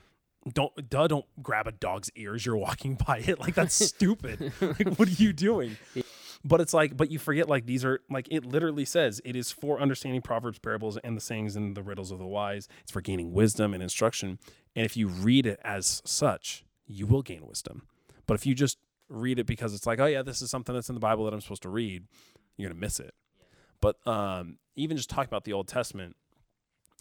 Don't 0.54 0.88
duh 0.88 1.06
don't 1.08 1.26
grab 1.42 1.66
a 1.66 1.72
dog's 1.72 2.10
ears 2.14 2.46
you're 2.46 2.56
walking 2.56 2.98
by 3.06 3.18
it 3.18 3.40
like 3.40 3.54
that's 3.54 3.74
stupid. 3.86 4.52
like 4.60 4.98
what 4.98 5.08
are 5.08 5.12
you 5.12 5.32
doing? 5.32 5.76
But 6.44 6.60
it's 6.60 6.72
like 6.72 6.96
but 6.96 7.10
you 7.10 7.18
forget 7.18 7.48
like 7.48 7.66
these 7.66 7.84
are 7.84 8.00
like 8.08 8.28
it 8.30 8.44
literally 8.44 8.84
says 8.84 9.20
it 9.24 9.34
is 9.36 9.50
for 9.50 9.80
understanding 9.80 10.22
proverbs, 10.22 10.58
parables 10.58 10.96
and 10.98 11.16
the 11.16 11.20
sayings 11.20 11.56
and 11.56 11.76
the 11.76 11.82
riddles 11.82 12.10
of 12.10 12.18
the 12.18 12.26
wise. 12.26 12.68
It's 12.82 12.92
for 12.92 13.00
gaining 13.00 13.32
wisdom 13.32 13.74
and 13.74 13.82
instruction. 13.82 14.38
And 14.76 14.84
if 14.84 14.96
you 14.96 15.08
read 15.08 15.46
it 15.46 15.60
as 15.64 16.02
such, 16.04 16.64
you 16.86 17.06
will 17.06 17.22
gain 17.22 17.46
wisdom. 17.46 17.82
But 18.26 18.34
if 18.34 18.46
you 18.46 18.54
just 18.54 18.78
read 19.08 19.38
it 19.38 19.46
because 19.46 19.74
it's 19.74 19.86
like, 19.86 19.98
oh 19.98 20.06
yeah, 20.06 20.22
this 20.22 20.42
is 20.42 20.50
something 20.50 20.74
that's 20.74 20.88
in 20.88 20.94
the 20.94 21.00
Bible 21.00 21.24
that 21.24 21.34
I'm 21.34 21.40
supposed 21.40 21.62
to 21.62 21.68
read, 21.68 22.04
you're 22.56 22.68
gonna 22.68 22.80
miss 22.80 23.00
it. 23.00 23.14
But 23.80 23.96
um, 24.06 24.58
even 24.76 24.96
just 24.96 25.10
talking 25.10 25.28
about 25.28 25.44
the 25.44 25.52
Old 25.52 25.68
Testament, 25.68 26.16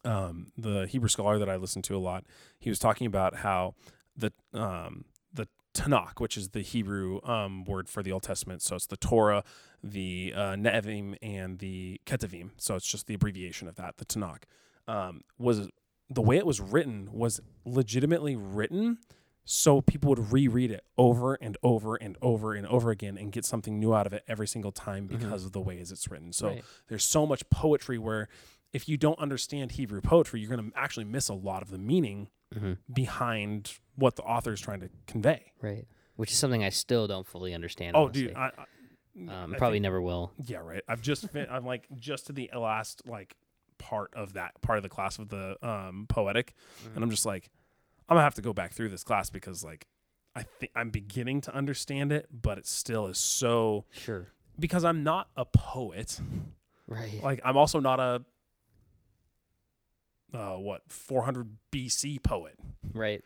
um, 0.08 0.52
the 0.58 0.88
Hebrew 0.88 1.10
scholar 1.10 1.38
that 1.40 1.50
I 1.50 1.56
listen 1.58 1.82
to 1.84 1.96
a 1.96 2.00
lot, 2.00 2.24
he 2.60 2.70
was 2.70 2.80
talking 2.80 3.08
about 3.08 3.38
how 3.38 3.76
the 4.16 4.32
um, 4.54 5.06
the 5.34 5.48
Tanakh, 5.74 6.20
which 6.20 6.38
is 6.38 6.50
the 6.50 6.62
Hebrew 6.62 7.20
um, 7.24 7.64
word 7.66 7.88
for 7.90 8.02
the 8.02 8.12
Old 8.12 8.24
Testament, 8.24 8.62
so 8.62 8.76
it's 8.76 8.88
the 8.88 8.98
Torah, 8.98 9.44
the 9.84 10.34
uh, 10.36 10.40
Nevi'im, 10.56 11.18
and 11.22 11.60
the 11.60 12.02
Ketuvim. 12.06 12.52
So 12.58 12.76
it's 12.76 12.88
just 12.88 13.08
the 13.08 13.14
abbreviation 13.14 13.68
of 13.68 13.76
that. 13.76 13.98
The 13.98 14.06
Tanakh 14.06 14.44
um, 14.88 15.22
was 15.38 15.70
the 16.10 16.22
way 16.22 16.38
it 16.38 16.46
was 16.46 16.60
written 16.62 17.10
was 17.12 17.42
legitimately 17.66 18.36
written 18.36 18.98
so 19.50 19.80
people 19.82 20.10
would 20.10 20.32
reread 20.34 20.72
it 20.72 20.84
over 20.98 21.36
and 21.36 21.56
over 21.64 21.96
and 21.96 22.18
over 22.22 22.54
and 22.54 22.68
over 22.68 22.92
again 22.92 23.18
and 23.18 23.32
get 23.32 23.46
something 23.46 23.80
new 23.80 23.94
out 23.94 24.06
of 24.06 24.12
it 24.12 24.24
every 24.28 24.48
single 24.48 24.74
time 24.74 25.08
because 25.08 25.46
of 25.46 25.54
the 25.54 25.62
way 25.62 25.80
as 25.80 25.90
it's 25.90 26.10
written. 26.12 26.34
So 26.34 26.48
Right. 26.48 26.64
there's 26.90 27.06
so 27.06 27.26
much 27.26 27.50
poetry 27.50 27.98
where 27.98 28.28
if 28.77 28.88
you 28.88 28.96
don't 28.98 29.17
understand 29.19 29.72
Hebrew 29.74 30.01
poetry, 30.01 30.39
you're 30.39 30.55
going 30.55 30.72
to 30.72 30.77
actually 30.77 31.05
miss 31.05 31.29
a 31.29 31.34
lot 31.34 31.62
of 31.62 31.69
the 31.72 31.77
meaning 31.79 32.29
Mm-hmm. 32.55 32.74
behind 32.93 33.74
what 33.96 34.15
the 34.15 34.22
author 34.22 34.53
is 34.53 34.62
trying 34.62 34.79
to 34.79 34.89
convey. 35.05 35.51
Right. 35.62 35.86
Which 36.15 36.31
is 36.31 36.38
something 36.38 36.63
I 36.63 36.69
still 36.69 37.05
don't 37.05 37.27
fully 37.27 37.53
understand. 37.53 37.98
Oh, 37.98 38.03
honestly. 38.05 38.27
dude, 38.27 38.36
I, 38.38 38.51
I, 39.27 39.43
um, 39.43 39.53
probably 39.57 39.75
think- 39.75 39.84
never 39.84 40.01
will. 40.01 40.31
yeah, 40.46 40.60
right. 40.60 40.81
I've 40.88 41.01
just 41.01 41.29
fin- 41.31 41.48
I'm 41.51 41.65
like 41.65 41.88
just 41.98 42.27
to 42.27 42.31
the 42.34 42.50
last 42.55 43.01
like 43.05 43.36
part 43.79 44.13
of 44.15 44.34
that 44.34 44.53
part 44.62 44.77
of 44.77 44.84
the 44.84 44.88
class 44.89 45.19
of 45.19 45.27
the 45.27 45.57
um 45.62 46.05
poetic, 46.07 46.53
and 46.96 47.03
I'm 47.03 47.10
just 47.12 47.25
like 47.25 47.50
I'm 48.07 48.15
gonna 48.15 48.24
have 48.24 48.36
to 48.36 48.41
go 48.41 48.53
back 48.53 48.72
through 48.72 48.89
this 48.89 49.03
class 49.03 49.29
because 49.29 49.62
like 49.65 49.86
I 50.34 50.43
think 50.43 50.72
I'm 50.74 50.89
beginning 50.89 51.41
to 51.41 51.53
understand 51.53 52.13
it, 52.13 52.27
but 52.31 52.57
it 52.57 52.65
still 52.65 53.07
is 53.07 53.17
so 53.17 53.84
Sure. 53.91 54.27
because 54.57 54.86
I'm 54.86 55.03
not 55.03 55.27
a 55.36 55.43
poet. 55.43 56.17
Right. 56.87 57.22
Like 57.22 57.42
I'm 57.44 57.57
also 57.57 57.81
not 57.81 58.00
a 58.00 58.24
uh 60.33 60.55
what 60.55 60.81
400 60.90 61.57
BC 61.72 62.22
poet 62.22 62.55
Right. 62.94 63.24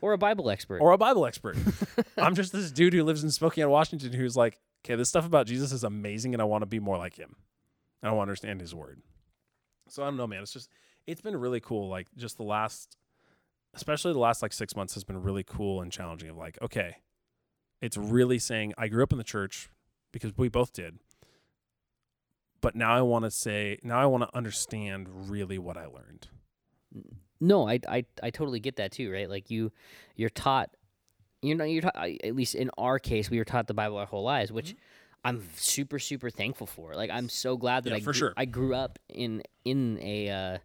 Or 0.00 0.12
a 0.12 0.18
Bible 0.18 0.48
expert. 0.48 0.80
or 0.80 0.92
a 0.92 0.98
Bible 0.98 1.26
expert. 1.26 1.56
I'm 2.16 2.34
just 2.36 2.52
this 2.52 2.70
dude 2.70 2.92
who 2.92 3.02
lives 3.02 3.24
in 3.24 3.30
Spokane, 3.30 3.68
Washington, 3.68 4.12
who's 4.12 4.36
like, 4.36 4.60
okay, 4.84 4.94
this 4.94 5.08
stuff 5.08 5.26
about 5.26 5.46
Jesus 5.46 5.72
is 5.72 5.82
amazing, 5.82 6.34
and 6.34 6.40
I 6.40 6.44
want 6.44 6.62
to 6.62 6.66
be 6.66 6.78
more 6.78 6.96
like 6.96 7.16
him. 7.16 7.34
I 8.02 8.08
want 8.12 8.18
to 8.18 8.22
understand 8.22 8.60
his 8.60 8.72
word. 8.74 9.00
So 9.88 10.04
I 10.04 10.06
don't 10.06 10.16
know, 10.16 10.26
man. 10.28 10.42
It's 10.42 10.52
just 10.52 10.70
it's 11.06 11.20
been 11.20 11.36
really 11.36 11.58
cool. 11.60 11.88
Like 11.88 12.06
just 12.16 12.36
the 12.36 12.44
last, 12.44 12.96
especially 13.74 14.12
the 14.12 14.20
last 14.20 14.40
like 14.40 14.52
six 14.52 14.76
months 14.76 14.94
has 14.94 15.02
been 15.02 15.20
really 15.20 15.42
cool 15.42 15.80
and 15.82 15.90
challenging. 15.90 16.30
Of 16.30 16.36
like, 16.36 16.58
okay, 16.62 16.98
it's 17.82 17.96
really 17.96 18.38
saying 18.38 18.74
I 18.78 18.86
grew 18.86 19.02
up 19.02 19.10
in 19.10 19.18
the 19.18 19.24
church 19.24 19.68
because 20.12 20.36
we 20.36 20.48
both 20.48 20.72
did. 20.72 21.00
But 22.60 22.74
now 22.74 22.92
I 22.96 23.02
want 23.02 23.24
to 23.24 23.30
say, 23.30 23.78
now 23.82 23.98
I 24.00 24.06
want 24.06 24.24
to 24.24 24.36
understand 24.36 25.30
really 25.30 25.58
what 25.58 25.76
I 25.76 25.86
learned. 25.86 26.28
no, 27.40 27.68
I, 27.68 27.78
I 27.88 28.04
I 28.22 28.30
totally 28.30 28.60
get 28.60 28.76
that 28.76 28.92
too, 28.92 29.12
right? 29.12 29.28
Like 29.30 29.50
you 29.50 29.70
you're 30.16 30.30
taught 30.30 30.70
you're 31.40 31.56
not 31.56 31.64
you're 31.70 31.82
taught 31.82 31.96
at 31.96 32.34
least 32.34 32.54
in 32.56 32.70
our 32.76 32.98
case 32.98 33.30
we 33.30 33.38
were 33.38 33.44
taught 33.44 33.66
the 33.68 33.74
Bible 33.74 33.96
our 33.96 34.06
whole 34.06 34.24
lives, 34.24 34.50
which 34.50 34.74
I'm 35.24 35.42
super 35.56 35.98
super 36.00 36.30
thankful 36.30 36.66
for. 36.66 36.94
Like 36.94 37.10
I'm 37.10 37.28
so 37.28 37.56
glad 37.56 37.84
that 37.84 37.90
Yeah, 37.90 37.96
I 37.96 38.00
for 38.00 38.12
grew, 38.12 38.18
sure. 38.18 38.34
I 38.36 38.44
grew 38.44 38.74
up 38.74 38.98
in 39.08 39.42
in 39.64 39.98
a 40.02 40.30
uh, 40.30 40.58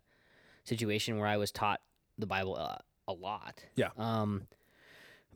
situation 0.64 1.18
where 1.20 1.28
I 1.28 1.38
was 1.38 1.52
taught 1.52 1.80
the 2.18 2.26
Bible 2.26 2.56
uh, 2.58 2.78
a 3.08 3.14
lot. 3.14 3.64
Yeah. 3.76 3.90
Um 3.98 4.48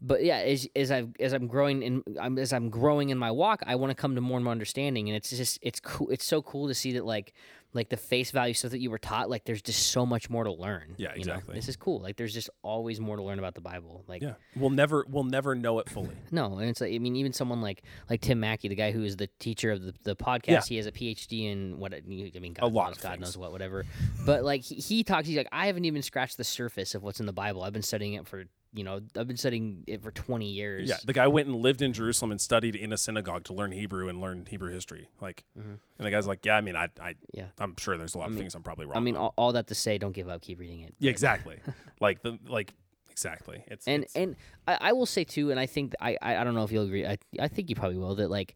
but 0.02 0.24
yeah, 0.24 0.38
as 0.38 0.68
as 0.76 0.92
I 0.92 1.06
as 1.20 1.34
I'm 1.34 1.48
growing 1.48 1.82
in 1.84 2.04
I'm, 2.20 2.38
as 2.38 2.54
I'm 2.54 2.70
growing 2.70 3.10
in 3.10 3.18
my 3.18 3.32
walk, 3.32 3.62
I 3.66 3.76
want 3.76 3.92
to 3.92 3.96
come 3.96 4.16
to 4.16 4.22
more 4.22 4.38
and 4.38 4.44
more 4.44 4.52
understanding, 4.52 5.10
and 5.10 5.16
it's 5.16 5.30
just 5.30 5.60
it's 5.62 5.80
cool. 5.80 6.10
It's 6.10 6.26
so 6.26 6.42
cool 6.42 6.68
to 6.68 6.74
see 6.74 6.94
that 6.94 7.06
like 7.06 7.34
like 7.74 7.90
the 7.90 7.98
face 7.98 8.32
value 8.32 8.54
stuff 8.54 8.72
that 8.72 8.80
you 8.80 8.90
were 8.90 8.98
taught. 8.98 9.30
Like 9.30 9.44
there's 9.44 9.62
just 9.62 9.88
so 9.92 10.06
much 10.06 10.30
more 10.30 10.46
to 10.46 10.52
learn. 10.52 10.96
Yeah, 10.98 11.10
you 11.16 11.26
know? 11.26 11.34
exactly. 11.34 11.56
This 11.56 11.68
is 11.68 11.76
cool. 11.76 12.00
Like 12.00 12.16
there's 12.16 12.34
just 12.34 12.50
always 12.64 13.00
more 13.00 13.18
to 13.18 13.22
learn 13.24 13.40
about 13.40 13.56
the 13.56 13.62
Bible. 13.62 14.04
Like 14.08 14.22
Yeah, 14.22 14.34
we'll 14.56 14.70
never 14.70 15.06
we'll 15.10 15.26
never 15.26 15.54
know 15.54 15.80
it 15.80 15.90
fully. 15.90 16.16
no, 16.32 16.58
and 16.58 16.70
it's 16.70 16.80
like 16.82 16.94
I 16.94 16.98
mean 16.98 17.16
even 17.18 17.34
someone 17.34 17.62
like 17.62 17.84
like 18.10 18.22
Tim 18.22 18.40
Mackie, 18.40 18.70
the 18.70 18.76
guy 18.76 18.92
who 18.92 19.04
is 19.04 19.18
the 19.18 19.28
teacher 19.40 19.72
of 19.72 19.84
the, 19.84 19.94
the 20.04 20.16
podcast, 20.16 20.48
Yeah. 20.48 20.62
he 20.68 20.78
has 20.78 20.86
a 20.88 20.92
PhD 20.92 21.52
in 21.52 21.78
what 21.78 21.94
I 21.94 22.02
mean 22.08 22.32
God 22.54 22.64
A 22.64 22.68
lot 22.68 22.88
knows, 22.90 22.98
God 22.98 23.10
things. 23.12 23.22
knows 23.22 23.38
what 23.38 23.52
whatever. 23.52 23.86
but 24.26 24.44
like 24.44 24.62
he, 24.64 24.76
he 24.76 25.04
talks, 25.04 25.28
he's 25.28 25.38
like 25.38 25.50
I 25.52 25.68
haven't 25.68 25.86
even 25.86 26.02
scratched 26.02 26.38
the 26.38 26.44
surface 26.46 26.96
of 26.96 27.04
what's 27.04 27.20
in 27.20 27.26
the 27.26 27.34
Bible. 27.34 27.64
I've 27.64 27.74
been 27.74 27.82
studying 27.84 28.14
it 28.14 28.28
for 28.28 28.46
you 28.78 28.84
know 28.84 29.02
I've 29.18 29.28
been 29.28 29.38
studying 29.38 29.84
it 29.88 30.02
for 30.02 30.12
20 30.12 30.48
years. 30.48 30.90
Yeah, 30.90 30.98
the 31.06 31.14
guy 31.14 31.28
went 31.28 31.48
and 31.48 31.58
lived 31.58 31.82
in 31.82 31.94
Jerusalem 31.94 32.32
and 32.32 32.40
studied 32.40 32.76
in 32.76 32.94
a 32.94 32.98
synagogue 32.98 33.44
to 33.46 33.54
learn 33.54 33.72
Hebrew 33.72 34.08
and 34.08 34.22
learn 34.22 34.46
Hebrew 34.50 34.72
history. 34.72 35.10
Like, 35.20 35.44
mm-hmm. 35.58 35.70
and 35.70 36.06
the 36.06 36.12
guy's 36.12 36.28
like, 36.28 36.46
"Yeah, 36.46 36.56
I 36.56 36.62
mean, 36.62 36.76
I, 36.76 36.90
I, 37.02 37.16
Yeah. 37.34 37.48
I'm 37.60 37.76
sure 37.78 37.98
there's 37.98 38.16
a 38.16 38.18
lot 38.18 38.28
of 38.28 38.34
mean- 38.34 38.44
things 38.44 38.56
I'm 38.56 38.64
probably 38.64 38.86
wrong." 38.86 38.98
I 38.98 39.00
mean 39.00 39.16
all, 39.16 39.34
all 39.38 39.54
that 39.54 39.68
to 39.68 39.76
say, 39.76 39.98
don't 39.98 40.14
give 40.14 40.30
up, 40.30 40.42
keep 40.42 40.60
reading 40.60 40.82
it. 40.82 40.96
yeah, 41.00 41.10
exactly. 41.12 41.58
like 42.00 42.22
the 42.22 42.40
like 42.48 42.74
exactly. 43.10 43.64
It's 43.68 43.88
and 43.88 44.04
it's- 44.04 44.16
and 44.16 44.36
I, 44.68 44.90
I 44.90 44.94
will 44.94 45.06
say 45.06 45.24
too, 45.24 45.52
and 45.52 45.60
I 45.60 45.66
think 45.66 45.94
I, 46.00 46.18
I 46.22 46.38
I 46.38 46.44
don't 46.44 46.54
know 46.54 46.64
if 46.64 46.72
you'll 46.72 46.86
agree. 46.86 47.06
I 47.06 47.18
I 47.40 47.48
think 47.48 47.70
you 47.70 47.76
probably 47.76 47.98
will 47.98 48.16
that 48.16 48.30
like 48.30 48.56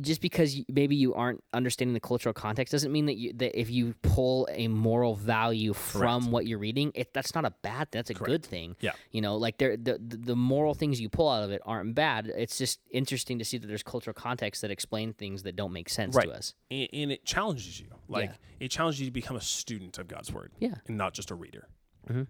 just 0.00 0.20
because 0.20 0.54
you, 0.56 0.64
maybe 0.68 0.94
you 0.96 1.14
aren't 1.14 1.42
understanding 1.52 1.94
the 1.94 2.00
cultural 2.00 2.32
context 2.32 2.72
doesn't 2.72 2.92
mean 2.92 3.06
that 3.06 3.16
you 3.16 3.32
that 3.34 3.58
if 3.58 3.70
you 3.70 3.94
pull 4.02 4.48
a 4.52 4.68
moral 4.68 5.14
value 5.14 5.72
from 5.72 6.20
Correct. 6.22 6.32
what 6.32 6.46
you're 6.46 6.58
reading, 6.58 6.92
it 6.94 7.12
that's 7.12 7.34
not 7.34 7.44
a 7.44 7.50
bad. 7.62 7.88
That's 7.90 8.10
a 8.10 8.14
good 8.14 8.44
thing. 8.44 8.76
Yeah. 8.80 8.92
You 9.10 9.20
know, 9.20 9.36
like 9.36 9.58
there 9.58 9.76
the 9.76 9.98
the 10.00 10.36
moral 10.36 10.74
things 10.74 11.00
you 11.00 11.08
pull 11.08 11.28
out 11.28 11.42
of 11.42 11.50
it 11.50 11.60
aren't 11.66 11.94
bad. 11.94 12.26
It's 12.36 12.58
just 12.58 12.80
interesting 12.90 13.38
to 13.38 13.44
see 13.44 13.58
that 13.58 13.66
there's 13.66 13.82
cultural 13.82 14.14
context 14.14 14.62
that 14.62 14.70
explain 14.70 15.12
things 15.12 15.42
that 15.44 15.56
don't 15.56 15.72
make 15.72 15.88
sense 15.88 16.14
Right. 16.14 16.26
to 16.28 16.32
us. 16.34 16.54
and, 16.70 16.88
and 16.92 17.12
it 17.12 17.24
challenges 17.24 17.80
you. 17.80 17.86
Like 18.08 18.32
it 18.60 18.68
challenges 18.70 19.00
you 19.00 19.06
to 19.06 19.12
become 19.12 19.36
a 19.36 19.40
student 19.40 19.98
of 19.98 20.08
God's 20.08 20.32
word. 20.32 20.52
Yeah. 20.58 20.74
and 20.86 20.96
not 20.96 21.14
just 21.14 21.30
a 21.30 21.34
reader. 21.34 21.68
Mhm. 22.08 22.26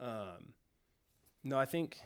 Um, 0.00 0.54
no, 1.44 1.58
I 1.58 1.66
think, 1.66 1.98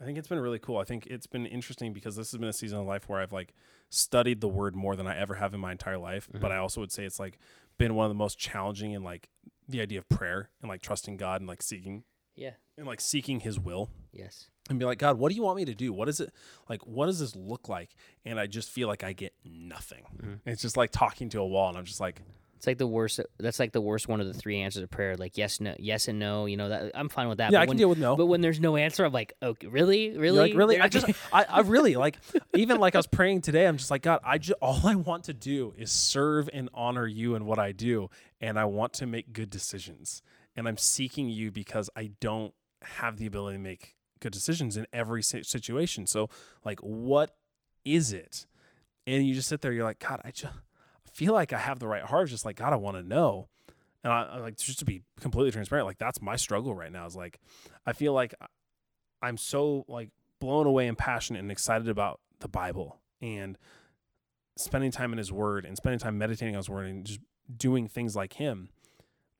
I 0.00 0.04
think 0.04 0.18
it's 0.18 0.28
been 0.28 0.40
really 0.40 0.58
cool. 0.58 0.78
I 0.78 0.84
think 0.84 1.06
it's 1.06 1.26
been 1.26 1.46
interesting 1.46 1.92
because 1.92 2.16
this 2.16 2.30
has 2.32 2.38
been 2.38 2.48
a 2.48 2.52
season 2.52 2.78
of 2.78 2.86
life 2.86 3.08
where 3.08 3.20
I've 3.20 3.32
like 3.32 3.54
studied 3.90 4.40
the 4.40 4.48
word 4.48 4.74
more 4.74 4.96
than 4.96 5.06
I 5.06 5.16
ever 5.18 5.34
have 5.34 5.54
in 5.54 5.60
my 5.60 5.72
entire 5.72 5.98
life. 5.98 6.28
But 6.40 6.52
I 6.52 6.56
also 6.58 6.80
would 6.80 6.92
say 6.92 7.04
it's 7.04 7.20
like 7.20 7.38
been 7.78 7.94
one 7.94 8.06
of 8.06 8.10
the 8.10 8.14
most 8.18 8.38
challenging 8.38 8.92
in 8.92 9.02
like 9.04 9.28
the 9.68 9.80
idea 9.80 9.98
of 9.98 10.08
prayer 10.08 10.50
and 10.60 10.68
like 10.68 10.82
trusting 10.82 11.16
God 11.16 11.40
and 11.40 11.48
like 11.48 11.62
seeking 11.62 12.04
Yeah. 12.34 12.52
and 12.78 12.86
like 12.86 13.00
seeking 13.00 13.40
His 13.40 13.58
will 13.60 13.90
Yes. 14.12 14.48
and 14.70 14.78
be 14.78 14.84
like, 14.84 14.98
God, 14.98 15.18
what 15.18 15.30
do 15.30 15.36
you 15.36 15.42
want 15.42 15.56
me 15.56 15.64
to 15.66 15.74
do? 15.74 15.92
What 15.92 16.08
is 16.08 16.20
it 16.20 16.32
like? 16.68 16.86
What 16.86 17.06
does 17.06 17.18
this 17.20 17.34
look 17.36 17.68
like? 17.68 17.90
And 18.24 18.38
I 18.40 18.46
just 18.46 18.70
feel 18.70 18.88
like 18.88 19.04
I 19.04 19.12
get 19.12 19.34
nothing. 19.44 20.04
Mm-hmm. 20.16 20.48
It's 20.48 20.62
just 20.62 20.76
like 20.76 20.90
talking 20.90 21.28
to 21.30 21.40
a 21.40 21.46
wall, 21.46 21.68
and 21.68 21.76
I'm 21.78 21.84
just 21.84 22.00
like, 22.00 22.22
It's 22.56 22.66
like 22.66 22.78
the 22.78 22.86
worst. 22.86 23.20
That's 23.38 23.58
like 23.58 23.72
the 23.72 23.80
worst 23.80 24.08
one 24.08 24.20
of 24.20 24.26
the 24.26 24.32
three 24.32 24.60
answers 24.60 24.82
of 24.82 24.90
prayer. 24.90 25.16
Like 25.16 25.36
yes, 25.36 25.60
no, 25.60 25.74
yes, 25.78 26.08
and 26.08 26.18
no. 26.18 26.46
You 26.46 26.56
know 26.56 26.70
that 26.70 26.92
I'm 26.94 27.08
fine 27.08 27.28
with 27.28 27.38
that. 27.38 27.52
yeah, 27.52 27.58
but 27.58 27.62
I 27.62 27.64
can 27.66 27.70
when, 27.70 27.76
deal 27.76 27.88
with 27.88 27.98
no. 27.98 28.16
But 28.16 28.26
when 28.26 28.40
there's 28.40 28.60
no 28.60 28.76
answer, 28.76 29.04
I'm 29.04 29.12
like, 29.12 29.34
okay, 29.42 29.66
really, 29.66 30.16
really, 30.16 30.38
like 30.38 30.54
really, 30.54 30.80
I 30.80 30.88
just, 30.88 31.06
I, 31.32 31.44
I 31.44 31.60
really 31.60 31.96
like, 31.96 32.18
even 32.54 32.78
like 32.78 32.94
I 32.94 32.98
was 32.98 33.06
praying 33.06 33.42
today. 33.42 33.66
I'm 33.66 33.76
just 33.76 33.90
like, 33.90 34.02
God, 34.02 34.20
I 34.24 34.38
just, 34.38 34.58
all 34.62 34.80
I 34.84 34.94
want 34.94 35.24
to 35.24 35.34
do 35.34 35.74
is 35.76 35.92
serve 35.92 36.48
and 36.52 36.70
honor 36.72 37.06
you 37.06 37.34
in 37.34 37.44
what 37.44 37.58
I 37.58 37.72
do, 37.72 38.08
and 38.40 38.58
I 38.58 38.64
want 38.64 38.94
to 38.94 39.06
make 39.06 39.32
good 39.32 39.50
decisions. 39.50 40.22
And 40.56 40.66
I'm 40.66 40.78
seeking 40.78 41.28
you 41.28 41.50
because 41.50 41.90
I 41.94 42.12
don't 42.20 42.54
have 42.82 43.18
the 43.18 43.26
ability 43.26 43.58
to 43.58 43.62
make 43.62 43.96
good 44.20 44.32
decisions 44.32 44.78
in 44.78 44.86
every 44.92 45.22
situation. 45.22 46.06
So, 46.06 46.30
like, 46.64 46.80
what 46.80 47.36
is 47.84 48.14
it? 48.14 48.46
And 49.06 49.26
you 49.26 49.34
just 49.34 49.48
sit 49.48 49.60
there. 49.60 49.72
You're 49.72 49.84
like, 49.84 49.98
God, 49.98 50.20
I 50.24 50.30
just 50.30 50.52
feel 51.16 51.32
like 51.32 51.54
I 51.54 51.58
have 51.58 51.78
the 51.78 51.88
right 51.88 52.02
heart. 52.02 52.24
It's 52.24 52.32
just 52.32 52.44
like, 52.44 52.56
God, 52.56 52.74
I 52.74 52.76
want 52.76 52.98
to 52.98 53.02
know. 53.02 53.48
And 54.04 54.12
I, 54.12 54.22
I 54.24 54.38
like 54.38 54.58
just 54.58 54.80
to 54.80 54.84
be 54.84 55.02
completely 55.18 55.50
transparent. 55.50 55.86
Like 55.86 55.98
that's 55.98 56.20
my 56.20 56.36
struggle 56.36 56.74
right 56.74 56.92
now. 56.92 57.06
Is 57.06 57.16
like, 57.16 57.40
I 57.86 57.94
feel 57.94 58.12
like 58.12 58.34
I'm 59.22 59.38
so 59.38 59.86
like 59.88 60.10
blown 60.40 60.66
away 60.66 60.86
and 60.86 60.96
passionate 60.96 61.40
and 61.40 61.50
excited 61.50 61.88
about 61.88 62.20
the 62.40 62.48
Bible 62.48 63.00
and 63.22 63.56
spending 64.58 64.90
time 64.90 65.12
in 65.12 65.18
His 65.18 65.32
Word 65.32 65.64
and 65.64 65.76
spending 65.76 65.98
time 65.98 66.18
meditating 66.18 66.54
on 66.54 66.58
His 66.58 66.68
Word 66.68 66.86
and 66.86 67.06
just 67.06 67.20
doing 67.56 67.88
things 67.88 68.14
like 68.14 68.34
Him. 68.34 68.68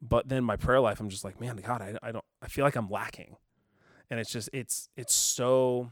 But 0.01 0.29
then 0.29 0.45
my 0.45 0.57
prayer 0.57 0.81
life, 0.81 0.99
I'm 0.99 1.11
just 1.11 1.25
like, 1.25 1.41
man, 1.41 1.57
God, 1.57 1.83
I, 1.83 1.95
I 2.03 2.12
don't, 2.12 2.25
I 2.41 2.49
feel 2.49 2.65
like 2.65 2.77
I'm 2.77 2.91
lacking, 2.91 3.37
and 4.11 4.21
it's 4.21 4.31
just, 4.31 4.51
it's, 4.53 4.91
it's 4.95 5.15
so, 5.15 5.91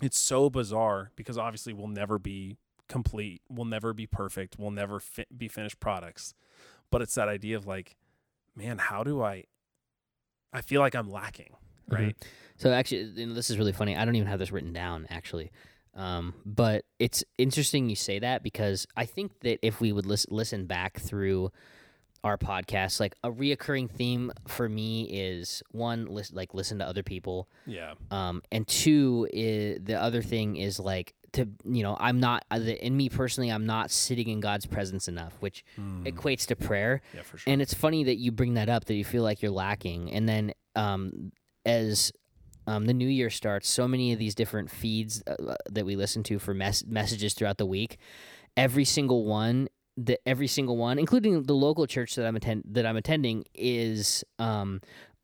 it's 0.00 0.16
so 0.16 0.48
bizarre 0.48 1.10
because 1.16 1.36
obviously 1.36 1.72
we'll 1.72 1.88
never 1.88 2.18
be 2.18 2.56
complete, 2.88 3.42
we'll 3.48 3.64
never 3.66 3.92
be 3.92 4.06
perfect, 4.06 4.56
we'll 4.58 4.70
never 4.70 5.00
fi- 5.00 5.26
be 5.36 5.48
finished 5.48 5.80
products, 5.80 6.34
but 6.90 7.02
it's 7.02 7.14
that 7.14 7.28
idea 7.28 7.56
of 7.56 7.66
like, 7.66 7.96
man, 8.54 8.78
how 8.78 9.02
do 9.04 9.22
I? 9.22 9.44
I 10.52 10.60
feel 10.62 10.80
like 10.80 10.94
I'm 10.94 11.10
lacking, 11.10 11.54
Mhm. 11.90 11.94
right? 11.98 12.26
So 12.56 12.72
actually, 12.72 13.02
you 13.20 13.26
know, 13.26 13.34
this 13.34 13.50
is 13.50 13.58
really 13.58 13.72
funny. 13.72 13.96
I 13.96 14.04
don't 14.04 14.16
even 14.16 14.28
have 14.28 14.38
this 14.38 14.50
written 14.52 14.72
down 14.72 15.06
actually, 15.10 15.50
um, 15.94 16.34
but 16.46 16.84
it's 16.98 17.22
interesting 17.36 17.90
you 17.90 17.96
say 17.96 18.18
that 18.20 18.42
because 18.42 18.86
I 18.96 19.04
think 19.04 19.40
that 19.40 19.58
if 19.62 19.80
we 19.80 19.92
would 19.92 20.06
lis- 20.06 20.26
listen 20.30 20.66
back 20.66 20.98
through 21.00 21.52
our 22.24 22.38
podcast, 22.38 22.98
like 22.98 23.14
a 23.22 23.30
reoccurring 23.30 23.90
theme 23.90 24.32
for 24.48 24.68
me 24.68 25.02
is 25.04 25.62
one, 25.70 26.06
lis- 26.06 26.32
like 26.32 26.54
listen 26.54 26.78
to 26.78 26.86
other 26.86 27.02
people, 27.02 27.48
Yeah. 27.66 27.94
um, 28.10 28.42
and 28.50 28.66
two 28.66 29.28
is 29.32 29.80
the 29.84 30.00
other 30.00 30.22
thing 30.22 30.56
is 30.56 30.80
like 30.80 31.14
to 31.32 31.48
you 31.64 31.82
know 31.82 31.96
I'm 31.98 32.20
not 32.20 32.44
uh, 32.50 32.56
in 32.56 32.96
me 32.96 33.08
personally 33.08 33.50
I'm 33.50 33.66
not 33.66 33.90
sitting 33.90 34.28
in 34.28 34.40
God's 34.40 34.66
presence 34.66 35.08
enough, 35.08 35.34
which 35.40 35.64
equates 35.78 36.46
to 36.46 36.56
prayer. 36.56 37.00
Yeah, 37.14 37.22
for 37.22 37.38
sure. 37.38 37.52
And 37.52 37.62
it's 37.62 37.74
funny 37.74 38.04
that 38.04 38.16
you 38.16 38.32
bring 38.32 38.54
that 38.54 38.68
up 38.68 38.86
that 38.86 38.94
you 38.94 39.04
feel 39.04 39.22
like 39.22 39.42
you're 39.42 39.50
lacking. 39.50 40.12
And 40.12 40.28
then 40.28 40.52
um, 40.74 41.32
as 41.64 42.12
um, 42.66 42.86
the 42.86 42.94
new 42.94 43.08
year 43.08 43.30
starts, 43.30 43.68
so 43.68 43.86
many 43.86 44.12
of 44.12 44.18
these 44.18 44.34
different 44.34 44.70
feeds 44.70 45.22
uh, 45.26 45.54
that 45.70 45.86
we 45.86 45.96
listen 45.96 46.22
to 46.24 46.38
for 46.38 46.54
mes- 46.54 46.84
messages 46.86 47.34
throughout 47.34 47.58
the 47.58 47.66
week, 47.66 47.98
every 48.56 48.84
single 48.84 49.24
one, 49.24 49.68
the 49.96 50.18
every 50.26 50.46
single 50.46 50.76
one, 50.76 50.98
including 50.98 51.44
the 51.44 51.54
local 51.54 51.86
church 51.86 52.14
that 52.16 52.26
I'm 52.26 52.36
attend 52.36 52.64
that 52.72 52.84
I'm 52.84 52.96
attending, 52.96 53.44
is 53.54 54.24
um, 54.38 54.80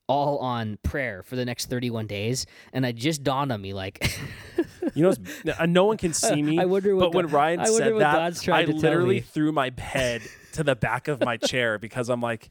all 0.08 0.38
on 0.38 0.78
prayer 0.82 1.22
for 1.22 1.36
the 1.36 1.44
next 1.44 1.70
31 1.70 2.06
days. 2.06 2.46
And 2.72 2.84
it 2.84 2.96
just 2.96 3.22
dawned 3.22 3.52
on 3.52 3.60
me, 3.60 3.72
like, 3.72 4.10
You 4.94 5.04
know, 5.04 5.14
uh, 5.58 5.66
no 5.66 5.84
one 5.84 5.96
can 5.96 6.12
see 6.12 6.42
me. 6.42 6.58
I 6.58 6.64
wonder 6.66 6.94
what 6.94 7.12
but 7.12 7.14
when 7.14 7.26
God- 7.26 7.32
Ryan 7.32 7.60
I 7.60 7.64
said 7.66 7.98
that, 8.00 8.48
I 8.48 8.64
literally 8.64 9.20
threw 9.20 9.52
my 9.52 9.70
head 9.78 10.22
to 10.52 10.64
the 10.64 10.74
back 10.76 11.08
of 11.08 11.20
my 11.20 11.36
chair 11.38 11.78
because 11.78 12.10
I'm 12.10 12.20
like, 12.20 12.50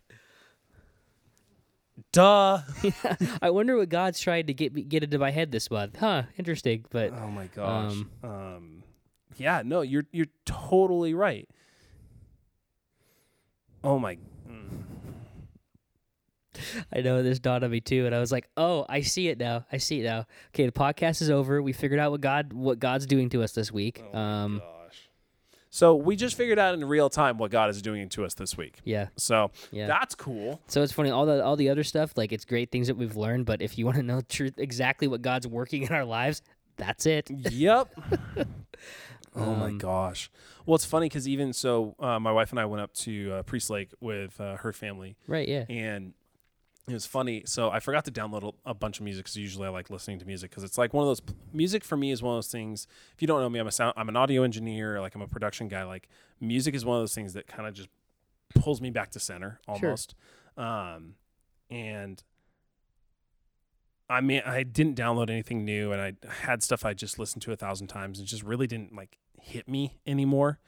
duh. 2.14 2.62
I 3.42 3.50
wonder 3.52 3.78
what 3.78 3.90
God's 3.90 4.20
trying 4.20 4.48
to 4.48 4.54
get 4.54 4.74
me, 4.74 4.82
get 4.82 5.04
into 5.04 5.20
my 5.20 5.30
head 5.32 5.52
this 5.52 5.70
month. 5.70 5.98
Huh? 6.00 6.24
Interesting, 6.38 6.86
but. 6.90 7.12
Oh 7.14 7.28
my 7.30 7.48
gosh. 7.48 7.92
Um, 7.92 8.10
Um, 8.24 8.84
yeah, 9.38 9.62
no, 9.64 9.82
you're 9.82 10.06
you're 10.12 10.28
totally 10.46 11.14
right. 11.14 11.48
Oh 13.84 14.00
my. 14.00 14.16
mm. 14.50 14.84
I 16.94 17.02
know 17.02 17.24
this 17.24 17.40
dawned 17.40 17.64
on 17.64 17.72
me 17.72 17.82
too, 17.82 18.06
and 18.06 18.14
I 18.16 18.20
was 18.20 18.32
like, 18.32 18.48
"Oh, 18.58 18.86
I 18.90 19.02
see 19.02 19.28
it 19.30 19.38
now. 19.38 19.66
I 19.72 19.78
see 19.78 20.00
it 20.02 20.04
now." 20.04 20.26
Okay, 20.50 20.66
the 20.66 20.72
podcast 20.72 21.22
is 21.22 21.30
over. 21.30 21.62
We 21.62 21.74
figured 21.74 22.00
out 22.00 22.12
what 22.12 22.22
God 22.22 22.54
what 22.54 22.80
God's 22.80 23.06
doing 23.06 23.30
to 23.30 23.44
us 23.44 23.52
this 23.54 23.72
week. 23.72 24.04
Oh 24.14 24.18
um, 24.18 24.60
gosh. 24.60 25.10
So 25.74 25.96
we 25.96 26.18
just 26.18 26.36
figured 26.36 26.60
out 26.60 26.74
in 26.74 26.84
real 26.84 27.10
time 27.10 27.38
what 27.38 27.50
God 27.50 27.70
is 27.70 27.82
doing 27.82 28.10
to 28.10 28.26
us 28.26 28.34
this 28.34 28.58
week. 28.58 28.80
yeah, 28.84 29.08
So 29.16 29.52
yeah. 29.72 29.88
that's 29.88 30.16
cool. 30.16 30.60
so 30.68 30.82
it's 30.84 30.92
funny 30.92 31.12
all 31.12 31.26
the 31.26 31.42
all 31.44 31.56
the 31.56 31.70
other 31.70 31.84
stuff. 31.86 32.12
Like 32.18 32.34
it's 32.34 32.44
great 32.44 32.72
things 32.72 32.88
that 32.88 32.96
we've 32.98 33.16
learned, 33.16 33.46
but 33.46 33.62
if 33.62 33.78
you 33.78 33.86
want 33.86 33.96
to 33.98 34.04
know 34.04 34.20
truth 34.22 34.56
exactly 34.58 35.08
what 35.08 35.22
God's 35.22 35.48
working 35.48 35.84
in 35.84 35.94
our 35.94 36.04
lives, 36.04 36.42
that's 36.76 37.06
it. 37.06 37.30
Yep. 37.30 37.88
oh 39.36 39.56
my 39.56 39.68
Um, 39.68 39.78
gosh. 39.78 40.30
Well, 40.66 40.76
it's 40.76 40.86
funny 40.86 41.06
because 41.08 41.28
even 41.28 41.54
so, 41.54 41.96
uh, 42.00 42.20
my 42.20 42.32
wife 42.32 42.52
and 42.52 42.60
I 42.60 42.66
went 42.66 42.82
up 42.82 42.94
to 42.96 43.32
uh, 43.36 43.44
Priest 43.44 43.70
Lake 43.70 43.92
with 44.00 44.40
uh, 44.42 44.58
her 44.58 44.74
family, 44.74 45.16
Right? 45.28 45.48
Yeah. 45.48 45.66
and 45.70 46.14
it 46.88 46.94
was 46.94 47.06
funny. 47.06 47.44
So 47.46 47.70
I 47.70 47.80
forgot 47.80 48.06
to 48.06 48.12
download 48.12 48.54
a, 48.66 48.72
a 48.72 48.74
bunch 48.74 49.00
of 49.00 49.04
music 49.06 49.26
because 49.26 49.38
usually 49.38 49.68
I 49.68 49.70
like 49.70 49.90
listening 49.90 50.20
to 50.20 50.26
music 50.26 50.50
because 50.50 50.64
it's 50.64 50.78
like 50.78 50.94
one 50.94 51.04
of 51.04 51.10
those 51.10 51.22
music 51.54 51.84
for 51.84 51.96
me 51.96 52.12
is 52.12 52.22
one 52.24 52.34
of 52.34 52.38
those 52.38 52.48
things. 52.52 52.88
If 53.16 53.22
you 53.22 53.28
don't 53.28 53.40
know 53.40 53.50
me, 53.50 53.60
I'm 53.60 53.68
a 53.68 53.72
sound, 53.72 53.94
I'm 53.98 54.10
an 54.10 54.16
audio 54.16 54.44
engineer, 54.44 55.00
like 55.00 55.14
I'm 55.16 55.22
a 55.22 55.28
production 55.28 55.68
guy. 55.68 55.84
Like 55.84 56.10
music 56.40 56.74
is 56.76 56.84
one 56.84 56.98
of 56.98 57.02
those 57.04 57.14
things 57.16 57.34
that 57.34 57.48
kind 57.48 57.68
of 57.68 57.74
just 57.76 57.90
pulls 58.56 58.82
me 58.82 58.90
back 58.90 59.12
to 59.12 59.20
center 59.20 59.60
Sure. 59.66 59.76
almost. 59.76 60.16
Um, 60.58 61.16
and 61.70 62.22
I 64.10 64.20
mean, 64.20 64.42
I 64.46 64.64
didn't 64.64 64.98
download 64.98 65.30
anything 65.30 65.64
new, 65.64 65.94
and 65.94 66.02
I 66.02 66.14
had 66.42 66.62
stuff 66.62 66.84
I 66.84 66.94
just 66.94 67.18
listened 67.18 67.44
to 67.44 67.54
a 67.54 67.56
thousand 67.56 67.88
times, 67.88 68.20
and 68.20 68.28
just 68.28 68.44
really 68.44 68.68
didn't 68.68 68.94
like 68.94 69.18
hit 69.40 69.70
me 69.70 70.00
anymore. 70.06 70.60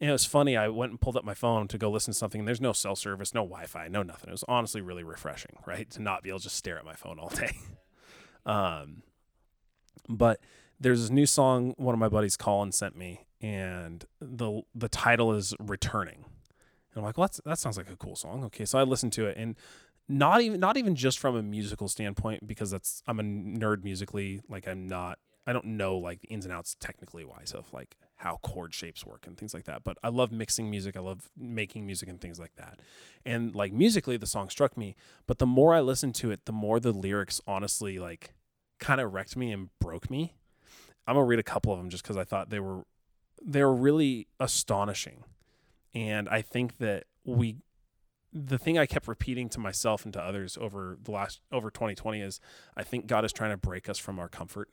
And 0.00 0.10
it 0.10 0.12
was 0.12 0.24
funny. 0.24 0.56
I 0.56 0.68
went 0.68 0.90
and 0.90 1.00
pulled 1.00 1.16
up 1.16 1.24
my 1.24 1.34
phone 1.34 1.68
to 1.68 1.78
go 1.78 1.90
listen 1.90 2.12
to 2.12 2.18
something, 2.18 2.40
and 2.40 2.48
there's 2.48 2.60
no 2.60 2.72
cell 2.72 2.96
service, 2.96 3.32
no 3.32 3.42
Wi-Fi, 3.42 3.88
no 3.88 4.02
nothing. 4.02 4.28
It 4.28 4.32
was 4.32 4.44
honestly 4.48 4.80
really 4.80 5.04
refreshing, 5.04 5.56
right, 5.66 5.88
to 5.90 6.02
not 6.02 6.22
be 6.22 6.30
able 6.30 6.40
to 6.40 6.44
just 6.44 6.56
stare 6.56 6.78
at 6.78 6.84
my 6.84 6.94
phone 6.94 7.18
all 7.18 7.28
day. 7.28 7.56
um, 8.46 9.02
but 10.08 10.40
there's 10.80 11.00
this 11.00 11.10
new 11.10 11.26
song 11.26 11.74
one 11.76 11.94
of 11.94 11.98
my 11.98 12.08
buddies 12.08 12.36
Colin 12.36 12.72
sent 12.72 12.96
me, 12.96 13.26
and 13.40 14.04
the 14.20 14.62
the 14.74 14.88
title 14.88 15.32
is 15.32 15.54
"Returning." 15.60 16.24
And 16.94 17.00
I'm 17.00 17.04
like, 17.04 17.18
well, 17.18 17.30
that 17.44 17.58
sounds 17.58 17.76
like 17.76 17.90
a 17.90 17.96
cool 17.96 18.16
song. 18.16 18.44
Okay, 18.44 18.64
so 18.64 18.78
I 18.78 18.82
listened 18.82 19.12
to 19.14 19.26
it, 19.26 19.36
and 19.36 19.56
not 20.08 20.40
even 20.40 20.60
not 20.60 20.76
even 20.76 20.94
just 20.94 21.18
from 21.18 21.36
a 21.36 21.42
musical 21.42 21.88
standpoint 21.88 22.46
because 22.46 22.70
that's 22.70 23.02
I'm 23.06 23.20
a 23.20 23.22
nerd 23.22 23.84
musically. 23.84 24.40
Like 24.48 24.68
I'm 24.68 24.86
not 24.86 25.18
I 25.46 25.52
don't 25.52 25.64
know 25.64 25.96
like 25.96 26.20
the 26.20 26.28
ins 26.28 26.44
and 26.44 26.52
outs 26.52 26.76
technically 26.78 27.24
wise 27.24 27.52
of 27.52 27.72
like 27.72 27.96
how 28.24 28.38
chord 28.42 28.72
shapes 28.72 29.04
work 29.04 29.26
and 29.26 29.36
things 29.36 29.52
like 29.52 29.64
that. 29.64 29.84
But 29.84 29.98
I 30.02 30.08
love 30.08 30.32
mixing 30.32 30.70
music. 30.70 30.96
I 30.96 31.00
love 31.00 31.28
making 31.36 31.84
music 31.84 32.08
and 32.08 32.18
things 32.18 32.40
like 32.40 32.54
that. 32.56 32.80
And 33.24 33.54
like 33.54 33.70
musically, 33.70 34.16
the 34.16 34.26
song 34.26 34.48
struck 34.48 34.78
me. 34.78 34.96
But 35.26 35.38
the 35.38 35.46
more 35.46 35.74
I 35.74 35.80
listened 35.82 36.14
to 36.16 36.30
it, 36.30 36.46
the 36.46 36.52
more 36.52 36.80
the 36.80 36.92
lyrics 36.92 37.42
honestly 37.46 37.98
like 37.98 38.32
kind 38.80 38.98
of 39.00 39.12
wrecked 39.12 39.36
me 39.36 39.52
and 39.52 39.68
broke 39.78 40.10
me. 40.10 40.34
I'm 41.06 41.16
gonna 41.16 41.26
read 41.26 41.38
a 41.38 41.42
couple 41.44 41.70
of 41.72 41.78
them 41.78 41.90
just 41.90 42.02
because 42.02 42.16
I 42.16 42.24
thought 42.24 42.48
they 42.48 42.60
were 42.60 42.84
they 43.44 43.62
were 43.62 43.74
really 43.74 44.26
astonishing. 44.40 45.24
And 45.94 46.26
I 46.30 46.40
think 46.40 46.78
that 46.78 47.04
we 47.26 47.56
the 48.32 48.56
thing 48.58 48.78
I 48.78 48.86
kept 48.86 49.06
repeating 49.06 49.50
to 49.50 49.60
myself 49.60 50.04
and 50.06 50.12
to 50.14 50.20
others 50.22 50.56
over 50.58 50.96
the 51.02 51.10
last 51.12 51.40
over 51.52 51.70
2020 51.70 52.22
is 52.22 52.40
I 52.74 52.84
think 52.84 53.06
God 53.06 53.26
is 53.26 53.32
trying 53.34 53.50
to 53.50 53.58
break 53.58 53.88
us 53.90 53.98
from 53.98 54.18
our 54.18 54.28
comfort. 54.30 54.70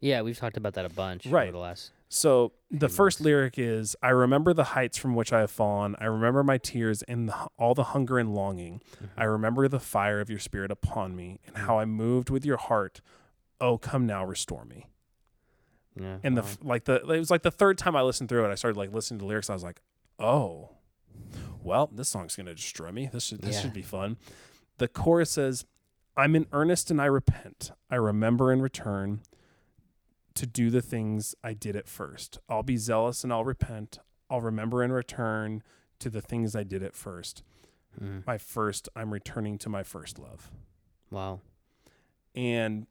Yeah, 0.00 0.20
we've 0.20 0.38
talked 0.38 0.58
about 0.58 0.74
that 0.74 0.84
a 0.84 0.90
bunch 0.90 1.24
Right. 1.26 1.44
over 1.44 1.52
the 1.52 1.58
last. 1.58 1.92
So 2.08 2.52
the 2.70 2.88
first 2.88 3.20
lyric 3.20 3.58
is 3.58 3.94
I 4.02 4.08
remember 4.10 4.54
the 4.54 4.64
heights 4.64 4.96
from 4.96 5.14
which 5.14 5.32
I 5.32 5.40
have 5.40 5.50
fallen. 5.50 5.94
I 5.98 6.06
remember 6.06 6.42
my 6.42 6.56
tears 6.56 7.02
and 7.02 7.28
the, 7.28 7.48
all 7.58 7.74
the 7.74 7.84
hunger 7.84 8.18
and 8.18 8.34
longing. 8.34 8.80
I 9.16 9.22
mm-hmm. 9.22 9.32
remember 9.32 9.68
the 9.68 9.80
fire 9.80 10.20
of 10.20 10.30
your 10.30 10.38
spirit 10.38 10.70
upon 10.70 11.14
me 11.14 11.40
and 11.46 11.54
mm-hmm. 11.54 11.66
how 11.66 11.78
I 11.78 11.84
moved 11.84 12.30
with 12.30 12.46
your 12.46 12.56
heart. 12.56 13.00
Oh, 13.60 13.76
come 13.76 14.06
now, 14.06 14.24
restore 14.24 14.64
me. 14.64 14.86
Yeah. 16.00 16.18
And 16.22 16.36
the 16.36 16.42
wow. 16.42 16.48
like 16.62 16.84
the 16.84 16.94
it 16.94 17.18
was 17.18 17.30
like 17.30 17.42
the 17.42 17.50
third 17.50 17.76
time 17.76 17.94
I 17.94 18.02
listened 18.02 18.28
through 18.28 18.44
it, 18.46 18.50
I 18.50 18.54
started 18.54 18.78
like 18.78 18.92
listening 18.92 19.18
to 19.18 19.24
the 19.24 19.28
lyrics. 19.28 19.50
I 19.50 19.54
was 19.54 19.64
like, 19.64 19.82
oh, 20.18 20.70
well, 21.62 21.90
this 21.92 22.08
song's 22.08 22.36
gonna 22.36 22.54
destroy 22.54 22.90
me. 22.90 23.10
This 23.12 23.24
should 23.24 23.42
this 23.42 23.56
Yeah. 23.56 23.62
should 23.62 23.74
be 23.74 23.82
fun. 23.82 24.16
The 24.78 24.88
chorus 24.88 25.30
says, 25.32 25.66
"I'm 26.16 26.36
in 26.36 26.46
earnest 26.52 26.90
and 26.90 27.02
I 27.02 27.06
repent. 27.06 27.72
I 27.90 27.96
remember 27.96 28.52
and 28.52 28.62
return 28.62 29.20
to 30.38 30.46
do 30.46 30.70
the 30.70 30.82
things 30.82 31.34
I 31.42 31.52
did 31.52 31.76
at 31.76 31.88
first. 31.88 32.38
I'll 32.48 32.62
be 32.62 32.76
zealous 32.76 33.24
and 33.24 33.32
I'll 33.32 33.44
repent. 33.44 33.98
I'll 34.30 34.40
remember 34.40 34.82
and 34.82 34.92
return 34.92 35.62
to 35.98 36.10
the 36.10 36.20
things 36.20 36.54
I 36.54 36.62
did 36.62 36.82
at 36.82 36.94
first. 36.94 37.42
Mm. 38.00 38.24
My 38.26 38.38
first, 38.38 38.88
I'm 38.94 39.12
returning 39.12 39.58
to 39.58 39.68
my 39.68 39.82
first 39.82 40.18
love." 40.18 40.50
wow. 41.10 41.40
And 42.34 42.86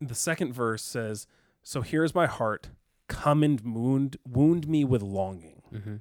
the 0.00 0.14
second 0.14 0.52
verse 0.52 0.82
says, 0.82 1.26
So 1.62 1.82
here's 1.82 2.14
my 2.14 2.26
heart, 2.26 2.70
come 3.08 3.42
and 3.42 3.60
wound 3.60 4.16
wound 4.26 4.66
me 4.66 4.84
with 4.84 5.02
longing. 5.02 5.62
hmm 5.70 5.96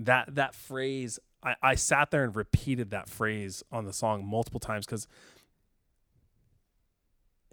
That 0.00 0.34
that 0.34 0.54
phrase, 0.54 1.20
I, 1.42 1.54
I 1.62 1.74
sat 1.76 2.10
there 2.10 2.24
and 2.24 2.34
repeated 2.34 2.90
that 2.90 3.08
phrase 3.08 3.62
on 3.70 3.84
the 3.84 3.92
song 3.92 4.26
multiple 4.26 4.60
times 4.60 4.86
because 4.86 5.06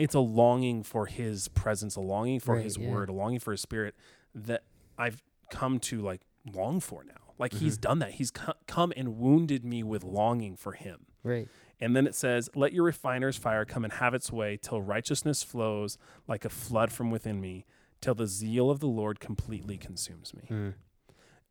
it's 0.02 0.16
a 0.16 0.20
longing 0.20 0.84
for 0.84 1.06
his 1.06 1.48
presence, 1.50 1.96
a 1.96 2.02
longing 2.02 2.40
for 2.40 2.56
Right, 2.56 2.64
his 2.64 2.78
yeah. 2.78 2.90
word, 2.90 3.10
a 3.10 3.14
longing 3.14 3.40
for 3.40 3.52
his 3.52 3.62
spirit 3.62 3.96
that 4.34 4.64
I've 4.98 5.22
come 5.52 5.80
to 5.82 6.02
like 6.02 6.22
long 6.52 6.80
for 6.80 7.04
now. 7.04 7.14
Like 7.38 7.54
he's 7.54 7.76
Mm-hmm. 7.76 7.82
done 7.82 8.00
that. 8.00 8.12
He's 8.14 8.32
co- 8.32 8.54
come 8.68 8.92
and 8.98 9.18
wounded 9.18 9.64
me 9.64 9.84
with 9.84 10.04
longing 10.04 10.56
for 10.56 10.74
him. 10.74 11.06
Right. 11.24 11.48
And 11.80 11.96
then 11.96 12.06
it 12.08 12.16
says, 12.16 12.50
Let 12.56 12.74
your 12.74 12.84
refiner's 12.86 13.38
fire 13.38 13.64
come 13.66 13.84
and 13.84 13.94
have 13.94 14.14
its 14.14 14.32
way 14.32 14.58
till 14.62 14.82
righteousness 14.82 15.44
flows 15.44 15.98
like 16.28 16.46
a 16.46 16.50
flood 16.50 16.92
from 16.92 17.12
within 17.12 17.40
me, 17.42 17.66
till 18.02 18.16
the 18.16 18.28
zeal 18.28 18.70
of 18.72 18.80
the 18.80 18.88
Lord 18.88 19.20
completely 19.20 19.78
consumes 19.78 20.34
me. 20.34 20.44
Mm. 20.50 20.74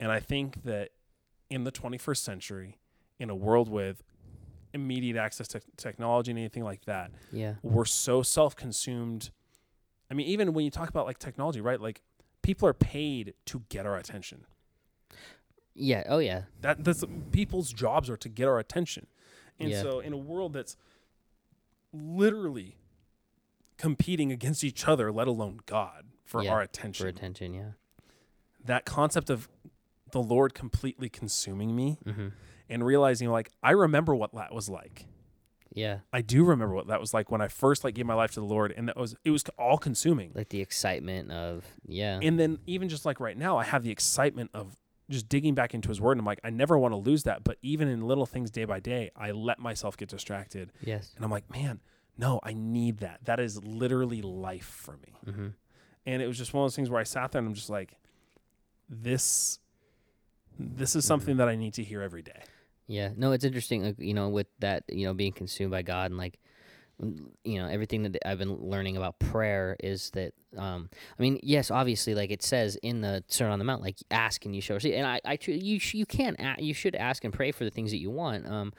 And 0.00 0.10
I 0.12 0.18
think 0.20 0.62
that 0.64 0.90
in 1.50 1.64
the 1.64 1.72
21st 1.72 2.16
century, 2.18 2.78
in 3.18 3.28
a 3.30 3.34
world 3.34 3.68
with 3.68 4.02
immediate 4.72 5.16
access 5.16 5.48
to 5.48 5.60
technology 5.76 6.30
and 6.30 6.38
anything 6.38 6.64
like 6.64 6.84
that, 6.84 7.10
Yeah. 7.32 7.54
we're 7.62 7.84
so 7.84 8.22
self 8.22 8.54
consumed. 8.56 9.30
I 10.10 10.14
mean, 10.14 10.26
even 10.26 10.52
when 10.52 10.64
you 10.64 10.70
talk 10.70 10.88
about 10.88 11.06
like 11.06 11.18
technology, 11.18 11.60
right? 11.60 11.80
Like 11.80 12.02
people 12.42 12.68
are 12.68 12.74
paid 12.74 13.34
to 13.46 13.62
get 13.68 13.86
our 13.86 13.96
attention. 13.96 14.44
Yeah. 15.74 16.04
Oh 16.08 16.18
yeah. 16.18 16.42
That 16.60 16.84
that's 16.84 17.04
people's 17.32 17.72
jobs 17.72 18.10
are 18.10 18.16
to 18.18 18.28
get 18.28 18.48
our 18.48 18.58
attention. 18.58 19.06
And 19.58 19.70
Yeah. 19.70 19.82
so 19.82 20.00
in 20.00 20.12
a 20.12 20.16
world 20.18 20.52
that's 20.52 20.76
literally 21.92 22.76
competing 23.76 24.30
against 24.30 24.62
each 24.62 24.86
other, 24.86 25.10
let 25.10 25.26
alone 25.26 25.60
God, 25.66 26.06
for 26.24 26.42
Yeah, 26.42 26.52
our 26.52 26.60
attention. 26.60 27.04
For 27.04 27.08
attention. 27.08 27.52
attention. 27.52 27.54
Yeah. 27.54 27.72
that 28.62 28.84
concept 28.84 29.30
of 29.30 29.48
the 30.12 30.20
Lord 30.22 30.52
completely 30.52 31.08
consuming 31.08 31.74
me 31.74 31.98
Mm-hmm. 32.04 32.28
And 32.70 32.84
realizing 32.84 33.28
like 33.28 33.50
I 33.62 33.72
remember 33.72 34.14
what 34.14 34.34
that 34.34 34.54
was 34.54 34.68
like. 34.68 35.06
Yeah. 35.72 35.98
I 36.12 36.20
do 36.22 36.44
remember 36.44 36.74
what 36.74 36.88
that 36.88 37.00
was 37.00 37.14
like 37.14 37.30
when 37.30 37.40
I 37.40 37.48
first 37.48 37.84
like 37.84 37.94
gave 37.94 38.06
my 38.06 38.14
life 38.14 38.32
to 38.32 38.40
the 38.40 38.46
Lord 38.46 38.72
and 38.76 38.88
that 38.88 38.96
was 38.96 39.14
it 39.24 39.30
was 39.30 39.44
all 39.58 39.78
consuming. 39.78 40.32
Like 40.34 40.48
the 40.48 40.60
excitement 40.60 41.30
of 41.30 41.64
yeah. 41.86 42.18
And 42.22 42.38
then 42.38 42.58
even 42.66 42.88
just 42.88 43.04
like 43.04 43.20
right 43.20 43.36
now, 43.36 43.58
I 43.58 43.64
have 43.64 43.82
the 43.82 43.90
excitement 43.90 44.50
of 44.54 44.76
just 45.10 45.28
digging 45.28 45.54
back 45.54 45.74
into 45.74 45.88
his 45.88 46.00
word. 46.00 46.12
And 46.12 46.20
I'm 46.20 46.26
like, 46.26 46.40
I 46.44 46.50
never 46.50 46.78
want 46.78 46.92
to 46.92 46.96
lose 46.96 47.24
that. 47.24 47.44
But 47.44 47.58
even 47.62 47.88
in 47.88 48.02
little 48.02 48.26
things 48.26 48.50
day 48.50 48.64
by 48.64 48.80
day, 48.80 49.10
I 49.16 49.32
let 49.32 49.58
myself 49.58 49.96
get 49.96 50.08
distracted. 50.08 50.72
yes. 50.80 51.12
And 51.16 51.24
I'm 51.24 51.30
like, 51.30 51.50
man, 51.50 51.80
no, 52.16 52.40
I 52.42 52.52
need 52.52 52.98
that. 52.98 53.20
That 53.24 53.40
is 53.40 53.62
literally 53.64 54.22
life 54.22 54.64
for 54.64 54.96
me. 54.98 55.14
Mm-hmm. 55.26 55.48
And 56.06 56.22
it 56.22 56.26
was 56.26 56.38
just 56.38 56.54
one 56.54 56.64
of 56.64 56.70
those 56.70 56.76
things 56.76 56.90
where 56.90 57.00
I 57.00 57.04
sat 57.04 57.32
there 57.32 57.40
and 57.40 57.48
I'm 57.48 57.54
just 57.54 57.70
like, 57.70 57.96
this 58.88 59.58
this 60.58 60.94
is 60.94 61.04
something 61.04 61.38
that 61.38 61.48
I 61.48 61.56
need 61.56 61.74
to 61.74 61.84
hear 61.84 62.02
every 62.02 62.22
day. 62.22 62.42
Yeah, 62.90 63.10
no, 63.16 63.30
it's 63.30 63.44
interesting. 63.44 63.84
Like, 63.84 64.00
you 64.00 64.14
know, 64.14 64.28
with 64.30 64.48
that, 64.58 64.82
you 64.88 65.06
know, 65.06 65.14
being 65.14 65.30
consumed 65.30 65.70
by 65.70 65.82
God 65.82 66.10
and 66.10 66.18
like, 66.18 66.40
you 67.44 67.62
know, 67.62 67.68
everything 67.68 68.02
that 68.02 68.18
I've 68.26 68.38
been 68.38 68.56
learning 68.56 68.96
about 68.96 69.20
prayer 69.20 69.76
is 69.78 70.10
that, 70.10 70.32
um, 70.58 70.90
I 71.16 71.22
mean, 71.22 71.38
yes, 71.44 71.70
obviously, 71.70 72.16
like 72.16 72.32
it 72.32 72.42
says 72.42 72.76
in 72.82 73.00
the 73.00 73.22
Sermon 73.28 73.52
on 73.52 73.58
the 73.60 73.64
Mount, 73.64 73.80
like 73.80 73.98
ask 74.10 74.44
and 74.44 74.56
you 74.56 74.60
shall 74.60 74.74
receive. 74.74 74.94
And 74.94 75.06
I, 75.06 75.20
I, 75.24 75.38
you, 75.46 75.78
sh- 75.78 75.94
you 75.94 76.04
can, 76.04 76.34
a- 76.40 76.60
you 76.60 76.74
should 76.74 76.96
ask 76.96 77.22
and 77.24 77.32
pray 77.32 77.52
for 77.52 77.62
the 77.62 77.70
things 77.70 77.92
that 77.92 77.98
you 77.98 78.10
want. 78.10 78.46
Um, 78.50 78.72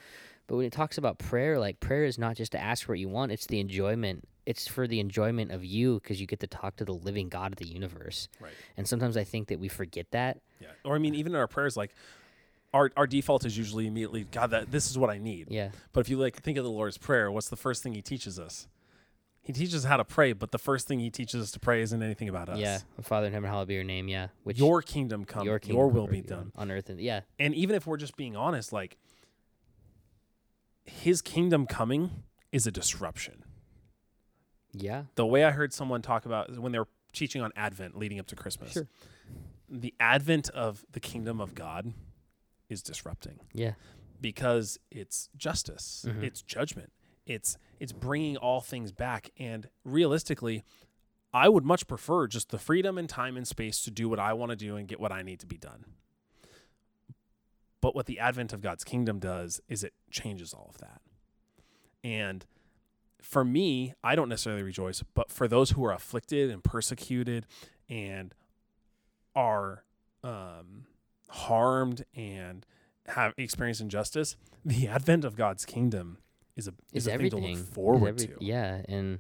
but 0.46 0.58
when 0.58 0.66
it 0.66 0.74
talks 0.74 0.98
about 0.98 1.18
prayer, 1.18 1.58
like 1.58 1.80
prayer 1.80 2.04
is 2.04 2.18
not 2.20 2.36
just 2.36 2.52
to 2.52 2.62
ask 2.62 2.86
for 2.86 2.92
what 2.92 3.00
you 3.00 3.08
want; 3.08 3.32
it's 3.32 3.46
the 3.46 3.62
enjoyment. 3.62 4.28
It's 4.46 4.68
for 4.68 4.88
the 4.88 5.00
enjoyment 5.00 5.54
of 5.54 5.64
you 5.64 6.02
because 6.02 6.20
you 6.20 6.28
get 6.28 6.42
to 6.42 6.48
talk 6.48 6.76
to 6.76 6.84
the 6.84 6.94
living 6.94 7.30
God 7.30 7.54
of 7.54 7.60
the 7.60 7.68
universe. 7.68 8.28
Right. 8.42 8.52
And 8.76 8.86
sometimes 8.86 9.16
I 9.16 9.24
think 9.24 9.48
that 9.48 9.60
we 9.62 9.70
forget 9.70 10.08
that. 10.12 10.42
Yeah. 10.60 10.68
Or 10.84 10.96
I 10.96 10.98
mean, 10.98 11.16
even 11.16 11.32
in 11.32 11.40
our 11.40 11.48
prayers, 11.48 11.78
like 11.78 11.96
our 12.74 12.90
our 12.96 13.08
default 13.08 13.46
is 13.46 13.58
usually 13.58 13.88
immediately, 13.88 14.26
God, 14.32 14.52
that 14.52 14.72
this 14.72 14.90
is 14.90 14.98
what 14.98 15.10
I 15.10 15.18
need. 15.18 15.48
Yeah. 15.50 15.70
But 15.94 16.02
if 16.02 16.10
you 16.10 16.18
like 16.18 16.42
think 16.42 16.58
of 16.58 16.64
the 16.64 16.70
Lord's 16.70 16.98
Prayer, 16.98 17.32
what's 17.32 17.50
the 17.50 17.56
first 17.58 17.84
thing 17.84 17.94
he 17.94 18.02
teaches 18.02 18.40
us? 18.40 18.68
He 19.44 19.54
teaches 19.54 19.74
us 19.78 19.84
how 19.86 19.98
to 19.98 20.06
pray, 20.06 20.34
but 20.34 20.52
the 20.52 20.60
first 20.60 20.88
thing 20.88 21.00
he 21.00 21.10
teaches 21.10 21.42
us 21.42 21.52
to 21.52 21.60
pray 21.60 21.82
isn't 21.82 22.02
anything 22.04 22.30
about 22.30 22.48
us. 22.48 22.60
Yeah. 22.60 22.78
Father 23.02 23.26
in 23.28 23.34
heaven, 23.34 23.50
hallowed 23.50 23.68
be 23.70 23.74
your 23.74 23.84
name. 23.84 24.08
Yeah. 24.08 24.28
Which 24.44 24.60
Your 24.60 24.84
kingdom 24.84 25.26
come, 25.26 25.46
your, 25.48 25.58
kingdom 25.58 25.94
will 25.94 26.06
be 26.08 26.22
done. 26.22 26.52
on 26.56 26.70
earth 26.70 26.90
and 26.92 27.00
yeah 27.02 27.22
And 27.40 27.56
even 27.56 27.76
if 27.76 27.88
we're 27.88 27.98
just 27.98 28.16
being 28.16 28.36
honest, 28.36 28.72
like 28.72 28.98
his 30.86 31.22
kingdom 31.22 31.66
coming 31.66 32.24
is 32.52 32.68
a 32.68 32.72
disruption. 32.72 33.44
yeah 34.74 35.04
The 35.16 35.26
way 35.26 35.44
I 35.44 35.52
heard 35.52 35.74
someone 35.74 36.02
talk 36.02 36.26
about 36.26 36.58
when 36.60 36.72
they 36.72 36.80
were 36.80 36.88
teaching 37.14 37.42
on 37.42 37.52
Advent 37.56 37.98
leading 37.98 38.20
up 38.20 38.28
to 38.28 38.36
Christmas, 38.36 38.74
Sure. 38.74 38.88
the 39.70 39.94
advent 40.00 40.50
of 40.50 40.86
the 40.92 41.00
kingdom 41.00 41.42
of 41.42 41.56
God 41.56 41.94
is 42.72 42.82
disrupting. 42.82 43.40
yeah 43.54 43.74
because 44.20 44.78
it's 44.92 45.30
justice, 45.36 46.06
Mhm. 46.08 46.22
it's 46.24 46.42
judgment, 46.44 46.92
it's 47.26 47.58
it's 47.80 47.92
bringing 47.92 48.38
all 48.38 48.62
things 48.62 48.92
back. 48.92 49.32
And 49.38 49.68
realistically, 49.84 50.64
I 51.34 51.50
would 51.50 51.66
much 51.66 51.88
prefer 51.88 52.28
just 52.28 52.50
the 52.50 52.60
freedom 52.60 52.98
and 53.00 53.10
time 53.10 53.36
and 53.36 53.48
space 53.48 53.82
to 53.82 53.90
do 53.90 54.08
what 54.08 54.20
I 54.20 54.34
want 54.34 54.52
to 54.52 54.56
do 54.56 54.76
and 54.76 54.88
get 54.88 55.00
what 55.00 55.12
I 55.12 55.24
need 55.24 55.40
to 55.40 55.48
be 55.48 55.58
done. 55.58 55.86
But 57.82 57.96
what 57.96 58.06
the 58.06 58.20
advent 58.20 58.54
of 58.54 58.62
God's 58.62 58.84
kingdom 58.84 59.18
does 59.18 59.60
is 59.68 59.84
it 59.84 59.94
changes 60.12 60.54
all 60.54 60.68
of 60.70 60.78
that. 60.78 61.02
And 62.04 62.46
for 63.22 63.44
me, 63.44 63.94
I 64.04 64.14
don't 64.16 64.30
necessarily 64.30 64.62
rejoice, 64.64 65.02
but 65.16 65.32
for 65.32 65.48
those 65.48 65.72
who 65.72 65.84
are 65.84 65.94
afflicted 65.94 66.52
and 66.52 66.64
persecuted 66.64 67.48
and 67.90 68.36
are 69.36 69.84
um, 70.24 70.86
harmed 71.32 72.06
and 72.16 72.66
have 73.08 73.34
experienced 73.38 73.82
injustice, 73.82 74.36
the 74.64 74.88
advent 74.88 75.26
of 75.26 75.36
God's 75.36 75.66
kingdom 75.66 76.18
is 76.56 76.68
a 76.68 76.74
is 76.94 77.04
is 77.04 77.08
a 77.08 77.14
everything 77.14 77.42
thing 77.44 77.56
to 77.56 77.62
look 77.64 77.74
forward 77.74 78.08
every- 78.10 78.28
to. 78.28 78.36
yeah 78.40 78.82
and 78.88 79.20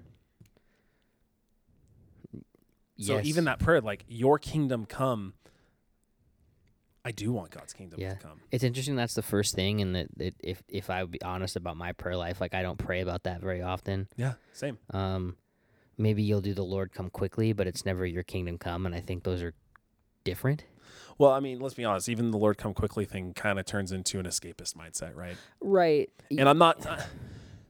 So 3.00 3.16
Yes. 3.16 3.26
even 3.26 3.46
that 3.46 3.58
prayer, 3.60 3.82
like 3.82 4.06
"Your 4.08 4.38
kingdom 4.38 4.86
come," 4.86 5.34
I 7.04 7.12
do 7.12 7.32
want 7.32 7.50
God's 7.50 7.74
kingdom 7.74 8.00
Yeah. 8.00 8.14
to 8.14 8.20
come. 8.20 8.42
it's 8.52 8.64
interesting 8.64 8.96
that's 8.96 9.16
the 9.16 9.24
first 9.24 9.56
thing 9.56 9.82
and 9.82 9.96
that, 9.96 10.08
that 10.18 10.36
if 10.40 10.62
if 10.68 10.92
i 10.92 11.02
would 11.02 11.10
be 11.10 11.22
honest 11.24 11.56
about 11.56 11.76
my 11.78 11.94
prayer 11.94 12.16
life 12.16 12.40
like 12.40 12.54
i 12.54 12.62
don't 12.62 12.78
pray 12.78 13.02
about 13.02 13.24
that 13.24 13.42
very 13.42 13.60
often 13.64 14.08
Yeah, 14.18 14.34
same. 14.54 14.78
um 14.92 15.36
maybe 15.98 16.22
you'll 16.22 16.42
do 16.42 16.54
the 16.54 16.64
lord 16.64 16.92
come 16.92 17.10
quickly 17.10 17.54
but 17.54 17.66
it's 17.66 17.86
never 17.86 18.06
your 18.06 18.22
kingdom 18.22 18.60
come 18.60 18.86
and 18.86 18.94
i 18.94 19.00
think 19.00 19.24
those 19.24 19.42
are 19.42 19.56
different 20.24 20.66
Well, 21.18 21.32
I 21.32 21.40
mean, 21.40 21.60
let's 21.60 21.76
be 21.76 21.86
honest. 21.86 22.10
Even 22.10 22.32
the 22.32 22.38
Lord 22.38 22.58
come 22.58 22.74
quickly 22.74 23.06
thing 23.06 23.34
kind 23.34 23.60
of 23.60 23.66
turns 23.66 23.92
into 23.92 24.20
an 24.20 24.26
escapist 24.26 24.76
mindset, 24.76 25.16
right? 25.16 25.38
right 25.60 26.10
And 26.38 26.48
I'm 26.50 26.58
not, 26.58 26.86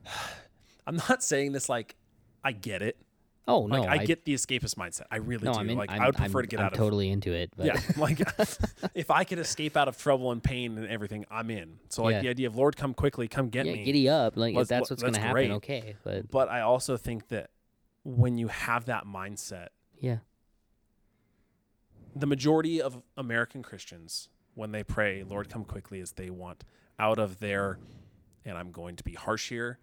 I'm 0.87 0.95
not 0.95 1.23
saying 1.23 1.51
this 1.51 1.69
like 1.69 1.95
I 2.43 2.51
get 2.51 2.81
it. 2.81 2.97
oh 3.47 3.67
no 3.67 3.81
Like 3.81 4.01
I, 4.01 4.05
get 4.05 4.25
the 4.25 4.33
escapist 4.33 4.75
mindset. 4.75 5.03
I 5.11 5.17
really 5.17 5.45
no 5.45 5.53
do. 5.53 5.59
i 5.59 5.63
mean 5.63 5.77
like 5.77 5.91
I'm, 5.91 6.01
I 6.01 6.05
would 6.07 6.15
prefer 6.15 6.39
I'm, 6.39 6.43
to 6.43 6.47
get 6.47 6.59
I'm 6.59 6.65
out 6.67 6.71
of 6.73 6.77
totally 6.77 7.09
into 7.09 7.33
it 7.33 7.51
but 7.55 7.65
yeah, 7.67 7.79
like 7.97 8.19
if 8.95 9.11
I 9.11 9.23
could 9.23 9.39
escape 9.39 9.75
out 9.77 9.87
of 9.87 9.97
trouble 9.97 10.31
and 10.31 10.43
pain 10.43 10.77
and 10.77 10.87
everything, 10.87 11.25
I'm 11.29 11.49
in. 11.49 11.77
So 11.89 12.03
like 12.03 12.13
Yeah. 12.13 12.21
the 12.21 12.29
idea 12.29 12.47
of 12.47 12.55
Lord 12.55 12.75
come 12.77 12.93
quickly, 12.93 13.27
come 13.27 13.49
get 13.49 13.65
yeah, 13.65 13.73
me. 13.73 13.83
giddy 13.83 14.09
up 14.09 14.37
like 14.37 14.55
if 14.55 14.67
that's 14.67 14.89
what's 14.89 15.01
that's 15.01 15.17
gonna 15.17 15.25
happen 15.27 15.51
okay 15.53 15.95
but 16.03 16.29
But 16.31 16.49
I 16.49 16.61
also 16.61 16.97
think 16.97 17.27
that 17.29 17.49
when 18.03 18.37
you 18.37 18.47
have 18.47 18.85
that 18.85 19.05
mindset, 19.05 19.67
yeah 19.99 20.17
the 22.15 22.27
majority 22.27 22.81
of 22.81 23.01
American 23.17 23.63
Christians, 23.63 24.29
when 24.55 24.71
they 24.71 24.83
pray, 24.83 25.23
Lord 25.23 25.49
come 25.49 25.63
quickly, 25.63 25.99
is 25.99 26.11
they 26.13 26.29
want 26.29 26.63
out 26.99 27.19
of 27.19 27.39
their, 27.39 27.79
and 28.45 28.57
I'm 28.57 28.71
going 28.71 28.95
to 28.97 29.03
be 29.03 29.13
harsh 29.13 29.49
here, 29.49 29.79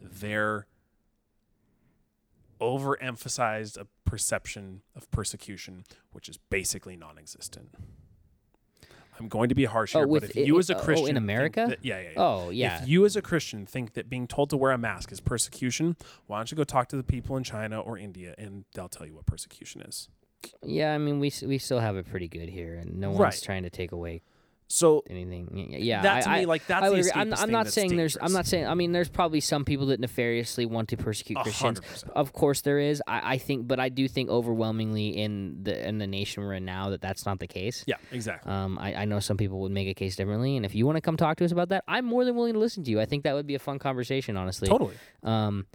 their 0.00 0.66
overemphasized 2.60 3.76
a 3.76 3.86
perception 4.04 4.82
of 4.94 5.10
persecution, 5.10 5.84
which 6.12 6.28
is 6.28 6.38
basically 6.50 6.96
non-existent. 6.96 7.74
I'm 9.18 9.28
going 9.28 9.48
to 9.48 9.54
be 9.54 9.64
harsh 9.64 9.94
Oh, 9.94 10.00
here, 10.00 10.06
but 10.08 10.24
if 10.24 10.34
you 10.36 10.58
as 10.58 10.70
a 10.70 10.74
Christian. 10.74 11.06
oh, 11.06 11.10
in 11.10 11.16
America? 11.16 11.66
that- 11.68 11.84
yeah, 11.84 12.00
yeah, 12.00 12.08
yeah. 12.10 12.20
oh 12.20 12.50
yeah 12.50 12.82
If 12.82 12.88
you 12.88 13.04
as 13.04 13.14
a 13.14 13.22
Christian 13.22 13.64
think 13.64 13.94
that 13.94 14.08
being 14.10 14.26
told 14.26 14.50
to 14.50 14.56
wear 14.56 14.72
a 14.72 14.78
mask 14.78 15.12
is 15.12 15.20
persecution, 15.20 15.96
why 16.26 16.38
don't 16.38 16.50
you 16.50 16.56
go 16.56 16.64
talk 16.64 16.88
to 16.88 16.96
the 16.96 17.04
people 17.04 17.36
in 17.36 17.44
China 17.44 17.80
or 17.80 17.96
India 17.96 18.34
and 18.38 18.64
they'll 18.74 18.88
tell 18.88 19.06
you 19.06 19.14
what 19.14 19.26
persecution 19.26 19.82
is. 19.82 20.08
Yeah 20.62 20.94
i 20.94 20.98
mean 20.98 21.20
we 21.20 21.32
we 21.46 21.58
still 21.58 21.80
have 21.80 21.96
it 21.96 22.06
pretty 22.08 22.28
good 22.28 22.48
here 22.48 22.74
and 22.74 22.98
no 22.98 23.08
one's 23.10 23.20
Right. 23.20 23.42
trying 23.42 23.62
to 23.64 23.70
take 23.70 23.92
away 23.92 24.22
So 24.66 25.04
anything 25.10 25.74
yeah 25.78 26.00
that 26.02 26.22
to 26.24 26.30
I, 26.30 26.40
me, 26.40 26.46
like 26.46 26.66
that's 26.66 26.84
I, 26.86 26.88
the 26.90 27.12
I'm, 27.14 27.34
I'm 27.34 27.50
not 27.50 27.68
saying 27.68 27.96
there's. 27.96 28.16
I'm 28.20 28.32
not 28.32 28.46
saying. 28.46 28.66
I 28.66 28.74
mean, 28.74 28.92
there's 28.92 29.10
probably 29.10 29.40
some 29.40 29.64
people 29.66 29.86
that 29.92 30.00
nefariously 30.00 30.64
want 30.64 30.88
to 30.88 30.96
persecute 30.96 31.36
Christians. 31.36 31.60
hundred 31.78 31.82
percent. 31.84 32.12
Of 32.16 32.32
course, 32.32 32.62
there 32.62 32.78
is. 32.80 33.02
I, 33.06 33.34
I 33.34 33.38
think, 33.38 33.68
but 33.68 33.78
I 33.78 33.90
do 33.90 34.08
think 34.08 34.30
overwhelmingly 34.30 35.08
in 35.20 35.62
the 35.64 35.86
in 35.86 35.98
the 35.98 36.06
nation 36.06 36.42
we're 36.42 36.54
in 36.54 36.64
now 36.64 36.88
that 36.90 37.02
that's 37.02 37.26
not 37.26 37.38
the 37.40 37.46
case. 37.46 37.84
Yeah, 37.86 37.96
exactly. 38.10 38.50
Um, 38.50 38.78
I, 38.78 39.02
I 39.02 39.04
know 39.04 39.20
some 39.20 39.36
people 39.36 39.60
would 39.60 39.70
make 39.72 39.86
a 39.86 39.94
case 39.94 40.16
differently, 40.16 40.56
and 40.56 40.64
if 40.64 40.74
you 40.74 40.86
want 40.86 40.96
to 40.96 41.02
come 41.02 41.18
talk 41.18 41.36
to 41.38 41.44
us 41.44 41.52
about 41.52 41.68
that, 41.68 41.84
I'm 41.86 42.06
more 42.06 42.24
than 42.24 42.34
willing 42.34 42.54
to 42.54 42.58
listen 42.58 42.82
to 42.84 42.90
you. 42.90 42.98
I 43.00 43.04
think 43.04 43.24
that 43.24 43.34
would 43.34 43.46
be 43.46 43.54
a 43.54 43.60
fun 43.60 43.78
conversation, 43.78 44.36
honestly. 44.38 44.68
Totally. 44.68 44.94
Um, 45.22 45.66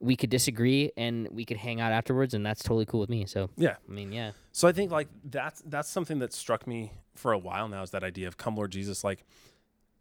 we 0.00 0.14
could 0.16 0.30
disagree 0.30 0.92
and 0.96 1.28
we 1.30 1.44
could 1.44 1.56
hang 1.56 1.80
out 1.80 1.92
afterwards, 1.92 2.34
and 2.34 2.44
that's 2.44 2.62
totally 2.62 2.84
cool 2.86 3.00
with 3.00 3.08
me. 3.10 3.24
So 3.26 3.50
Yeah. 3.56 3.76
I 3.88 3.92
mean, 3.92 4.12
yeah, 4.12 4.32
So 4.52 4.68
I 4.68 4.72
think 4.72 4.90
like 4.90 5.08
that's 5.24 5.62
that's 5.66 5.88
something 5.88 6.18
that 6.18 6.32
struck 6.32 6.66
me 6.66 6.92
for 7.14 7.32
a 7.32 7.38
while 7.38 7.66
now 7.68 7.82
is 7.82 7.90
that 7.90 8.04
idea 8.04 8.28
of 8.28 8.36
come 8.36 8.56
Lord 8.56 8.72
Jesus. 8.72 9.02
Like 9.04 9.24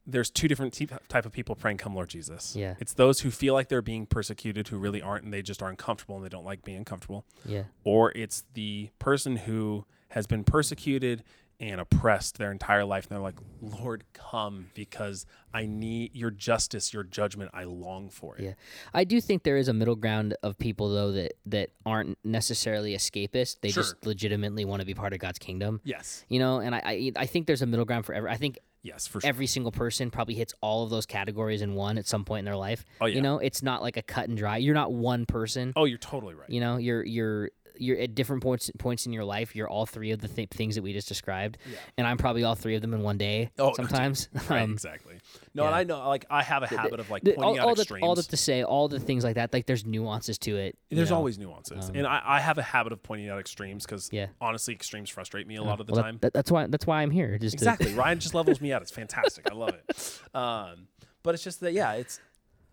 there's 0.07 0.29
two 0.29 0.47
different 0.47 0.71
te- 0.73 0.87
type 1.07 1.25
of 1.25 1.31
people 1.31 1.55
praying 1.55 1.77
come 1.77 1.95
Lord 1.95 2.09
Jesus. 2.09 2.55
Yeah. 2.55 2.75
It's 2.79 2.93
those 2.93 3.21
who 3.21 3.31
feel 3.31 3.53
like 3.55 3.69
they're 3.69 3.81
being 3.81 4.05
persecuted 4.05 4.67
who 4.67 4.77
really 4.77 5.01
aren't 5.01 5.23
and 5.23 5.33
they 5.33 5.41
just 5.41 5.63
aren't 5.63 5.79
comfortable 5.79 6.15
and 6.15 6.23
they 6.23 6.29
don't 6.29 6.45
like 6.45 6.63
being 6.63 6.77
uncomfortable. 6.77 7.25
yeah, 7.45 7.63
Or 7.83 8.11
it's 8.15 8.43
the 8.53 8.89
person 8.99 9.35
who 9.37 9.85
has 10.09 10.27
been 10.27 10.43
persecuted 10.43 11.23
and 11.59 11.79
oppressed 11.79 12.37
their 12.37 12.51
entire 12.51 12.83
life 12.85 13.05
and 13.05 13.11
they're 13.15 13.23
like, 13.23 13.39
"Lord, 13.61 14.03
come 14.13 14.67
because 14.73 15.25
I 15.53 15.65
need 15.65 16.13
your 16.15 16.31
justice, 16.31 16.93
your 16.93 17.03
judgment. 17.03 17.51
I 17.53 17.63
long 17.63 18.09
for 18.09 18.35
it." 18.37 18.43
Yeah. 18.43 18.53
I 18.93 19.03
do 19.05 19.21
think 19.21 19.43
there 19.43 19.57
is 19.57 19.67
a 19.67 19.73
middle 19.73 19.95
ground 19.95 20.35
of 20.43 20.57
people 20.57 20.89
though 20.93 21.11
that 21.13 21.33
that 21.45 21.69
aren't 21.85 22.17
necessarily 22.23 22.93
escapist. 22.95 23.61
They 23.61 23.71
Sure. 23.71 23.83
just 23.83 24.05
legitimately 24.05 24.65
want 24.65 24.81
to 24.81 24.85
be 24.85 24.93
part 24.93 25.13
of 25.13 25.19
God's 25.19 25.39
kingdom. 25.39 25.81
Yes. 25.83 26.25
You 26.29 26.39
know, 26.39 26.59
and 26.59 26.75
I, 26.75 26.81
I 26.85 27.11
I 27.15 27.25
think 27.25 27.47
there's 27.47 27.61
a 27.61 27.65
middle 27.67 27.85
ground 27.85 28.05
for 28.05 28.13
every. 28.13 28.29
I 28.29 28.37
think 28.37 28.59
Yes, 28.83 29.07
for 29.07 29.19
sure. 29.19 29.27
every 29.27 29.47
single 29.47 29.71
person 29.71 30.11
probably 30.11 30.35
hits 30.35 30.53
all 30.61 30.83
of 30.83 30.91
those 30.91 31.07
categories 31.07 31.63
in 31.63 31.73
one 31.73 31.97
at 31.97 32.05
some 32.05 32.23
point 32.23 32.39
in 32.39 32.45
their 32.45 32.55
life. 32.55 32.85
Oh, 33.01 33.07
yeah. 33.07 33.15
You 33.15 33.21
know, 33.23 33.39
it's 33.39 33.63
not 33.63 33.81
like 33.81 33.97
a 33.97 34.03
cut 34.03 34.29
and 34.29 34.37
dry. 34.37 34.57
You're 34.57 34.75
not 34.75 34.91
one 34.93 35.25
person. 35.25 35.73
oh, 35.75 35.85
you're 35.85 35.97
totally 35.97 36.35
right. 36.35 36.47
You 36.51 36.59
know, 36.59 36.77
you're 36.77 37.03
you're 37.03 37.49
you're 37.77 37.97
at 37.99 38.15
different 38.15 38.41
points 38.43 38.69
points 38.79 39.05
in 39.05 39.13
your 39.13 39.23
life. 39.25 39.55
You're 39.55 39.67
all 39.69 39.85
three 39.85 40.11
of 40.11 40.21
the 40.21 40.27
th- 40.27 40.49
things 40.49 40.75
that 40.75 40.81
we 40.81 40.93
just 40.93 41.07
described, 41.07 41.57
Yeah. 41.69 41.77
and 41.97 42.07
I'm 42.07 42.17
probably 42.17 42.43
all 42.43 42.55
three 42.55 42.75
of 42.75 42.81
them 42.81 42.93
in 42.93 43.01
one 43.01 43.17
day. 43.17 43.51
Oh, 43.59 43.73
sometimes. 43.75 44.29
Right, 44.49 44.61
Um, 44.63 44.73
exactly. 44.73 45.19
No, 45.53 45.65
and. 45.65 45.75
I 45.75 45.83
know 45.83 46.07
like 46.07 46.25
I 46.29 46.43
have 46.43 46.63
a 46.63 46.67
habit 46.67 46.99
of 46.99 47.09
like 47.09 47.23
the- 47.23 47.33
pointing 47.33 47.59
all, 47.59 47.59
out 47.59 47.67
all, 47.67 47.73
extremes. 47.79 48.01
the, 48.01 48.05
all 48.07 48.15
that 48.15 48.29
to 48.29 48.37
say, 48.37 48.63
all 48.63 48.87
the 48.87 48.99
things 48.99 49.23
like 49.23 49.35
that. 49.35 49.51
Like 49.53 49.65
there's 49.65 49.85
nuances 49.85 50.37
to 50.39 50.55
it. 50.57 50.77
There's 50.89 51.09
know. 51.09 51.17
always 51.17 51.37
nuances, 51.37 51.89
Um, 51.89 51.95
and 51.95 52.07
I, 52.07 52.21
I 52.23 52.39
have 52.39 52.57
a 52.57 52.63
habit 52.63 52.93
of 52.93 53.01
pointing 53.03 53.29
out 53.29 53.39
extremes 53.39 53.85
because 53.85 54.09
Yeah. 54.11 54.27
honestly, 54.41 54.73
extremes 54.73 55.09
frustrate 55.09 55.47
me 55.47 55.55
a 55.55 55.61
Yeah. 55.61 55.67
lot 55.67 55.79
of 55.79 55.87
the 55.87 55.93
Well, 55.93 56.03
time. 56.03 56.17
that- 56.21 56.33
that's 56.33 56.51
why 56.51 56.67
that's 56.67 56.85
why 56.87 57.01
I'm 57.01 57.11
here. 57.11 57.37
Just 57.37 57.53
to- 57.53 57.63
exactly, 57.63 57.93
Ryan 57.95 58.19
just 58.19 58.33
levels 58.35 58.61
me 58.61 58.71
out. 58.73 58.81
It's 58.81 58.91
fantastic. 58.91 59.49
I 59.51 59.55
love 59.55 59.69
it. 59.75 60.19
Um, 60.35 60.87
but 61.23 61.33
it's 61.35 61.43
just 61.43 61.59
that 61.61 61.73
yeah, 61.73 61.93
it's 61.93 62.19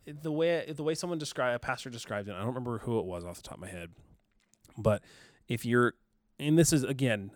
the 0.05 0.33
way 0.33 0.73
the 0.77 0.83
way 0.83 0.95
someone 0.95 1.19
described 1.19 1.55
a 1.55 1.59
pastor 1.61 1.89
described 1.89 2.29
it. 2.29 2.33
I 2.33 2.39
don't 2.39 2.49
remember 2.49 2.79
who 2.79 2.99
it 2.99 3.05
was 3.07 3.25
off 3.25 3.37
the 3.37 3.43
top 3.43 3.55
of 3.55 3.61
my 3.61 3.69
head, 3.69 3.91
but 4.77 5.03
if 5.49 5.65
you're 5.65 5.95
and 6.39 6.59
this 6.59 6.73
is 6.73 6.83
again 6.85 7.33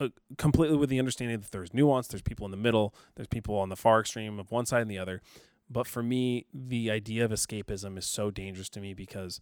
uh, 0.00 0.08
completely 0.36 0.76
with 0.76 0.90
the 0.90 0.98
understanding 0.98 1.40
that 1.40 1.50
there's 1.52 1.72
nuance, 1.72 2.06
there's 2.08 2.22
people 2.22 2.44
in 2.44 2.50
the 2.50 2.56
middle, 2.56 2.94
there's 3.14 3.28
people 3.28 3.56
on 3.56 3.68
the 3.70 3.76
far 3.76 4.00
extreme 4.00 4.38
of 4.38 4.50
one 4.50 4.66
side 4.66 4.82
and 4.82 4.90
the 4.90 4.98
other. 4.98 5.22
But 5.70 5.86
for 5.86 6.02
me, 6.02 6.46
the 6.52 6.90
idea 6.90 7.24
of 7.24 7.30
escapism 7.30 7.96
is 7.98 8.06
so 8.06 8.30
dangerous 8.30 8.68
to 8.70 8.80
me 8.80 8.94
because 8.94 9.40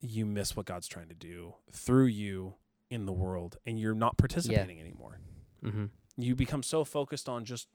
you 0.00 0.24
miss 0.26 0.56
what 0.56 0.66
God's 0.66 0.88
trying 0.88 1.08
to 1.08 1.14
do 1.14 1.54
through 1.70 2.06
you 2.06 2.54
in 2.90 3.06
the 3.06 3.12
world 3.12 3.58
and 3.66 3.78
you're 3.78 3.94
not 3.94 4.16
participating 4.16 4.80
anymore. 4.80 5.18
Mhm. 5.62 5.90
You 6.16 6.34
become 6.34 6.62
so 6.62 6.84
focused 6.84 7.28
on 7.28 7.44
just 7.44 7.68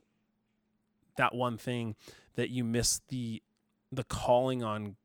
that 1.16 1.34
one 1.34 1.56
thing 1.58 1.94
that 2.34 2.50
you 2.50 2.64
miss 2.64 3.00
the 3.08 3.42
the 3.90 4.04
calling 4.04 4.62
on 4.62 4.96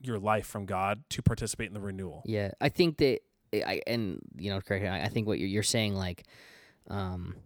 your 0.00 0.18
life 0.18 0.46
from 0.46 0.66
God 0.66 1.02
to 1.10 1.22
participate 1.22 1.68
in 1.68 1.74
the 1.74 1.80
renewal. 1.80 2.22
Yeah, 2.24 2.52
I 2.60 2.68
think 2.68 2.98
that 2.98 3.20
I 3.52 3.80
and 3.86 4.20
you 4.36 4.50
know 4.50 4.60
correct. 4.60 4.84
I 4.84 5.02
I 5.02 5.08
think 5.08 5.26
what 5.26 5.38
you're, 5.38 5.48
you're 5.48 5.62
saying 5.62 5.94
like, 5.94 6.24
um, 6.88 7.36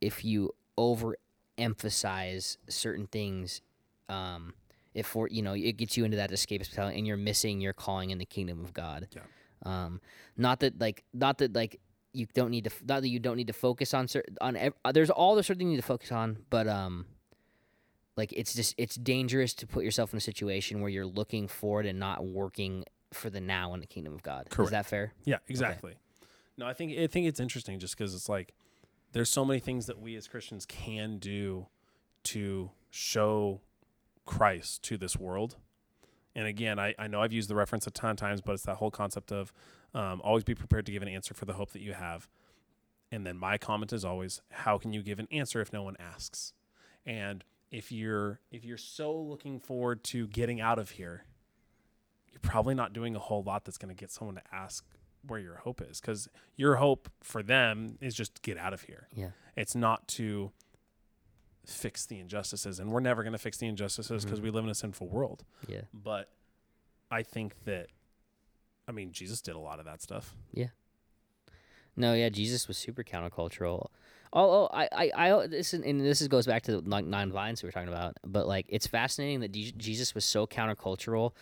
if 0.00 0.24
you 0.24 0.52
overemphasize 0.78 2.56
certain 2.68 3.06
things, 3.06 3.60
um, 4.08 4.54
if 4.94 5.06
for 5.06 5.28
you 5.28 5.42
know 5.42 5.52
it 5.54 5.76
gets 5.76 5.96
you 5.96 6.04
into 6.04 6.16
that 6.16 6.30
escapist 6.30 6.70
mentality, 6.70 6.98
and 6.98 7.06
you're 7.06 7.16
missing 7.16 7.60
your 7.60 7.72
calling 7.72 8.10
in 8.10 8.18
the 8.18 8.26
kingdom 8.26 8.64
of 8.64 8.72
God. 8.72 9.08
Yeah. 9.14 9.22
Um, 9.64 10.00
not 10.36 10.60
that 10.60 10.80
like 10.80 11.04
not 11.12 11.38
that 11.38 11.54
like 11.54 11.80
you 12.12 12.26
don't 12.32 12.50
need 12.50 12.64
to 12.64 12.70
not 12.86 13.02
that 13.02 13.08
you 13.08 13.18
don't 13.18 13.36
need 13.36 13.48
to 13.48 13.52
focus 13.52 13.92
on 13.92 14.08
certain 14.08 14.36
on 14.40 14.56
ev- 14.56 14.74
there's 14.92 15.10
all 15.10 15.34
the 15.34 15.42
certain 15.42 15.58
things 15.58 15.68
you 15.68 15.76
need 15.76 15.82
to 15.82 15.86
focus 15.86 16.12
on, 16.12 16.38
but 16.50 16.66
um. 16.68 17.06
Like 18.18 18.32
it's 18.32 18.52
just 18.52 18.74
it's 18.76 18.96
dangerous 18.96 19.54
to 19.54 19.66
put 19.66 19.84
yourself 19.84 20.12
in 20.12 20.16
a 20.16 20.20
situation 20.20 20.80
where 20.80 20.90
you're 20.90 21.06
looking 21.06 21.46
forward 21.46 21.86
and 21.86 22.00
not 22.00 22.26
working 22.26 22.84
for 23.12 23.30
the 23.30 23.40
now 23.40 23.74
in 23.74 23.80
the 23.80 23.86
kingdom 23.86 24.12
of 24.12 24.24
God. 24.24 24.48
Is 24.64 24.70
that 24.72 24.86
fair? 24.86 25.12
Yeah, 25.24 25.38
exactly. 25.46 25.94
No, 26.56 26.66
I 26.66 26.72
think 26.72 26.98
I 26.98 27.06
think 27.06 27.28
it's 27.28 27.38
interesting 27.38 27.78
just 27.78 27.96
because 27.96 28.16
it's 28.16 28.28
like 28.28 28.54
there's 29.12 29.30
so 29.30 29.44
many 29.44 29.60
things 29.60 29.86
that 29.86 30.00
we 30.00 30.16
as 30.16 30.26
Christians 30.26 30.66
can 30.66 31.18
do 31.18 31.68
to 32.24 32.72
show 32.90 33.60
Christ 34.26 34.82
to 34.82 34.98
this 34.98 35.16
world. 35.16 35.54
And 36.34 36.48
again, 36.48 36.80
I, 36.80 36.96
I 36.98 37.06
know 37.06 37.22
I've 37.22 37.32
used 37.32 37.48
the 37.48 37.54
reference 37.54 37.86
a 37.86 37.92
ton 37.92 38.10
of 38.10 38.16
times, 38.16 38.40
but 38.40 38.52
it's 38.52 38.64
that 38.64 38.78
whole 38.78 38.90
concept 38.90 39.30
of 39.30 39.52
um, 39.94 40.20
always 40.24 40.42
be 40.42 40.56
prepared 40.56 40.86
to 40.86 40.92
give 40.92 41.02
an 41.02 41.08
answer 41.08 41.34
for 41.34 41.44
the 41.44 41.52
hope 41.54 41.70
that 41.70 41.82
you 41.82 41.92
have. 41.92 42.28
And 43.12 43.24
then 43.24 43.38
my 43.38 43.58
comment 43.58 43.92
is 43.92 44.04
always, 44.04 44.42
how 44.50 44.76
can 44.76 44.92
you 44.92 45.02
give 45.02 45.20
an 45.20 45.28
answer 45.30 45.60
if 45.60 45.72
no 45.72 45.84
one 45.84 45.96
asks? 45.98 46.52
And 47.06 47.44
if 47.70 47.92
you're 47.92 48.40
if 48.50 48.64
you're 48.64 48.78
so 48.78 49.14
looking 49.16 49.58
forward 49.60 50.02
to 50.04 50.26
getting 50.28 50.60
out 50.60 50.78
of 50.78 50.90
here, 50.90 51.24
you're 52.30 52.40
probably 52.40 52.74
not 52.74 52.92
doing 52.92 53.14
a 53.16 53.18
whole 53.18 53.42
lot 53.42 53.64
that's 53.64 53.78
going 53.78 53.94
to 53.94 53.98
get 54.00 54.10
someone 54.10 54.36
to 54.36 54.42
ask 54.52 54.84
where 55.26 55.40
your 55.40 55.56
hope 55.56 55.82
is 55.82 56.00
because 56.00 56.28
your 56.56 56.76
hope 56.76 57.10
for 57.22 57.42
them 57.42 57.98
is 58.00 58.14
just 58.14 58.40
get 58.42 58.56
out 58.56 58.72
of 58.72 58.82
here. 58.82 59.08
Yeah. 59.14 59.30
It's 59.56 59.74
not 59.74 60.06
to 60.08 60.52
fix 61.66 62.06
the 62.06 62.18
injustices, 62.18 62.78
and 62.78 62.90
we're 62.90 63.00
never 63.00 63.22
going 63.22 63.32
to 63.32 63.38
fix 63.38 63.58
the 63.58 63.66
injustices 63.66 64.24
because 64.24 64.40
Mhm. 64.40 64.44
we 64.44 64.50
live 64.50 64.64
in 64.64 64.70
a 64.70 64.74
sinful 64.74 65.08
world. 65.08 65.44
Yeah. 65.66 65.82
But 65.92 66.32
I 67.10 67.22
think 67.22 67.64
that, 67.64 67.88
I 68.86 68.92
mean, 68.92 69.12
Jesus 69.12 69.42
did 69.42 69.54
a 69.54 69.58
lot 69.58 69.78
of 69.78 69.84
that 69.84 70.00
stuff. 70.00 70.34
Yeah. 70.52 70.68
No, 71.96 72.14
yeah, 72.14 72.28
Jesus 72.28 72.68
was 72.68 72.78
super 72.78 73.02
countercultural. 73.02 73.88
Oh, 74.32 74.50
oh, 74.64 74.68
I, 74.72 74.88
I, 74.92 75.10
I 75.32 75.46
this 75.46 75.72
is, 75.74 75.80
and 75.82 76.00
this 76.00 76.20
is, 76.20 76.28
goes 76.28 76.46
back 76.46 76.62
to 76.64 76.80
the 76.80 76.88
like 76.88 77.04
non-violence 77.06 77.62
we 77.62 77.68
were 77.68 77.72
talking 77.72 77.88
about. 77.88 78.16
But 78.24 78.46
like, 78.46 78.66
it's 78.68 78.86
fascinating 78.86 79.40
that 79.40 79.52
Je- 79.52 79.72
Jesus 79.76 80.14
was 80.14 80.24
so 80.24 80.46
countercultural, 80.46 81.32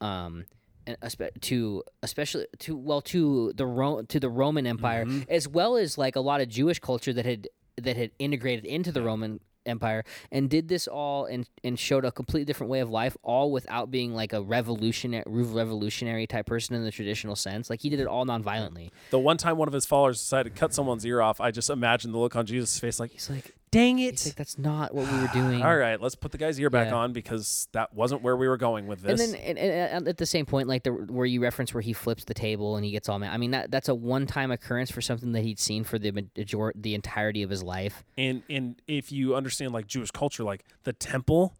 um, 0.00 0.44
and 0.86 0.98
espe- 1.00 1.40
to 1.42 1.82
especially 2.02 2.46
to 2.60 2.76
well 2.76 3.00
to 3.02 3.52
the 3.54 3.66
Ro- 3.66 4.02
to 4.02 4.20
the 4.20 4.28
Roman 4.30 4.66
Empire, 4.66 5.04
Mhm. 5.04 5.28
as 5.28 5.48
well 5.48 5.76
as 5.76 5.96
like 5.98 6.16
a 6.16 6.20
lot 6.20 6.40
of 6.40 6.48
Jewish 6.48 6.78
culture 6.78 7.12
that 7.12 7.24
had 7.24 7.48
that 7.76 7.96
had 7.96 8.10
integrated 8.18 8.64
into 8.64 8.90
the 8.92 9.02
Roman 9.02 9.40
Empire 9.68 10.04
and 10.32 10.48
did 10.50 10.68
this 10.68 10.88
all 10.88 11.26
and 11.26 11.48
and 11.62 11.78
showed 11.78 12.04
a 12.04 12.12
completely 12.12 12.44
different 12.44 12.70
way 12.70 12.80
of 12.80 12.90
life, 12.90 13.16
all 13.22 13.52
without 13.52 13.90
being 13.90 14.14
like 14.14 14.32
a 14.32 14.42
revolutionary 14.42 15.24
revolutionary 15.26 16.26
type 16.26 16.46
person 16.46 16.74
in 16.74 16.84
the 16.84 16.90
traditional 16.90 17.36
sense. 17.36 17.70
Like 17.70 17.80
he 17.80 17.90
did 17.90 18.00
it 18.00 18.06
all 18.06 18.24
non-violently. 18.24 18.90
The 19.10 19.18
one 19.18 19.36
time 19.36 19.56
one 19.56 19.68
of 19.68 19.74
his 19.74 19.86
followers 19.86 20.18
decided 20.18 20.54
to 20.54 20.58
cut 20.58 20.74
someone's 20.74 21.04
ear 21.04 21.20
off, 21.20 21.40
I 21.40 21.50
just 21.50 21.70
imagine 21.70 22.12
the 22.12 22.18
look 22.18 22.36
on 22.36 22.46
Jesus' 22.46 22.78
face 22.78 22.98
like, 23.00 23.12
He's 23.12 23.30
like, 23.30 23.54
dang 23.70 23.98
he's 23.98 24.26
like, 24.26 24.34
that's 24.36 24.58
not 24.58 24.94
what 24.94 25.10
we 25.10 25.18
were 25.20 25.28
doing. 25.32 25.62
All 25.62 25.76
right, 25.76 26.00
let's 26.00 26.14
put 26.14 26.32
the 26.32 26.38
guy's 26.38 26.58
ear 26.60 26.70
back 26.70 26.88
Yeah. 26.88 26.94
on 26.96 27.12
because 27.12 27.68
that 27.72 27.94
wasn't 27.94 28.22
where 28.22 28.36
we 28.36 28.48
were 28.48 28.56
going 28.56 28.86
with 28.86 29.04
And 29.04 29.18
this. 29.18 29.30
then, 29.32 29.40
and, 29.40 29.58
and, 29.58 29.72
and 29.72 30.08
at 30.08 30.16
the 30.18 30.26
same 30.26 30.46
point, 30.46 30.68
like 30.68 30.82
the 30.84 30.90
where 30.92 31.26
you 31.26 31.42
reference 31.42 31.72
where 31.74 31.80
he 31.80 31.92
flips 31.92 32.24
the 32.24 32.34
table 32.34 32.76
and 32.76 32.84
he 32.84 32.90
gets 32.90 33.08
all 33.08 33.18
mad. 33.18 33.32
I 33.32 33.36
mean, 33.36 33.50
that 33.52 33.70
that's 33.70 33.88
a 33.88 33.94
one-time 33.94 34.50
occurrence 34.50 34.90
for 34.90 35.00
something 35.00 35.32
that 35.32 35.42
he'd 35.44 35.58
seen 35.58 35.84
for 35.84 35.98
the 35.98 36.10
major- 36.12 36.72
the 36.74 36.94
entirety 36.94 37.42
of 37.42 37.50
his 37.50 37.62
life. 37.62 38.04
and 38.16 38.42
and 38.48 38.80
if 38.86 39.12
you 39.12 39.34
understand 39.34 39.72
like 39.72 39.86
Jewish 39.86 40.10
culture, 40.10 40.44
like 40.44 40.64
the 40.84 40.92
temple 40.92 41.54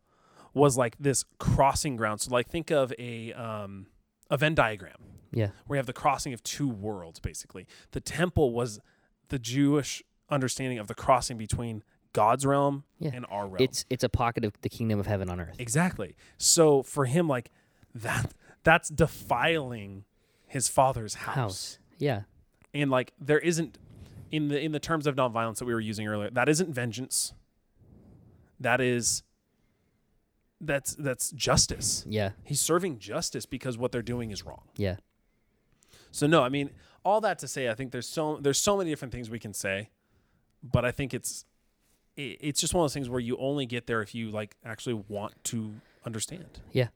was 0.54 0.76
like 0.76 0.96
this 0.98 1.24
crossing 1.38 1.96
ground. 1.96 2.20
So 2.20 2.32
like 2.32 2.48
think 2.48 2.70
of 2.70 2.92
a 2.98 3.32
um 3.34 3.86
a 4.30 4.36
Venn 4.36 4.54
diagram 4.54 4.96
Yeah, 5.32 5.48
where 5.66 5.76
you 5.76 5.78
have 5.78 5.86
the 5.86 5.92
crossing 5.92 6.32
of 6.32 6.42
two 6.42 6.68
worlds 6.68 7.20
basically. 7.20 7.66
The 7.92 8.00
temple 8.00 8.52
was 8.52 8.80
the 9.28 9.38
Jewish 9.38 10.02
understanding 10.30 10.78
of 10.78 10.86
the 10.88 10.94
crossing 10.94 11.36
between 11.38 11.82
God's 12.12 12.44
realm 12.46 12.84
Yeah. 12.98 13.10
and 13.14 13.26
our 13.30 13.44
realm. 13.46 13.56
it's 13.60 13.84
it's 13.90 14.04
a 14.04 14.08
pocket 14.08 14.44
of 14.44 14.52
the 14.62 14.68
kingdom 14.68 14.98
of 14.98 15.06
heaven 15.06 15.28
on 15.30 15.40
earth. 15.40 15.56
exactly. 15.58 16.16
So 16.36 16.82
for 16.82 17.04
him 17.06 17.28
like 17.28 17.50
that 17.94 18.32
that's 18.64 18.88
defiling 18.88 20.04
his 20.46 20.68
father's 20.68 21.14
house. 21.14 21.34
House. 21.34 21.78
Yeah, 21.98 22.22
and 22.74 22.90
like 22.90 23.12
there 23.20 23.38
isn't 23.38 23.78
in 24.30 24.48
the 24.48 24.60
in 24.60 24.72
the 24.72 24.80
terms 24.80 25.06
of 25.06 25.16
nonviolence 25.16 25.56
that 25.58 25.64
we 25.64 25.72
were 25.74 25.80
using 25.80 26.06
earlier 26.06 26.30
that 26.30 26.48
isn't 26.48 26.68
vengeance 26.72 27.32
that 28.60 28.80
is 28.80 29.22
that's 30.60 30.94
that's 30.96 31.30
justice 31.30 32.04
yeah, 32.08 32.30
he's 32.44 32.60
serving 32.60 32.98
justice 32.98 33.46
because 33.46 33.78
what 33.78 33.90
they're 33.92 34.02
doing 34.02 34.30
is 34.30 34.44
wrong 34.44 34.62
yeah, 34.76 34.96
so 36.10 36.26
no 36.26 36.42
i 36.42 36.48
mean 36.48 36.70
all 37.04 37.20
that 37.20 37.38
to 37.38 37.46
say 37.48 37.68
i 37.70 37.74
think 37.74 37.90
there's 37.92 38.08
so 38.08 38.38
there's 38.40 38.58
so 38.58 38.76
many 38.76 38.90
different 38.90 39.12
things 39.12 39.30
we 39.30 39.38
can 39.38 39.54
say 39.54 39.88
but 40.62 40.84
i 40.84 40.90
think 40.90 41.14
it's 41.14 41.40
it, 41.40 41.46
it's 42.18 42.60
just 42.60 42.74
one 42.74 42.82
of 42.82 42.84
those 42.84 42.94
things 42.94 43.08
where 43.08 43.20
you 43.20 43.36
only 43.38 43.64
get 43.64 43.86
there 43.86 44.02
if 44.02 44.14
you 44.14 44.30
like 44.30 44.56
actually 44.64 45.02
want 45.08 45.32
to 45.44 45.72
understand 46.04 46.46
Yeah. 46.72 46.88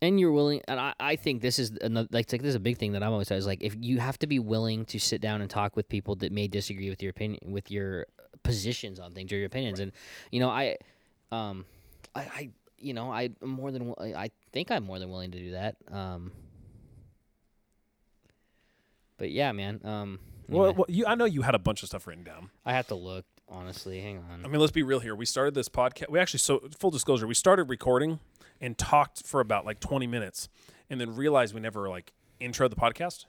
and 0.00 0.20
you're 0.20 0.30
willing. 0.32 0.62
And 0.68 0.78
I, 0.78 0.94
I 1.00 1.16
think 1.16 1.42
this 1.42 1.58
is 1.58 1.72
another 1.80 2.08
like, 2.12 2.24
it's 2.24 2.32
like 2.32 2.42
this 2.42 2.50
is 2.50 2.54
a 2.54 2.60
big 2.60 2.78
thing 2.78 2.92
that 2.92 3.02
I'm 3.02 3.12
always 3.12 3.30
is 3.30 3.46
like 3.46 3.62
if 3.62 3.74
you 3.80 3.98
have 3.98 4.18
to 4.20 4.26
be 4.26 4.38
willing 4.38 4.84
to 4.86 4.98
sit 5.00 5.20
down 5.20 5.40
and 5.40 5.50
talk 5.50 5.74
with 5.74 5.88
people 5.88 6.14
that 6.16 6.30
may 6.32 6.46
disagree 6.48 6.90
with 6.90 7.02
your 7.02 7.10
opinion 7.10 7.40
with 7.52 7.70
your 7.70 8.06
positions 8.44 9.00
on 9.00 9.12
things 9.12 9.32
or 9.32 9.36
your 9.36 9.46
opinions. 9.46 9.80
And 9.80 9.90
you 10.30 10.38
know, 10.40 10.48
I, 10.48 10.76
um, 11.32 11.64
I, 12.14 12.20
I 12.20 12.50
you 12.78 12.94
know, 12.94 13.10
I, 13.12 13.30
I'm 13.42 13.50
more 13.50 13.70
than 13.72 13.94
I 13.98 14.30
think 14.52 14.70
I'm 14.70 14.84
more 14.84 14.98
than 14.98 15.08
willing 15.10 15.30
to 15.32 15.38
do 15.38 15.50
that. 15.52 15.76
Um, 15.90 16.32
but 19.18 19.30
yeah, 19.30 19.52
man. 19.52 19.80
Um, 19.84 20.18
Well, 20.48 20.64
anyway, 20.66 20.76
well, 20.78 20.86
you, 20.88 21.06
I 21.06 21.14
know 21.14 21.24
you 21.24 21.42
had 21.42 21.54
a 21.54 21.58
bunch 21.60 21.82
of 21.82 21.88
stuff 21.88 22.06
written 22.06 22.24
down. 22.24 22.50
I 22.64 22.72
have 22.72 22.88
to 22.88 22.94
look 22.96 23.24
honestly. 23.52 24.00
Hang 24.00 24.18
on. 24.18 24.44
I 24.44 24.48
mean, 24.48 24.60
let's 24.60 24.72
be 24.72 24.82
real 24.82 25.00
here. 25.00 25.14
We 25.14 25.26
started 25.26 25.54
this 25.54 25.68
podcast. 25.68 26.10
We 26.10 26.18
actually, 26.18 26.38
so 26.38 26.68
full 26.78 26.90
disclosure, 26.90 27.26
we 27.26 27.34
started 27.34 27.64
recording 27.64 28.18
and 28.60 28.76
talked 28.78 29.26
for 29.26 29.40
about 29.40 29.64
like 29.66 29.80
20 29.80 30.06
minutes, 30.06 30.48
and 30.88 31.00
then 31.00 31.14
realized 31.14 31.54
we 31.54 31.60
never 31.60 31.88
like 31.88 32.12
intro 32.40 32.68
the 32.68 32.76
podcast. 32.76 33.26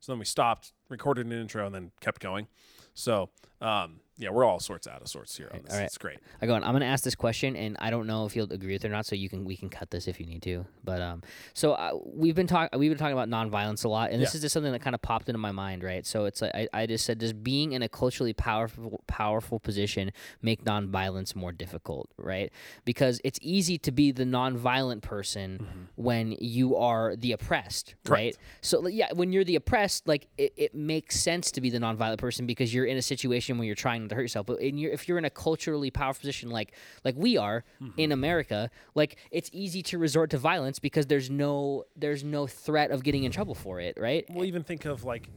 So 0.00 0.12
then 0.12 0.18
we 0.18 0.24
stopped, 0.24 0.72
recorded 0.88 1.26
an 1.26 1.32
intro, 1.32 1.66
and 1.66 1.74
then 1.74 1.90
kept 2.00 2.20
going. 2.20 2.48
So 2.94 3.30
um, 3.60 4.00
yeah, 4.18 4.30
we're 4.30 4.44
all 4.44 4.60
sorts 4.60 4.86
out 4.86 5.02
of 5.02 5.08
sorts 5.08 5.36
here 5.36 5.50
on 5.52 5.60
this. 5.62 5.72
all 5.72 5.78
right. 5.78 5.84
It's 5.86 5.98
great. 5.98 6.18
I 6.40 6.46
go 6.46 6.54
on. 6.54 6.64
I'm 6.64 6.72
gonna 6.72 6.86
ask 6.86 7.04
this 7.04 7.14
question, 7.14 7.54
and 7.56 7.76
I 7.80 7.90
don't 7.90 8.06
know 8.06 8.24
if 8.24 8.34
you'll 8.34 8.50
agree 8.52 8.72
with 8.72 8.84
it 8.84 8.88
or 8.88 8.92
not. 8.92 9.04
So 9.06 9.14
you 9.14 9.28
can 9.28 9.44
we 9.44 9.56
can 9.56 9.68
cut 9.68 9.90
this 9.90 10.08
if 10.08 10.18
you 10.18 10.26
need 10.26 10.42
to. 10.42 10.64
But 10.84 11.00
um, 11.02 11.22
so 11.54 11.72
uh, 11.72 11.90
we've 12.04 12.34
been 12.34 12.46
talking 12.46 12.78
we've 12.78 12.90
been 12.90 12.98
talking 12.98 13.12
about 13.18 13.28
nonviolence 13.28 13.84
a 13.84 13.88
lot, 13.88 14.10
and 14.10 14.22
this 14.22 14.32
Yeah. 14.32 14.38
is 14.38 14.42
just 14.42 14.52
something 14.54 14.72
that 14.72 14.80
kind 14.80 14.94
of 14.94 15.02
popped 15.02 15.28
into 15.28 15.38
my 15.38 15.52
mind, 15.52 15.82
right? 15.82 16.06
So 16.06 16.24
it's 16.24 16.40
like 16.40 16.54
I, 16.54 16.68
I 16.72 16.86
just 16.86 17.04
said, 17.04 17.18
does 17.18 17.32
being 17.32 17.72
in 17.72 17.82
a 17.82 17.88
culturally 17.88 18.32
powerful 18.32 19.02
powerful 19.06 19.58
position 19.60 20.12
make 20.40 20.64
nonviolence 20.64 21.34
more 21.36 21.52
difficult, 21.52 22.10
right? 22.16 22.50
Because 22.84 23.20
it's 23.24 23.38
easy 23.42 23.76
to 23.78 23.92
be 23.92 24.12
the 24.12 24.24
nonviolent 24.24 25.02
person 25.02 25.88
when 25.96 26.32
you 26.40 26.76
are 26.76 27.16
the 27.16 27.32
oppressed, 27.32 27.94
right? 28.08 28.32
Correct. 28.32 28.38
So 28.62 28.80
like, 28.80 28.94
yeah, 28.94 29.12
when 29.12 29.32
you're 29.32 29.44
the 29.44 29.56
oppressed, 29.56 30.08
like 30.08 30.28
it, 30.38 30.52
it 30.56 30.74
makes 30.74 31.20
sense 31.20 31.50
to 31.52 31.60
be 31.60 31.70
the 31.70 31.78
nonviolent 31.78 32.18
person 32.18 32.46
because 32.46 32.72
you're 32.72 32.86
in 32.86 32.96
a 32.96 33.02
situation 33.02 33.58
where 33.58 33.66
you're 33.66 33.74
trying 33.74 34.05
to 34.08 34.14
hurt 34.14 34.22
yourself. 34.22 34.46
But 34.46 34.60
in 34.60 34.78
your, 34.78 34.92
if 34.92 35.08
you're 35.08 35.18
in 35.18 35.24
a 35.24 35.30
culturally 35.30 35.90
powerful 35.90 36.20
position 36.20 36.50
like 36.50 36.72
like 37.04 37.14
we 37.16 37.36
are 37.36 37.64
Mm-hmm. 37.82 38.00
in 38.00 38.12
America, 38.12 38.70
like 38.94 39.16
it's 39.30 39.50
easy 39.52 39.82
to 39.84 39.98
resort 39.98 40.30
to 40.30 40.38
violence 40.38 40.78
because 40.78 41.06
there's 41.06 41.30
no 41.30 41.84
there's 41.96 42.24
no 42.24 42.46
threat 42.46 42.90
of 42.90 43.02
getting 43.02 43.24
in 43.24 43.32
trouble 43.32 43.54
for 43.54 43.80
it, 43.80 43.96
right? 44.00 44.24
We'll 44.30 44.44
even 44.46 44.62
think 44.62 44.84
of 44.84 45.04
like, 45.04 45.28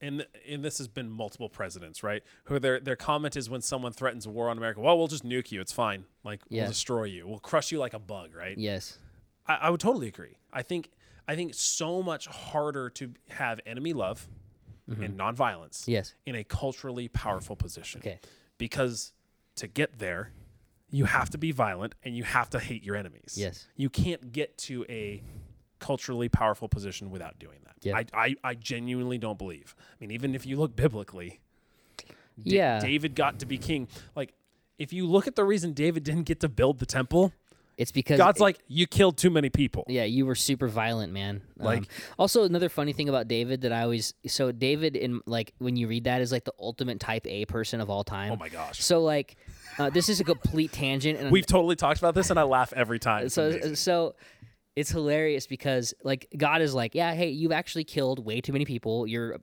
and 0.00 0.26
and 0.48 0.64
this 0.64 0.78
has 0.78 0.88
been 0.88 1.10
multiple 1.10 1.48
presidents, 1.48 2.02
right? 2.02 2.22
Who 2.44 2.58
their 2.58 2.80
their 2.80 2.96
comment 2.96 3.36
is 3.36 3.50
when 3.50 3.60
someone 3.60 3.92
threatens 3.92 4.26
a 4.26 4.30
war 4.30 4.48
on 4.48 4.56
America, 4.58 4.80
well, 4.80 4.96
we'll 4.98 5.08
just 5.08 5.24
nuke 5.24 5.52
you. 5.52 5.60
It's 5.60 5.72
fine. 5.72 6.04
Like 6.24 6.40
Yeah. 6.48 6.62
we'll 6.62 6.70
destroy 6.70 7.04
you. 7.04 7.26
We'll 7.28 7.38
crush 7.38 7.70
you 7.72 7.78
like 7.78 7.94
a 7.94 7.98
bug, 7.98 8.34
right? 8.34 8.56
Yes. 8.58 8.98
I, 9.46 9.54
I 9.62 9.70
would 9.70 9.80
totally 9.80 10.08
agree. 10.08 10.36
I 10.52 10.62
think 10.62 10.90
I 11.28 11.36
think 11.36 11.54
so 11.54 12.02
much 12.02 12.26
harder 12.26 12.90
to 12.90 13.12
have 13.28 13.60
enemy 13.66 13.92
love 13.92 14.26
and 14.90 15.16
mm-hmm. 15.16 15.20
nonviolence 15.20 15.86
Yes. 15.86 16.14
in 16.26 16.34
a 16.34 16.44
culturally 16.44 17.08
powerful 17.08 17.56
position. 17.56 18.00
Okay. 18.00 18.18
Because 18.58 19.12
to 19.56 19.66
get 19.66 19.98
there, 19.98 20.32
you 20.90 21.04
have 21.04 21.30
to 21.30 21.38
be 21.38 21.52
violent 21.52 21.94
and 22.02 22.16
you 22.16 22.24
have 22.24 22.50
to 22.50 22.58
hate 22.58 22.82
your 22.82 22.96
enemies. 22.96 23.36
Yes. 23.36 23.66
You 23.76 23.88
can't 23.88 24.32
get 24.32 24.58
to 24.58 24.84
a 24.88 25.22
culturally 25.78 26.28
powerful 26.28 26.68
position 26.68 27.10
without 27.10 27.38
doing 27.38 27.58
that. 27.64 27.76
Yeah. 27.82 27.96
I, 27.96 28.04
I, 28.12 28.36
I 28.42 28.54
genuinely 28.54 29.16
don't 29.16 29.38
believe. 29.38 29.74
I 29.78 29.94
mean, 30.00 30.10
even 30.10 30.34
if 30.34 30.44
you 30.44 30.56
look 30.56 30.76
biblically, 30.76 31.40
Yeah. 32.42 32.80
David 32.80 33.14
got 33.14 33.38
to 33.40 33.46
be 33.46 33.58
king. 33.58 33.88
Like, 34.16 34.34
if 34.78 34.92
you 34.92 35.06
look 35.06 35.26
at 35.26 35.36
the 35.36 35.44
reason 35.44 35.72
David 35.72 36.04
didn't 36.04 36.24
get 36.24 36.40
to 36.40 36.48
build 36.48 36.78
the 36.78 36.86
temple, 36.86 37.32
It's 37.76 37.92
because 37.92 38.18
God's 38.18 38.40
like, 38.40 38.58
you 38.68 38.86
killed 38.86 39.16
too 39.16 39.30
many 39.30 39.48
people. 39.48 39.84
Yeah, 39.88 40.04
you 40.04 40.26
were 40.26 40.34
super 40.34 40.68
violent, 40.68 41.12
man. 41.12 41.40
Um, 41.58 41.66
Like- 41.66 41.84
also 42.18 42.44
another 42.44 42.68
funny 42.68 42.92
thing 42.92 43.08
about 43.08 43.26
David 43.26 43.62
that 43.62 43.72
I 43.72 43.82
always 43.82 44.12
so 44.26 44.52
David 44.52 44.96
in 44.96 45.20
like 45.26 45.54
when 45.58 45.76
you 45.76 45.88
read 45.88 46.04
that 46.04 46.20
is 46.20 46.30
like 46.30 46.44
the 46.44 46.52
ultimate 46.58 47.00
type 47.00 47.26
A 47.26 47.46
person 47.46 47.80
of 47.80 47.88
all 47.88 48.04
time. 48.04 48.32
Oh 48.32 48.36
my 48.36 48.48
gosh. 48.50 48.82
So 48.84 49.02
like, 49.02 49.36
uh, 49.78 49.88
this 49.88 50.08
is 50.10 50.20
a 50.20 50.24
complete 50.24 50.72
tangent, 50.72 51.18
and 51.18 51.30
We've 51.30 51.46
totally 51.46 51.76
talked 51.76 51.98
about 52.00 52.14
this, 52.14 52.28
and 52.30 52.38
I 52.38 52.42
laugh 52.42 52.72
every 52.74 52.98
time. 52.98 53.24
It's 53.26 53.34
so 53.34 53.48
amazing. 53.48 53.76
so 53.76 54.14
it's 54.76 54.90
hilarious 54.90 55.46
because 55.46 55.94
like 56.04 56.28
God 56.36 56.60
is 56.62 56.74
like, 56.74 56.94
yeah, 56.94 57.14
hey, 57.14 57.30
you've 57.30 57.52
actually 57.52 57.84
killed 57.84 58.24
way 58.24 58.40
too 58.40 58.52
many 58.52 58.64
people. 58.64 59.06
You're 59.06 59.38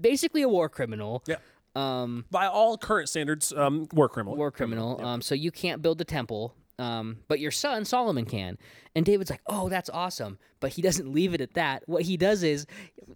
basically 0.00 0.42
a 0.42 0.48
war 0.48 0.68
criminal. 0.68 1.22
Yeah. 1.26 1.36
Um, 1.76 2.24
by 2.30 2.46
all 2.46 2.76
current 2.76 3.08
standards, 3.08 3.52
um, 3.52 3.88
war 3.92 4.08
criminal. 4.08 4.36
war 4.36 4.50
criminal. 4.50 5.00
Um, 5.04 5.22
so 5.22 5.34
you 5.34 5.50
can't 5.50 5.80
build 5.82 5.98
the 5.98 6.04
temple. 6.04 6.54
Um, 6.80 7.18
but 7.28 7.40
your 7.40 7.50
son 7.50 7.84
Solomon 7.84 8.24
can. 8.24 8.56
And 8.96 9.04
David's 9.04 9.30
like, 9.30 9.42
oh, 9.46 9.68
that's 9.68 9.90
awesome. 9.90 10.38
But 10.60 10.72
he 10.72 10.82
doesn't 10.82 11.12
leave 11.12 11.34
it 11.34 11.40
at 11.40 11.54
that. 11.54 11.82
What 11.86 12.02
he 12.02 12.16
does 12.16 12.42
is, 12.42 12.66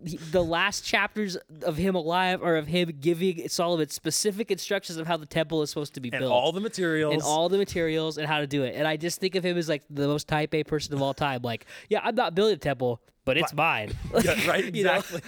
he, 0.05 0.19
the 0.19 0.45
last 0.45 0.85
chapters 0.85 1.37
of 1.63 1.77
him 1.77 1.95
alive 1.95 2.43
are 2.43 2.57
of 2.57 2.67
him 2.67 2.93
giving 3.01 3.49
Solomon 3.49 3.89
specific 3.89 4.51
instructions 4.51 4.99
of 4.99 5.07
how 5.07 5.17
the 5.17 5.27
temple 5.27 5.63
is 5.63 5.71
supposed 5.71 5.95
to 5.95 6.01
be 6.01 6.11
and 6.11 6.21
built. 6.21 6.33
all 6.33 6.53
the 6.53 6.61
materials. 6.61 7.15
and 7.15 7.23
all 7.23 7.49
the 7.49 7.59
materials 7.59 8.19
and 8.19 8.27
how 8.27 8.41
to 8.41 8.47
do 8.47 8.63
it. 8.65 8.75
And 8.77 8.87
I 8.87 8.97
just 8.97 9.19
think 9.19 9.35
of 9.35 9.45
him 9.45 9.57
as 9.57 9.69
like 9.69 9.83
the 9.89 10.07
most 10.07 10.29
type 10.29 10.55
A 10.55 10.63
person 10.63 10.95
of 10.95 11.03
all 11.03 11.15
time. 11.15 11.41
Like, 11.43 11.67
yeah, 11.89 12.01
I'm 12.05 12.15
not 12.15 12.35
building 12.35 12.55
a 12.55 12.59
temple, 12.59 13.01
but 13.25 13.37
it's 13.39 13.53
mine. 13.55 13.93
Yeah, 14.23 14.49
right, 14.49 14.65
exactly. 14.75 15.21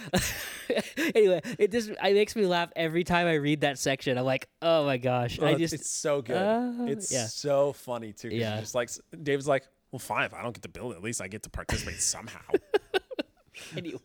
anyway, 1.15 1.41
it 1.59 1.71
just 1.71 1.89
it 1.89 2.13
makes 2.13 2.35
me 2.35 2.45
laugh 2.45 2.71
every 2.75 3.03
time 3.03 3.27
I 3.27 3.33
read 3.35 3.61
that 3.61 3.77
section. 3.79 4.17
I'm 4.17 4.25
like, 4.25 4.47
oh 4.61 4.85
my 4.85 4.97
gosh. 4.97 5.39
I 5.39 5.53
Oh, 5.53 5.57
just 5.57 5.73
it's 5.73 5.89
so 5.89 6.21
good. 6.21 6.35
Uh, 6.37 6.85
it's 6.87 7.11
yeah. 7.11 7.25
so 7.25 7.73
funny 7.73 8.13
too. 8.13 8.29
Yeah. 8.29 8.59
just 8.59 8.75
like 8.75 8.89
Dave's 9.23 9.47
like, 9.47 9.63
well, 9.91 9.99
fine. 9.99 10.25
If 10.25 10.33
I 10.33 10.41
don't 10.43 10.53
get 10.53 10.63
to 10.63 10.69
build 10.69 10.93
it, 10.93 10.97
at 10.97 11.03
least 11.03 11.21
I 11.21 11.27
get 11.27 11.43
to 11.43 11.49
participate 11.49 12.01
somehow. 12.01 12.41
anyway, 13.77 13.99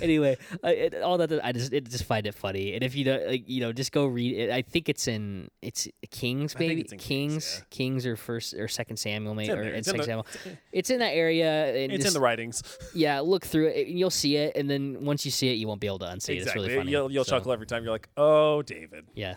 anyway, 0.00 0.36
uh, 0.64 0.68
it, 0.68 1.02
all 1.02 1.18
that 1.18 1.44
I 1.44 1.52
just 1.52 1.72
it 1.72 1.88
just 1.90 2.04
find 2.04 2.26
it 2.26 2.34
funny. 2.34 2.74
And 2.74 2.82
if 2.82 2.94
you 2.96 3.04
don't, 3.04 3.26
like, 3.26 3.48
you 3.48 3.60
know, 3.60 3.72
just 3.72 3.92
go 3.92 4.06
read 4.06 4.36
it. 4.36 4.50
I 4.50 4.62
think 4.62 4.88
it's 4.88 5.06
in 5.08 5.50
it's 5.62 5.88
Kings, 6.10 6.58
maybe 6.58 6.80
it's 6.80 6.92
in 6.92 6.98
Kings, 6.98 7.32
Kings, 7.34 7.56
yeah. 7.58 7.64
Kings 7.70 8.06
or 8.06 8.16
first 8.16 8.54
or 8.54 8.68
second 8.68 8.96
Samuel, 8.96 9.34
maybe 9.34 9.52
or 9.52 9.62
it's 9.62 9.86
second 9.86 10.00
the- 10.00 10.04
Samuel. 10.04 10.26
It's 10.72 10.90
in 10.90 10.98
that 10.98 11.14
area. 11.14 11.72
It's 11.74 11.94
just, 11.94 12.08
in 12.08 12.14
the 12.14 12.20
writings. 12.20 12.62
yeah. 12.94 13.20
Look 13.20 13.44
through 13.46 13.68
it, 13.68 13.86
and 13.86 13.98
you'll 13.98 14.10
see 14.10 14.36
it. 14.36 14.56
And 14.56 14.68
then 14.68 15.04
once 15.04 15.24
you 15.24 15.30
see 15.30 15.48
it, 15.50 15.54
you 15.54 15.68
won't 15.68 15.80
be 15.80 15.86
able 15.86 16.00
to 16.00 16.06
unsee 16.06 16.30
it. 16.30 16.38
It's 16.38 16.54
really 16.54 16.74
funny. 16.74 16.90
You'll, 16.90 17.10
you'll 17.10 17.24
So, 17.24 17.36
chuckle 17.36 17.52
every 17.52 17.66
time. 17.66 17.84
You're 17.84 17.92
like, 17.92 18.08
oh, 18.16 18.62
David. 18.62 19.04
Yeah, 19.14 19.36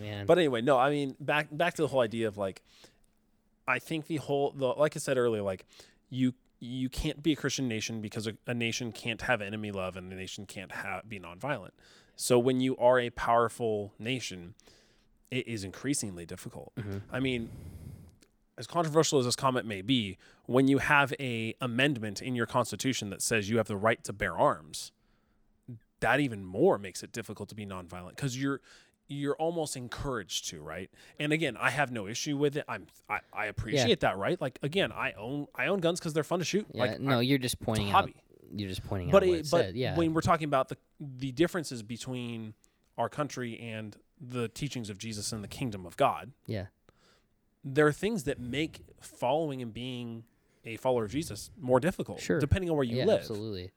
man. 0.00 0.26
But 0.26 0.38
anyway, 0.38 0.62
no. 0.62 0.78
I 0.78 0.90
mean, 0.90 1.14
back 1.20 1.48
back 1.50 1.74
to 1.74 1.82
the 1.82 1.88
whole 1.88 2.00
idea 2.00 2.28
of 2.28 2.38
like, 2.38 2.62
I 3.68 3.78
think 3.78 4.06
the 4.06 4.16
whole 4.16 4.52
the 4.52 4.66
like 4.68 4.96
I 4.96 4.98
said 4.98 5.18
earlier, 5.18 5.42
like 5.42 5.66
you 6.08 6.34
you 6.62 6.88
can't 6.88 7.24
be 7.24 7.32
a 7.32 7.36
Christian 7.36 7.66
nation 7.66 8.00
because 8.00 8.28
a, 8.28 8.34
a 8.46 8.54
nation 8.54 8.92
can't 8.92 9.22
have 9.22 9.42
enemy 9.42 9.72
love 9.72 9.96
and 9.96 10.12
a 10.12 10.16
nation 10.16 10.46
can't 10.46 10.70
have 10.70 11.08
be 11.08 11.18
nonviolent. 11.18 11.72
So 12.14 12.38
when 12.38 12.60
you 12.60 12.76
are 12.76 13.00
a 13.00 13.10
powerful 13.10 13.92
nation, 13.98 14.54
it 15.32 15.48
is 15.48 15.64
increasingly 15.64 16.24
difficult. 16.24 16.72
Mm-hmm. 16.78 16.98
I 17.10 17.18
mean, 17.18 17.50
as 18.56 18.68
controversial 18.68 19.18
as 19.18 19.24
this 19.24 19.34
comment 19.34 19.66
may 19.66 19.82
be, 19.82 20.18
when 20.46 20.68
you 20.68 20.78
have 20.78 21.12
a 21.18 21.56
amendment 21.60 22.22
in 22.22 22.36
your 22.36 22.46
constitution 22.46 23.10
that 23.10 23.22
says 23.22 23.50
you 23.50 23.56
have 23.56 23.66
the 23.66 23.76
right 23.76 24.02
to 24.04 24.12
bear 24.12 24.36
arms, 24.36 24.92
that 25.98 26.20
even 26.20 26.44
more 26.44 26.78
makes 26.78 27.02
it 27.02 27.10
difficult 27.10 27.48
to 27.48 27.56
be 27.56 27.66
nonviolent 27.66 28.10
because 28.10 28.40
you're 28.40 28.60
you're 29.12 29.36
almost 29.36 29.76
encouraged 29.76 30.48
to, 30.48 30.60
right? 30.62 30.90
And 31.18 31.32
again, 31.32 31.56
I 31.58 31.70
have 31.70 31.90
no 31.92 32.06
issue 32.06 32.36
with 32.36 32.56
it. 32.56 32.64
I'm 32.68 32.86
I, 33.08 33.20
I 33.32 33.46
appreciate 33.46 34.00
that, 34.00 34.16
right? 34.18 34.40
Like 34.40 34.58
again, 34.62 34.92
I 34.92 35.12
own 35.12 35.46
I 35.54 35.66
own 35.66 35.80
guns 35.80 36.00
because 36.00 36.12
they're 36.12 36.24
fun 36.24 36.38
to 36.38 36.44
shoot. 36.44 36.66
yeah, 36.72 36.82
like 36.84 37.00
no, 37.00 37.18
I- 37.18 37.22
you're 37.22 37.38
just 37.38 37.60
pointing 37.60 37.88
out. 37.88 37.92
hobby. 37.92 38.16
You're 38.54 38.68
just 38.68 38.84
pointing 38.84 39.10
but 39.10 39.22
out 39.22 39.28
it, 39.28 39.32
it 39.32 39.48
but 39.50 39.58
said. 39.66 39.76
Yeah, 39.76 39.96
when 39.96 40.12
we're 40.14 40.20
talking 40.20 40.44
about 40.46 40.68
the 40.68 40.76
the 41.00 41.32
differences 41.32 41.82
between 41.82 42.54
our 42.98 43.08
country 43.08 43.58
and 43.58 43.96
the 44.20 44.48
teachings 44.48 44.90
of 44.90 44.98
Jesus 44.98 45.32
and 45.32 45.42
the 45.42 45.48
kingdom 45.48 45.86
of 45.86 45.96
God, 45.96 46.32
yeah, 46.46 46.66
there 47.64 47.86
are 47.86 47.92
things 47.92 48.24
that 48.24 48.38
make 48.40 48.82
following 49.00 49.62
and 49.62 49.72
being 49.72 50.24
a 50.64 50.76
follower 50.76 51.04
of 51.04 51.10
Jesus 51.10 51.50
more 51.60 51.80
difficult, 51.80 52.20
Sure. 52.20 52.38
depending 52.38 52.70
on 52.70 52.76
where 52.76 52.84
you 52.84 52.98
yeah, 52.98 53.04
live. 53.06 53.20
absolutely. 53.20 53.70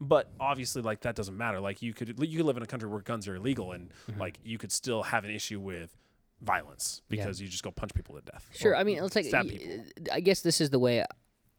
But 0.00 0.30
obviously, 0.38 0.82
like 0.82 1.00
that 1.02 1.14
doesn't 1.16 1.36
matter. 1.36 1.58
Like 1.60 1.80
you 1.82 1.94
could 1.94 2.08
you 2.20 2.36
could 2.36 2.46
live 2.46 2.56
in 2.56 2.62
a 2.62 2.66
country 2.66 2.88
where 2.88 3.00
guns 3.00 3.26
are 3.28 3.36
illegal, 3.36 3.72
and 3.72 3.90
Mm-hmm. 4.10 4.20
like 4.20 4.38
you 4.44 4.58
could 4.58 4.70
still 4.72 5.02
have 5.04 5.24
an 5.24 5.30
issue 5.30 5.58
with 5.60 5.96
violence 6.42 7.00
because 7.08 7.40
you 7.40 7.48
just 7.48 7.62
go 7.62 7.70
punch 7.70 7.94
people 7.94 8.14
to 8.14 8.20
death. 8.20 8.48
Sure. 8.54 8.76
I 8.76 8.84
mean, 8.84 9.02
it's 9.02 9.16
like 9.16 9.24
stab. 9.24 9.46
I 10.12 10.20
guess 10.20 10.42
this 10.42 10.60
is 10.60 10.68
the 10.70 10.78
way 10.78 11.02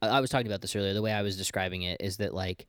I, 0.02 0.08
I 0.08 0.20
was 0.20 0.30
talking 0.30 0.46
about 0.48 0.62
this 0.62 0.76
earlier. 0.76 0.94
The 0.94 1.02
way 1.02 1.12
I 1.14 1.24
was 1.24 1.36
describing 1.36 1.82
it 1.82 2.00
is 2.00 2.18
that 2.18 2.34
like, 2.34 2.68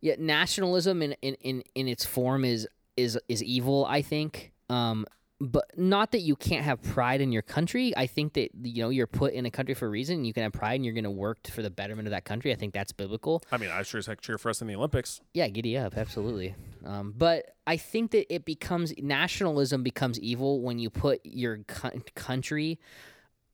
yeah, 0.00 0.16
nationalism 0.18 1.00
in 1.02 1.12
in 1.22 1.34
in, 1.42 1.62
in 1.76 1.86
its 1.88 2.04
form 2.04 2.44
is 2.44 2.66
is 2.96 3.18
is 3.28 3.42
evil. 3.42 3.86
I 3.88 4.02
think. 4.02 4.52
Um, 4.68 5.06
but 5.44 5.76
not 5.76 6.12
that 6.12 6.20
you 6.20 6.36
can't 6.36 6.64
have 6.64 6.80
pride 6.82 7.20
in 7.20 7.32
your 7.32 7.42
country. 7.42 7.92
I 7.96 8.06
think 8.06 8.34
that 8.34 8.50
you 8.62 8.82
know 8.82 8.90
you're 8.90 9.08
put 9.08 9.32
in 9.32 9.44
a 9.44 9.50
country 9.50 9.74
for 9.74 9.86
a 9.86 9.88
reason. 9.90 10.24
You 10.24 10.32
can 10.32 10.44
have 10.44 10.52
pride, 10.52 10.76
and 10.76 10.84
you're 10.84 10.94
going 10.94 11.02
to 11.04 11.10
work 11.10 11.48
for 11.48 11.62
the 11.62 11.70
betterment 11.70 12.06
of 12.06 12.12
that 12.12 12.24
country. 12.24 12.52
I 12.52 12.54
think 12.54 12.72
that's 12.72 12.92
biblical. 12.92 13.42
I 13.50 13.56
mean, 13.56 13.70
I 13.70 13.82
sure 13.82 13.98
as 13.98 14.06
heck 14.06 14.20
cheer 14.20 14.38
for 14.38 14.50
us 14.50 14.60
in 14.62 14.68
the 14.68 14.76
Olympics. 14.76 15.20
Yeah, 15.34 15.48
giddy 15.48 15.76
up, 15.76 15.96
absolutely. 15.98 16.54
Um, 16.84 17.12
but 17.16 17.56
I 17.66 17.76
think 17.76 18.12
that 18.12 18.32
it 18.32 18.44
becomes 18.44 18.94
nationalism 18.98 19.82
becomes 19.82 20.20
evil 20.20 20.60
when 20.60 20.78
you 20.78 20.90
put 20.90 21.20
your 21.24 21.58
co- 21.66 21.90
country 22.14 22.78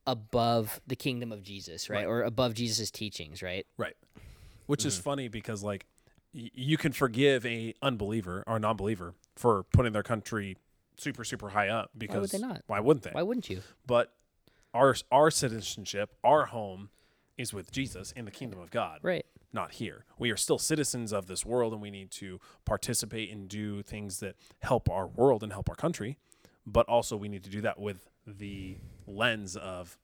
above 0.07 0.81
the 0.87 0.95
kingdom 0.95 1.31
of 1.31 1.43
Jesus, 1.43 1.89
right, 1.89 1.97
Right. 1.99 2.05
or 2.07 2.21
above 2.23 2.53
Jesus' 2.53 2.89
teachings, 2.91 3.41
right? 3.43 3.65
Right. 3.77 3.95
Which 4.65 4.81
Mm. 4.83 4.87
is 4.87 4.97
funny 4.97 5.27
because 5.27 5.63
like 5.63 5.85
y- 6.33 6.49
you 6.53 6.77
can 6.77 6.91
forgive 6.91 7.45
a 7.45 7.73
unbeliever 7.81 8.43
or 8.47 8.59
non-believer 8.59 9.13
for 9.35 9.63
putting 9.63 9.93
their 9.93 10.03
country 10.03 10.57
super 10.99 11.23
super 11.23 11.49
high 11.49 11.69
up 11.69 11.91
because 11.97 12.15
why 12.15 12.21
would 12.21 12.29
they 12.31 12.39
not? 12.39 12.63
Why 12.67 12.79
wouldn't 12.79 13.03
they? 13.03 13.11
Why 13.11 13.23
wouldn't 13.23 13.49
you? 13.49 13.61
But 13.85 14.13
our 14.73 14.95
our 15.11 15.31
citizenship, 15.31 16.15
our 16.23 16.45
home 16.47 16.89
is 17.37 17.53
with 17.53 17.71
Jesus 17.71 18.11
in 18.11 18.25
the 18.25 18.31
kingdom 18.31 18.59
of 18.59 18.69
God, 18.69 18.99
Right. 19.01 19.25
not 19.53 19.71
here. 19.73 20.03
We 20.17 20.29
are 20.29 20.35
still 20.37 20.59
citizens 20.59 21.13
of 21.13 21.27
this 21.27 21.45
world 21.45 21.71
and 21.73 21.81
we 21.81 21.89
need 21.89 22.11
to 22.11 22.39
participate 22.65 23.31
and 23.31 23.47
do 23.47 23.81
things 23.81 24.19
that 24.19 24.35
help 24.59 24.89
our 24.89 25.07
world 25.07 25.41
and 25.41 25.53
help 25.53 25.69
our 25.69 25.75
country, 25.75 26.17
but 26.65 26.85
also 26.87 27.15
we 27.15 27.29
need 27.29 27.45
to 27.45 27.49
do 27.49 27.61
that 27.61 27.79
with 27.79 28.09
the 28.27 28.77
lens 29.07 29.55
of 29.55 29.97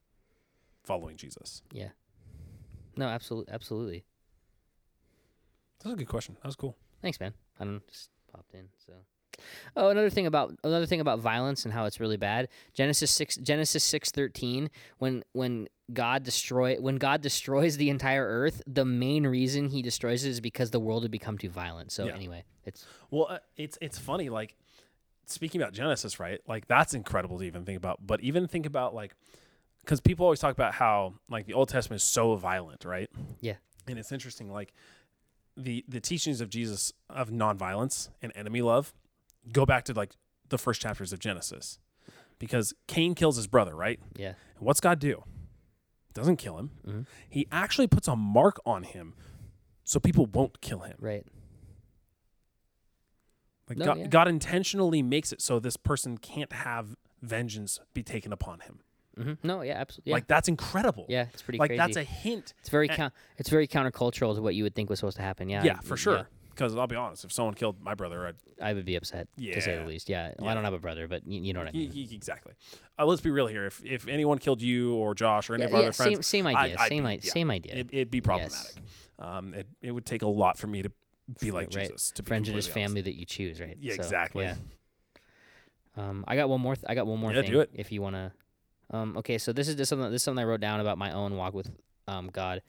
following 0.84 1.18
Jesus. 1.18 1.62
Yeah. 1.74 1.89
No, 2.96 3.08
absolutely, 3.08 3.54
absolutely. 3.54 4.06
That's 5.84 5.93
a 5.93 5.98
good 5.98 6.08
question. 6.08 6.36
That 6.41 6.46
was 6.48 6.56
cool. 6.56 6.78
Thanks, 7.02 7.20
man. 7.20 7.34
I 7.60 7.66
don't 7.66 7.86
just 7.88 8.10
popped 8.32 8.54
in. 8.54 8.70
So, 8.86 8.93
oh, 9.75 9.89
another 9.89 10.09
thing 10.09 10.25
about 10.25 10.55
another 10.63 10.86
thing 10.86 10.99
about 11.01 11.19
violence 11.19 11.65
and 11.65 11.73
how 11.73 11.86
it's 11.86 11.99
really 11.99 12.17
bad. 12.17 12.47
Genesis 12.73 13.11
six 13.11 13.36
Genesis 13.38 13.83
six 13.83 14.11
thirteen. 14.11 14.69
When 14.97 15.23
when 15.33 15.67
God 15.93 16.23
destroy 16.23 16.77
when 16.77 16.97
God 16.97 17.21
destroys 17.21 17.77
the 17.77 17.89
entire 17.89 18.25
earth, 18.25 18.61
the 18.65 18.86
main 18.86 19.27
reason 19.27 19.69
He 19.69 19.81
destroys 19.81 20.25
it 20.25 20.29
is 20.29 20.41
because 20.41 20.71
the 20.71 20.79
world 20.79 21.03
had 21.03 21.11
become 21.11 21.38
too 21.38 21.49
violent. 21.49 21.91
So 21.91 22.05
Yeah. 22.07 22.15
anyway, 22.15 22.43
it's 22.65 22.86
Well, 23.11 23.27
uh, 23.29 23.39
it's 23.55 23.77
it's 23.81 23.99
funny. 23.99 24.29
Like 24.29 24.55
speaking 25.25 25.61
about 25.61 25.73
Genesis, 25.73 26.19
right? 26.19 26.39
Like 26.47 26.67
that's 26.67 26.93
incredible 26.93 27.38
to 27.39 27.43
even 27.45 27.65
think 27.65 27.77
about. 27.77 28.05
But 28.05 28.21
even 28.21 28.47
think 28.47 28.65
about 28.65 28.95
like 28.95 29.15
because 29.83 30.01
people 30.01 30.25
always 30.25 30.39
talk 30.39 30.51
about 30.53 30.73
how 30.73 31.13
like 31.29 31.45
the 31.45 31.53
Old 31.53 31.69
Testament 31.69 32.01
is 32.01 32.07
so 32.07 32.36
violent, 32.36 32.86
right? 32.86 33.09
Yeah. 33.39 33.55
And 33.88 33.99
it's 33.99 34.11
interesting, 34.11 34.51
like 34.51 34.73
the 35.55 35.86
the 35.88 36.01
teachings 36.01 36.41
of 36.41 36.49
Jesus 36.49 36.91
of 37.09 37.29
nonviolence 37.29 38.09
and 38.21 38.31
enemy 38.36 38.61
love 38.63 38.93
go 39.52 39.66
back 39.66 39.86
to 39.86 39.93
like 39.93 40.14
the 40.50 40.58
first 40.58 40.82
chapters 40.82 41.12
of 41.14 41.20
Genesis, 41.20 41.80
because 42.39 42.74
Cain 42.88 43.16
kills 43.16 43.36
his 43.38 43.48
brother, 43.48 43.76
right? 43.76 44.00
yeah 44.16 44.34
And 44.58 44.66
what's 44.66 44.80
God 44.80 45.00
do? 45.00 45.24
Doesn't 46.14 46.38
kill 46.38 46.58
him. 46.58 46.72
Mhm. 46.88 47.06
He 47.30 47.48
actually 47.52 47.88
puts 47.88 48.08
a 48.08 48.16
mark 48.16 48.60
on 48.66 48.84
him, 48.84 49.16
so 49.84 50.00
people 50.00 50.26
won't 50.28 50.62
kill 50.62 50.80
him. 50.80 50.96
right 51.00 51.26
Like 53.70 53.78
No, 53.78 53.86
God, 53.86 53.98
yeah. 53.98 54.08
God 54.08 54.28
intentionally 54.28 55.02
makes 55.02 55.32
it 55.34 55.41
so 55.41 55.60
this 55.60 55.78
person 55.78 56.18
can't 56.18 56.52
have 56.54 56.96
vengeance 57.22 57.80
be 57.93 58.04
taken 58.04 58.32
upon 58.32 58.60
him. 58.62 58.80
hmm 59.18 59.34
no 59.43 59.62
yeah 59.62 59.74
absolutely 59.80 60.12
yeah. 60.12 60.16
Like 60.16 60.28
that's 60.28 60.48
incredible. 60.48 61.06
yeah 61.10 61.26
it's 61.34 61.41
pretty 61.41 61.58
like 61.58 61.70
crazy. 61.70 61.78
that's 61.80 61.96
a 61.98 62.04
hint. 62.04 62.54
it's 62.60 62.70
very 62.70 62.88
coun- 62.88 63.12
it's 63.38 63.50
very 63.50 63.68
countercultural 63.68 64.36
to 64.36 64.41
what 64.41 64.54
you 64.56 64.64
would 64.64 64.76
think 64.76 64.89
was 64.89 65.00
supposed 65.00 65.18
to 65.18 65.24
happen. 65.24 65.50
Yeah, 65.50 65.64
Yeah, 65.64 65.78
I- 65.80 65.82
for 65.86 65.98
sure. 65.98 66.28
Because 66.56 66.74
I'll 66.76 66.88
be 66.88 66.95
honest, 66.95 67.26
if 67.26 67.32
someone 67.34 67.53
killed 67.53 67.82
my 67.82 67.93
brother, 67.95 68.28
I'd, 68.28 68.36
I 68.62 68.74
would 68.74 68.86
be 68.86 68.95
upset 68.95 69.28
to 69.38 69.62
say 69.62 69.78
the 69.78 69.86
least. 69.86 70.08
Yeah, 70.10 70.28
Well, 70.39 70.45
Yeah. 70.45 70.51
I 70.51 70.53
don't 70.53 70.64
have 70.64 70.74
a 70.74 70.80
brother, 70.80 71.08
but 71.08 71.28
you, 71.28 71.41
you 71.41 71.51
know 71.53 71.60
what 71.60 71.68
I 71.68 71.72
mean. 71.74 71.89
y- 71.89 72.06
y- 72.10 72.16
exactly. 72.16 72.53
Uh, 72.97 73.06
let's 73.06 73.22
be 73.22 73.30
real 73.30 73.47
here. 73.47 73.66
If 73.66 73.84
if 73.84 74.08
anyone 74.08 74.38
killed 74.38 74.62
you 74.62 74.95
or 74.95 75.14
Josh 75.14 75.49
or 75.49 75.56
any 75.56 75.64
Yeah, 75.64 75.68
of 75.68 75.74
our 75.76 75.82
yeah, 75.82 75.88
other 75.88 75.93
friends, 75.93 76.26
same 76.28 76.45
same 76.45 76.47
I'd- 76.47 76.56
idea. 76.58 76.78
I'd 76.80 76.88
same 76.89 77.03
be- 77.03 77.10
idea. 77.10 77.26
yeah. 77.28 77.34
Same 77.34 77.51
idea. 77.51 77.76
it, 77.76 77.89
it'd 77.91 78.12
be 78.12 78.22
problematic. 78.22 78.76
Um, 79.20 79.53
it 79.53 79.68
it 79.82 79.91
would 79.91 80.06
take 80.06 80.22
a 80.22 80.28
lot 80.28 80.58
for 80.58 80.68
me 80.68 80.82
to 80.82 80.91
be 81.41 81.51
like 81.51 81.76
Right. 81.76 81.89
Jesus. 81.89 82.12
To 82.12 82.24
be 82.24 82.28
Friends 82.28 82.47
are 82.49 82.53
just 82.53 82.68
completely 82.70 82.84
honest. 82.84 82.91
family 82.93 83.01
that 83.01 83.20
you 83.20 83.26
choose, 83.26 83.60
right? 83.60 83.78
Yeah, 83.80 83.95
So, 83.95 84.01
exactly. 84.03 84.45
yeah. 84.45 84.56
Um, 85.97 86.24
I 86.28 86.36
got 86.36 86.49
one 86.49 86.62
more. 86.62 86.76
Th- 86.76 86.86
I 86.88 86.95
got 86.95 87.08
one 87.08 87.20
more 87.20 87.32
Yeah, 87.34 87.41
thing. 87.41 87.51
do 87.51 87.60
it. 87.62 87.70
If 87.74 87.91
you 87.91 88.01
wanna. 88.01 88.34
Um, 88.91 89.18
okay, 89.18 89.38
so 89.38 89.51
this 89.51 89.68
is 89.68 89.76
just 89.76 89.89
something. 89.89 90.10
This 90.12 90.22
is 90.22 90.24
something 90.24 90.41
I 90.43 90.47
wrote 90.47 90.62
down 90.62 90.80
about 90.80 90.97
my 90.97 91.12
own 91.12 91.36
walk 91.36 91.53
with 91.53 91.72
um 92.08 92.30
God, 92.32 92.62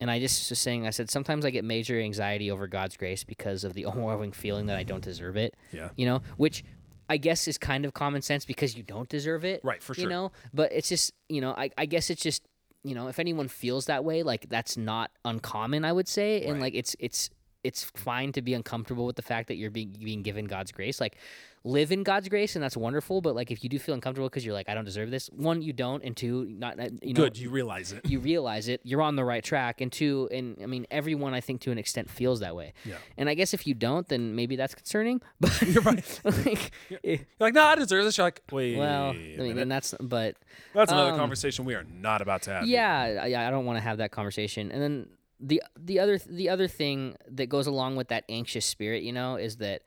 and 0.00 0.10
I 0.10 0.20
just 0.20 0.48
was 0.50 0.58
saying. 0.58 0.86
I 0.86 0.90
said 0.90 1.10
sometimes 1.10 1.44
I 1.44 1.50
get 1.50 1.64
major 1.64 1.98
anxiety 2.00 2.50
over 2.50 2.66
God's 2.66 2.96
grace 2.96 3.24
because 3.24 3.64
of 3.64 3.74
the 3.74 3.86
overwhelming 3.88 4.32
feeling 4.32 4.66
that 4.66 4.76
I 4.76 4.82
don't 4.82 5.02
deserve 5.02 5.36
it. 5.36 5.54
Yeah. 5.72 5.90
You 5.96 6.06
know, 6.06 6.22
which 6.36 6.64
I 7.08 7.16
guess 7.16 7.48
is 7.48 7.58
kind 7.58 7.84
of 7.84 7.94
common 7.94 8.22
sense 8.22 8.44
because 8.44 8.76
you 8.76 8.82
don't 8.82 9.08
deserve 9.08 9.44
it. 9.44 9.60
Right, 9.64 9.82
for 9.82 9.94
sure. 9.94 10.02
You 10.04 10.10
know, 10.10 10.32
but 10.52 10.72
it's 10.72 10.88
just 10.88 11.12
you 11.28 11.40
know, 11.40 11.52
I 11.52 11.70
I 11.78 11.86
guess 11.86 12.10
it's 12.10 12.22
just 12.22 12.42
you 12.84 12.94
know, 12.94 13.08
if 13.08 13.18
anyone 13.18 13.48
feels 13.48 13.86
that 13.86 14.04
way, 14.04 14.22
like 14.22 14.48
that's 14.48 14.76
not 14.76 15.10
uncommon, 15.24 15.84
I 15.84 15.92
would 15.92 16.06
say, 16.08 16.42
and 16.44 16.54
Right. 16.54 16.62
like 16.62 16.74
it's 16.74 16.94
it's 17.00 17.30
it's 17.68 17.82
fine 18.08 18.30
to 18.32 18.42
be 18.42 18.52
uncomfortable 18.54 19.04
with 19.08 19.16
the 19.16 19.26
fact 19.32 19.48
that 19.48 19.56
you're 19.56 19.70
being 19.78 19.92
being 20.10 20.22
given 20.22 20.44
God's 20.46 20.72
grace. 20.72 21.00
Like 21.04 21.16
live 21.64 21.90
in 21.92 22.02
God's 22.02 22.28
grace, 22.28 22.56
and 22.56 22.62
that's 22.62 22.76
wonderful. 22.76 23.20
But 23.20 23.34
like 23.34 23.50
if 23.50 23.62
you 23.62 23.68
do 23.68 23.78
feel 23.78 23.94
uncomfortable 23.94 24.28
because 24.28 24.44
you're 24.46 24.54
like, 24.54 24.68
I 24.68 24.74
don't 24.74 24.84
deserve 24.84 25.10
this. 25.10 25.28
One, 25.34 25.60
you 25.60 25.72
don't, 25.72 26.02
and 26.02 26.16
two, 26.16 26.46
not 26.46 26.76
not- 26.78 27.02
you 27.02 27.12
know, 27.14 27.24
Good, 27.24 27.38
you 27.38 27.50
realize 27.50 27.92
it. 27.92 28.06
you 28.06 28.20
realize 28.20 28.68
it, 28.68 28.80
you're 28.84 29.02
on 29.02 29.16
the 29.16 29.24
right 29.24 29.44
track, 29.44 29.80
and 29.80 29.90
two, 29.92 30.28
and 30.32 30.56
I 30.62 30.66
mean, 30.66 30.86
everyone 30.90 31.34
I 31.34 31.40
think 31.40 31.60
to 31.62 31.70
an 31.72 31.78
extent 31.78 32.08
feels 32.10 32.40
that 32.40 32.54
way. 32.56 32.72
Yeah. 32.84 32.94
And 33.18 33.28
I 33.28 33.34
guess 33.34 33.52
if 33.52 33.66
you 33.66 33.74
don't, 33.74 34.08
then 34.08 34.34
maybe 34.34 34.56
that's 34.56 34.74
concerning. 34.74 35.20
But 35.40 35.62
You're 35.62 35.82
right. 35.82 36.20
like, 36.46 36.70
You're 36.88 37.00
eh, 37.04 37.18
like, 37.38 37.54
no, 37.54 37.62
I 37.64 37.74
deserve 37.74 38.04
this. 38.04 38.16
You're 38.18 38.26
like, 38.26 38.40
wait. 38.50 38.76
well, 38.76 39.10
I 39.10 39.12
mean, 39.14 39.58
and 39.58 39.70
that's 39.70 39.94
but 40.00 40.36
that's 40.74 40.90
another 40.92 41.12
um, 41.12 41.18
conversation 41.18 41.64
we 41.64 41.74
are 41.74 41.84
not 41.84 42.22
about 42.22 42.42
to 42.42 42.50
have. 42.50 42.66
yeah, 42.66 43.20
I, 43.22 43.46
I 43.46 43.50
don't 43.50 43.66
want 43.66 43.76
to 43.76 43.82
have 43.82 43.98
that 43.98 44.10
conversation. 44.10 44.70
And 44.72 44.80
then 44.82 45.06
the 45.40 45.62
the 45.78 46.00
other 46.00 46.18
the 46.18 46.48
other 46.48 46.68
thing 46.68 47.16
that 47.30 47.48
goes 47.48 47.66
along 47.66 47.96
with 47.96 48.08
that 48.08 48.24
anxious 48.28 48.66
spirit, 48.66 49.02
you 49.02 49.12
know, 49.12 49.36
is 49.36 49.56
that 49.58 49.82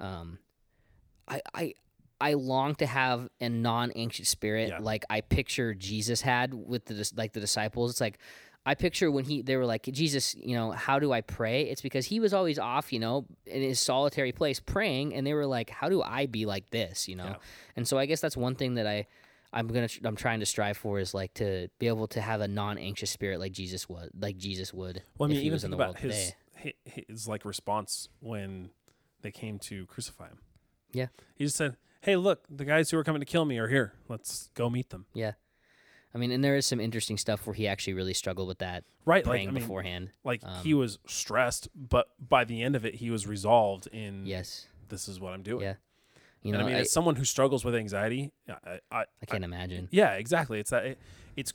um, 0.00 0.38
I 1.28 1.40
I 1.54 1.74
I 2.20 2.32
long 2.34 2.74
to 2.76 2.86
have 2.86 3.28
a 3.40 3.48
non-anxious 3.48 4.28
spirit, 4.28 4.70
Yeah. 4.70 4.78
like 4.80 5.04
I 5.10 5.20
picture 5.20 5.74
Jesus 5.74 6.22
had 6.22 6.54
with 6.54 6.86
the 6.86 7.10
like 7.16 7.32
the 7.34 7.40
disciples. 7.40 7.90
It's 7.90 8.00
like 8.00 8.18
I 8.64 8.74
picture 8.74 9.10
when 9.10 9.24
he 9.24 9.42
they 9.42 9.56
were 9.56 9.66
like 9.66 9.84
Jesus, 9.84 10.34
you 10.34 10.56
know, 10.56 10.72
how 10.72 10.98
do 10.98 11.12
I 11.12 11.20
pray? 11.20 11.62
It's 11.62 11.82
because 11.82 12.06
he 12.06 12.18
was 12.18 12.34
always 12.34 12.58
off, 12.58 12.92
you 12.92 12.98
know, 12.98 13.26
in 13.46 13.62
his 13.62 13.78
solitary 13.80 14.32
place 14.32 14.58
praying, 14.60 15.14
and 15.14 15.26
they 15.26 15.34
were 15.34 15.46
like, 15.46 15.70
how 15.70 15.88
do 15.88 16.02
I 16.02 16.26
be 16.26 16.46
like 16.46 16.70
this, 16.70 17.06
you 17.06 17.14
know? 17.16 17.26
Yeah. 17.26 17.36
And 17.76 17.86
so 17.86 17.96
I 17.98 18.06
guess 18.06 18.20
that's 18.20 18.36
one 18.36 18.56
thing 18.56 18.74
that 18.74 18.86
I 18.86 19.06
I'm 19.52 19.68
gonna 19.68 19.88
I'm 20.04 20.16
trying 20.16 20.40
to 20.40 20.46
strive 20.46 20.76
for 20.76 20.98
is 20.98 21.14
like 21.14 21.34
to 21.34 21.68
be 21.78 21.86
able 21.88 22.06
to 22.08 22.20
have 22.20 22.40
a 22.40 22.48
non-anxious 22.48 23.10
spirit 23.10 23.40
like 23.40 23.52
Jesus 23.52 23.88
was 23.88 24.10
like 24.18 24.36
Jesus 24.36 24.72
would. 24.74 25.02
Well, 25.18 25.28
I 25.28 25.32
mean, 25.32 25.40
even 25.42 25.52
was 25.52 25.64
in 25.64 25.70
think 25.70 25.78
the 25.78 25.84
about 25.84 26.02
world 26.02 26.12
his, 26.12 26.32
today. 26.58 26.74
his 27.08 27.28
like 27.28 27.44
response 27.44 28.08
when 28.20 28.70
they 29.22 29.30
came 29.30 29.58
to 29.60 29.86
crucify 29.86 30.28
him. 30.28 30.38
Yeah. 30.92 31.06
he 31.34 31.44
just 31.44 31.56
said, 31.56 31.76
"Hey, 32.00 32.16
look, 32.16 32.44
the 32.48 32.64
guys 32.64 32.90
who 32.90 32.98
are 32.98 33.04
coming 33.04 33.20
to 33.20 33.26
kill 33.26 33.44
me 33.44 33.58
are 33.58 33.68
here. 33.68 33.92
Let's 34.08 34.50
go 34.54 34.70
meet 34.70 34.90
them." 34.90 35.06
Yeah, 35.14 35.32
I 36.14 36.18
mean, 36.18 36.30
and 36.30 36.42
there 36.42 36.56
is 36.56 36.64
some 36.66 36.80
interesting 36.80 37.18
stuff 37.18 37.46
where 37.46 37.54
he 37.54 37.66
actually 37.68 37.94
really 37.94 38.14
struggled 38.14 38.48
with 38.48 38.58
that 38.58 38.84
Right, 39.04 39.24
like 39.24 39.30
praying 39.30 39.48
I 39.48 39.52
mean, 39.52 39.62
beforehand. 39.62 40.10
like 40.24 40.40
Um, 40.42 40.62
he 40.64 40.72
was 40.74 40.98
stressed, 41.06 41.68
but 41.74 42.08
by 42.18 42.44
the 42.44 42.62
end 42.62 42.74
of 42.76 42.84
it, 42.86 42.96
he 42.96 43.10
was 43.10 43.26
resolved 43.26 43.86
in, 43.88 44.24
Yes, 44.26 44.66
this 44.88 45.08
is 45.08 45.20
what 45.20 45.32
I'm 45.34 45.42
doing. 45.42 45.62
Yeah. 45.62 45.74
You 46.46 46.54
and 46.54 46.60
know, 46.62 46.66
I 46.66 46.68
mean, 46.68 46.76
I, 46.76 46.80
as 46.80 46.92
someone 46.92 47.16
who 47.16 47.24
struggles 47.24 47.64
with 47.64 47.74
anxiety, 47.74 48.30
I, 48.48 48.78
I, 48.90 49.04
I 49.22 49.26
can't 49.26 49.44
imagine. 49.44 49.88
Yeah, 49.90 50.12
exactly. 50.14 50.60
It's 50.60 50.70
that 50.70 50.84
it, 50.86 50.98
it's 51.36 51.52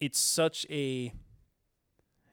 it's 0.00 0.18
such 0.18 0.66
a 0.70 1.12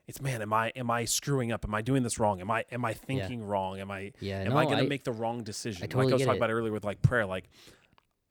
it's 0.08 0.22
man, 0.22 0.42
am 0.42 0.52
I 0.52 0.72
am 0.76 0.92
I 0.92 1.06
screwing 1.06 1.52
up? 1.52 1.64
Am 1.64 1.74
I 1.74 1.82
doing 1.82 2.04
this 2.04 2.20
wrong? 2.20 2.42
Am 2.42 2.52
I 2.52 2.66
am 2.72 2.84
I 2.84 2.94
thinking 2.94 3.44
wrong? 3.44 3.80
Am 3.80 3.90
I 3.92 4.12
Yeah, 4.20 4.42
am 4.42 4.50
no, 4.50 4.58
I 4.58 4.66
gonna 4.66 4.84
make 4.84 5.04
the 5.04 5.14
wrong 5.14 5.44
decision? 5.44 5.88
totally 5.88 6.06
like 6.06 6.12
I 6.12 6.16
was 6.16 6.22
talking 6.24 6.34
it. 6.34 6.38
about 6.38 6.52
earlier 6.52 6.74
with 6.74 6.84
like 6.84 7.02
prayer, 7.02 7.26
like 7.26 7.50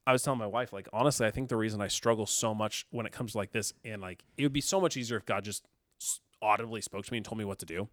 I 0.07 0.13
was 0.13 0.23
telling 0.23 0.39
my 0.39 0.47
wife, 0.47 0.73
like 0.73 0.89
honestly, 0.93 1.27
I 1.27 1.31
think 1.31 1.49
the 1.49 1.57
reason 1.57 1.81
I 1.81 1.89
struggle 1.89 2.27
so 2.27 2.55
much 2.55 2.87
when 2.91 3.07
it 3.07 3.13
comes 3.13 3.33
to 3.33 3.39
like 3.39 3.53
this, 3.53 3.73
and 3.85 4.03
like 4.03 4.25
it 4.37 4.43
would 4.43 4.53
be 4.53 4.61
so 4.61 4.81
much 4.81 4.97
easier 4.97 5.17
if 5.17 5.25
God 5.25 5.45
just 5.45 5.65
audibly 6.43 6.81
spoke 6.81 7.05
to 7.07 7.13
me 7.13 7.19
and 7.19 7.25
told 7.25 7.39
me 7.39 7.45
what 7.45 7.59
to 7.61 7.67
do, 7.67 7.89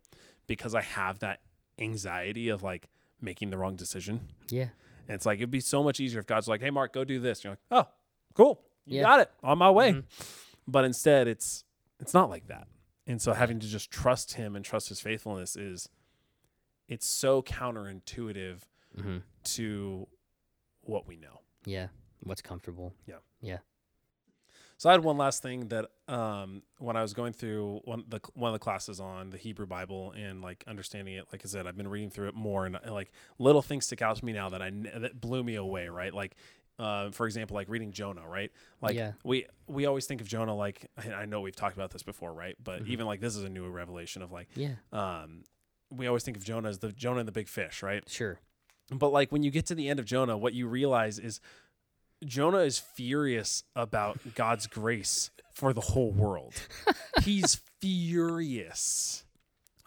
because 0.48 0.74
I 0.76 0.82
have 0.82 1.20
that 1.20 1.40
anxiety 1.80 2.50
of 2.50 2.64
like 2.64 2.88
making 3.22 3.52
the 3.52 3.58
wrong 3.58 3.76
decision. 3.76 4.28
Yeah, 4.50 4.68
And 5.08 5.16
it's 5.16 5.26
like 5.26 5.39
it'd 5.39 5.49
be 5.51 5.60
so 5.62 5.84
much 5.84 5.99
easier 5.99 6.20
if 6.20 6.26
God's 6.28 6.47
like, 6.47 6.62
"Hey, 6.62 6.70
Mark, 6.70 6.93
go 6.93 7.03
do 7.03 7.20
this." 7.20 7.43
You're 7.43 7.51
like, 7.53 7.60
"Oh, 7.72 7.88
cool, 8.34 8.64
you 8.86 8.97
Yeah. 8.97 9.03
got 9.03 9.20
it, 9.22 9.32
on 9.43 9.58
my 9.58 9.72
way." 9.72 9.93
Mhm. 9.93 10.03
But 10.68 10.84
instead, 10.86 11.28
it's 11.28 11.64
it's 11.99 12.14
not 12.14 12.30
like 12.30 12.47
that. 12.47 12.68
And 13.08 13.22
so 13.22 13.34
having 13.34 13.60
to 13.60 13.68
just 13.68 13.89
trust 13.89 14.34
Him 14.34 14.55
and 14.55 14.64
trust 14.66 14.89
His 14.89 14.99
faithfulness 14.99 15.55
is 15.55 15.89
it's 16.89 17.08
so 17.08 17.41
counterintuitive 17.41 18.62
hmm 18.95 19.18
to 19.43 20.08
what 20.82 21.08
we 21.08 21.16
know. 21.18 21.41
yeah. 21.66 21.88
What's 22.24 22.41
comfortable? 22.41 22.93
So 24.80 24.90
I 24.90 24.92
had 24.94 25.04
one 25.04 25.18
last 25.18 25.42
thing 25.42 25.70
that 25.70 25.88
um, 26.08 26.62
when 26.78 26.96
I 26.96 27.02
was 27.02 27.14
going 27.14 27.34
through 27.34 27.82
one 27.86 28.04
the 28.08 28.20
one 28.36 28.50
of 28.50 28.54
the 28.54 28.60
classes 28.64 29.00
on 29.00 29.32
the 29.32 29.38
Hebrew 29.38 29.66
Bible 29.66 30.14
and 30.16 30.42
like 30.42 30.64
understanding 30.68 31.16
it, 31.16 31.26
like 31.32 31.42
I 31.44 31.48
said, 31.48 31.66
I've 31.66 31.76
been 31.78 31.88
reading 31.88 32.10
through 32.12 32.28
it 32.30 32.36
more 32.36 32.66
and, 32.66 32.76
uh, 32.76 32.80
like 32.94 33.12
little 33.40 33.62
things 33.64 33.86
stick 33.88 34.02
out 34.04 34.18
to 34.18 34.26
me 34.26 34.34
now 34.34 34.50
that 34.50 34.62
I 34.62 34.70
that 34.70 35.20
blew 35.20 35.44
me 35.44 35.56
away. 35.56 35.90
Right, 35.90 36.14
like 36.14 36.36
uh, 36.78 37.10
for 37.10 37.26
example, 37.26 37.56
like 37.56 37.70
reading 37.70 37.92
Jonah. 37.92 38.28
Right, 38.28 38.52
like 38.80 38.96
Yeah. 38.96 39.14
we 39.24 39.48
we 39.66 39.88
always 39.88 40.06
think 40.06 40.22
of 40.22 40.28
Jonah 40.28 40.56
like 40.56 40.86
I 41.12 41.26
know 41.26 41.42
we've 41.42 41.56
talked 41.56 41.76
about 41.76 41.90
this 41.90 42.04
before, 42.04 42.32
right? 42.32 42.56
But 42.64 42.84
Mhm. 42.84 42.88
even 42.90 43.06
like 43.08 43.20
this 43.20 43.36
is 43.36 43.44
a 43.44 43.50
new 43.50 43.68
revelation 43.70 44.22
of 44.22 44.32
like 44.32 44.48
Yeah, 44.56 44.76
um, 44.92 45.44
we 45.90 46.06
always 46.06 46.22
think 46.24 46.38
of 46.38 46.44
Jonah 46.44 46.70
as 46.70 46.78
the 46.80 46.92
Jonah 46.92 47.20
and 47.22 47.28
the 47.28 47.32
big 47.32 47.48
fish, 47.48 47.82
right? 47.82 48.08
sure. 48.08 48.40
But 48.92 49.10
like 49.12 49.32
when 49.32 49.42
you 49.42 49.50
get 49.52 49.66
to 49.66 49.76
the 49.76 49.90
end 49.90 50.00
of 50.00 50.06
Jonah, 50.06 50.38
what 50.38 50.54
you 50.54 50.68
realize 50.68 51.18
is 51.20 51.42
Jonah 52.26 52.59
is 52.59 52.80
furious 52.80 53.63
about 53.76 54.20
God's 54.36 54.68
grace 54.68 55.30
for 55.53 55.74
the 55.74 55.82
whole 55.82 56.11
world. 56.11 56.53
He's 57.24 57.61
furious. 57.80 59.24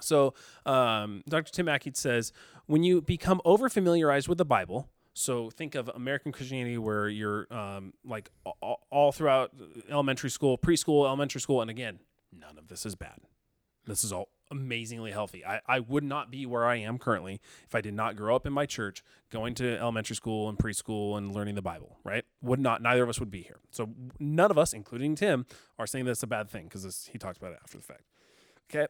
So, 0.00 0.34
um, 0.64 1.22
Dr. 1.28 1.52
Tim 1.52 1.66
Mackie 1.66 1.92
says 1.94 2.32
when 2.66 2.82
you 2.82 3.02
become 3.02 3.40
over 3.44 3.68
familiarized 3.68 4.28
with 4.28 4.38
the 4.38 4.44
Bible, 4.44 4.88
So 5.12 5.50
think 5.50 5.74
of 5.74 5.88
American 5.88 6.32
Christianity, 6.32 6.78
where 6.78 7.08
you're 7.08 7.52
um, 7.52 7.92
like 8.04 8.30
all, 8.44 8.86
all 8.90 9.12
throughout 9.12 9.50
elementary 9.90 10.30
school, 10.30 10.56
preschool, 10.56 11.04
elementary 11.04 11.40
school, 11.40 11.60
and 11.60 11.70
again, 11.70 11.98
none 12.32 12.56
of 12.56 12.68
this 12.68 12.86
is 12.86 12.94
bad. 12.94 13.18
This 13.86 14.04
is 14.04 14.12
all 14.12 14.28
amazingly 14.50 15.10
healthy. 15.10 15.44
I, 15.44 15.60
I 15.66 15.80
would 15.80 16.04
not 16.04 16.30
be 16.30 16.46
where 16.46 16.66
I 16.66 16.76
am 16.76 16.98
currently 16.98 17.40
if 17.64 17.74
I 17.74 17.80
did 17.80 17.94
not 17.94 18.16
grow 18.16 18.34
up 18.34 18.46
in 18.46 18.52
my 18.52 18.66
church, 18.66 19.02
going 19.30 19.54
to 19.56 19.78
elementary 19.78 20.16
school 20.16 20.48
and 20.48 20.58
preschool 20.58 21.16
and 21.16 21.34
learning 21.34 21.54
the 21.54 21.62
Bible, 21.62 21.98
right? 22.04 22.24
Would 22.42 22.60
not, 22.60 22.82
neither 22.82 23.02
of 23.02 23.08
us 23.08 23.20
would 23.20 23.30
be 23.30 23.42
here. 23.42 23.58
So 23.70 23.90
none 24.18 24.50
of 24.50 24.58
us, 24.58 24.72
including 24.72 25.14
Tim, 25.14 25.46
are 25.78 25.86
saying 25.86 26.04
that's 26.04 26.22
a 26.22 26.26
bad 26.26 26.50
thing 26.50 26.64
because 26.64 27.08
he 27.12 27.18
talks 27.18 27.38
about 27.38 27.52
it 27.52 27.58
after 27.62 27.78
the 27.78 27.84
fact. 27.84 28.04
Okay. 28.70 28.86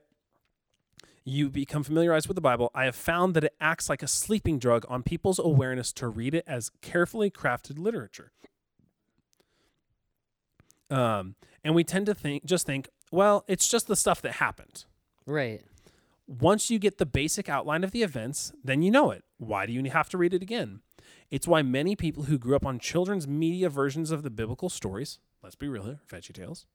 You 1.24 1.50
become 1.50 1.82
familiarized 1.82 2.28
with 2.28 2.34
the 2.34 2.40
Bible. 2.40 2.70
I 2.74 2.84
have 2.86 2.96
found 2.96 3.34
that 3.34 3.44
it 3.44 3.54
acts 3.60 3.88
like 3.88 4.02
a 4.02 4.08
sleeping 4.08 4.58
drug 4.58 4.86
on 4.88 5.02
people's 5.02 5.38
awareness 5.38 5.92
to 5.94 6.08
read 6.08 6.34
it 6.34 6.44
as 6.46 6.70
carefully 6.80 7.30
crafted 7.30 7.78
literature. 7.78 8.32
Um, 10.90 11.36
and 11.62 11.74
we 11.74 11.84
tend 11.84 12.06
to 12.06 12.14
think, 12.14 12.44
just 12.44 12.66
think, 12.66 12.88
well, 13.12 13.44
it's 13.46 13.68
just 13.68 13.86
the 13.86 13.96
stuff 13.96 14.22
that 14.22 14.32
happened. 14.32 14.86
Right. 15.30 15.62
Once 16.26 16.70
you 16.70 16.78
get 16.78 16.98
the 16.98 17.06
basic 17.06 17.48
outline 17.48 17.82
of 17.84 17.90
the 17.90 18.02
events, 18.02 18.52
then 18.62 18.82
you 18.82 18.90
know 18.90 19.10
it. 19.10 19.24
Why 19.38 19.66
do 19.66 19.72
you 19.72 19.82
have 19.90 20.08
to 20.10 20.18
read 20.18 20.32
it 20.34 20.42
again? 20.42 20.80
It's 21.30 21.46
why 21.48 21.62
many 21.62 21.96
people 21.96 22.24
who 22.24 22.38
grew 22.38 22.54
up 22.56 22.66
on 22.66 22.78
children's 22.78 23.26
media 23.26 23.68
versions 23.68 24.10
of 24.10 24.22
the 24.22 24.30
biblical 24.30 24.68
stories, 24.68 25.18
let's 25.42 25.56
be 25.56 25.68
real 25.68 25.84
here, 25.84 26.00
VeggieTales, 26.08 26.66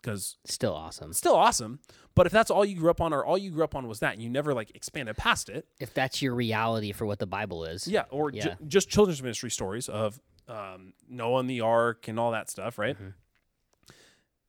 because 0.00 0.36
Still 0.44 0.74
awesome. 0.74 1.12
still 1.12 1.34
awesome. 1.34 1.80
But 2.14 2.26
if 2.26 2.32
that's 2.32 2.50
all 2.50 2.64
you 2.64 2.76
grew 2.76 2.90
up 2.90 3.00
on, 3.00 3.12
or 3.12 3.24
all 3.24 3.36
you 3.36 3.50
grew 3.50 3.64
up 3.64 3.74
on 3.74 3.86
was 3.86 4.00
that, 4.00 4.14
and 4.14 4.22
you 4.22 4.30
never 4.30 4.54
like 4.54 4.70
expanded 4.74 5.16
past 5.16 5.48
it, 5.48 5.66
If 5.78 5.92
that's 5.92 6.22
your 6.22 6.34
reality 6.34 6.92
for 6.92 7.04
what 7.06 7.18
the 7.18 7.26
Bible 7.26 7.64
is. 7.64 7.86
yeah, 7.88 8.04
or 8.10 8.30
ju- 8.30 8.38
Yeah. 8.38 8.54
just 8.66 8.88
children's 8.88 9.22
ministry 9.22 9.50
stories 9.50 9.88
of 9.88 10.20
um, 10.48 10.92
Noah 11.08 11.40
and 11.40 11.50
the 11.50 11.60
Ark 11.60 12.06
and 12.08 12.20
all 12.20 12.30
that 12.30 12.48
stuff, 12.48 12.78
right? 12.78 12.96
Mhm. 12.96 13.14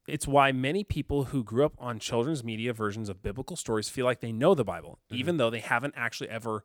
It's 0.08 0.26
why 0.28 0.52
many 0.54 0.84
people 0.84 1.26
who 1.26 1.44
grew 1.44 1.66
up 1.66 1.74
on 1.78 2.00
children's 2.00 2.44
media 2.44 2.72
versions 2.74 3.10
of 3.10 3.22
biblical 3.22 3.56
stories 3.58 3.90
feel 3.90 4.06
like 4.06 4.22
they 4.22 4.32
know 4.32 4.56
the 4.56 4.64
Bible, 4.64 5.00
Mm-hmm. 5.08 5.20
even 5.20 5.38
though 5.38 5.50
they 5.50 5.60
haven't 5.60 5.94
actually 5.98 6.30
ever 6.30 6.64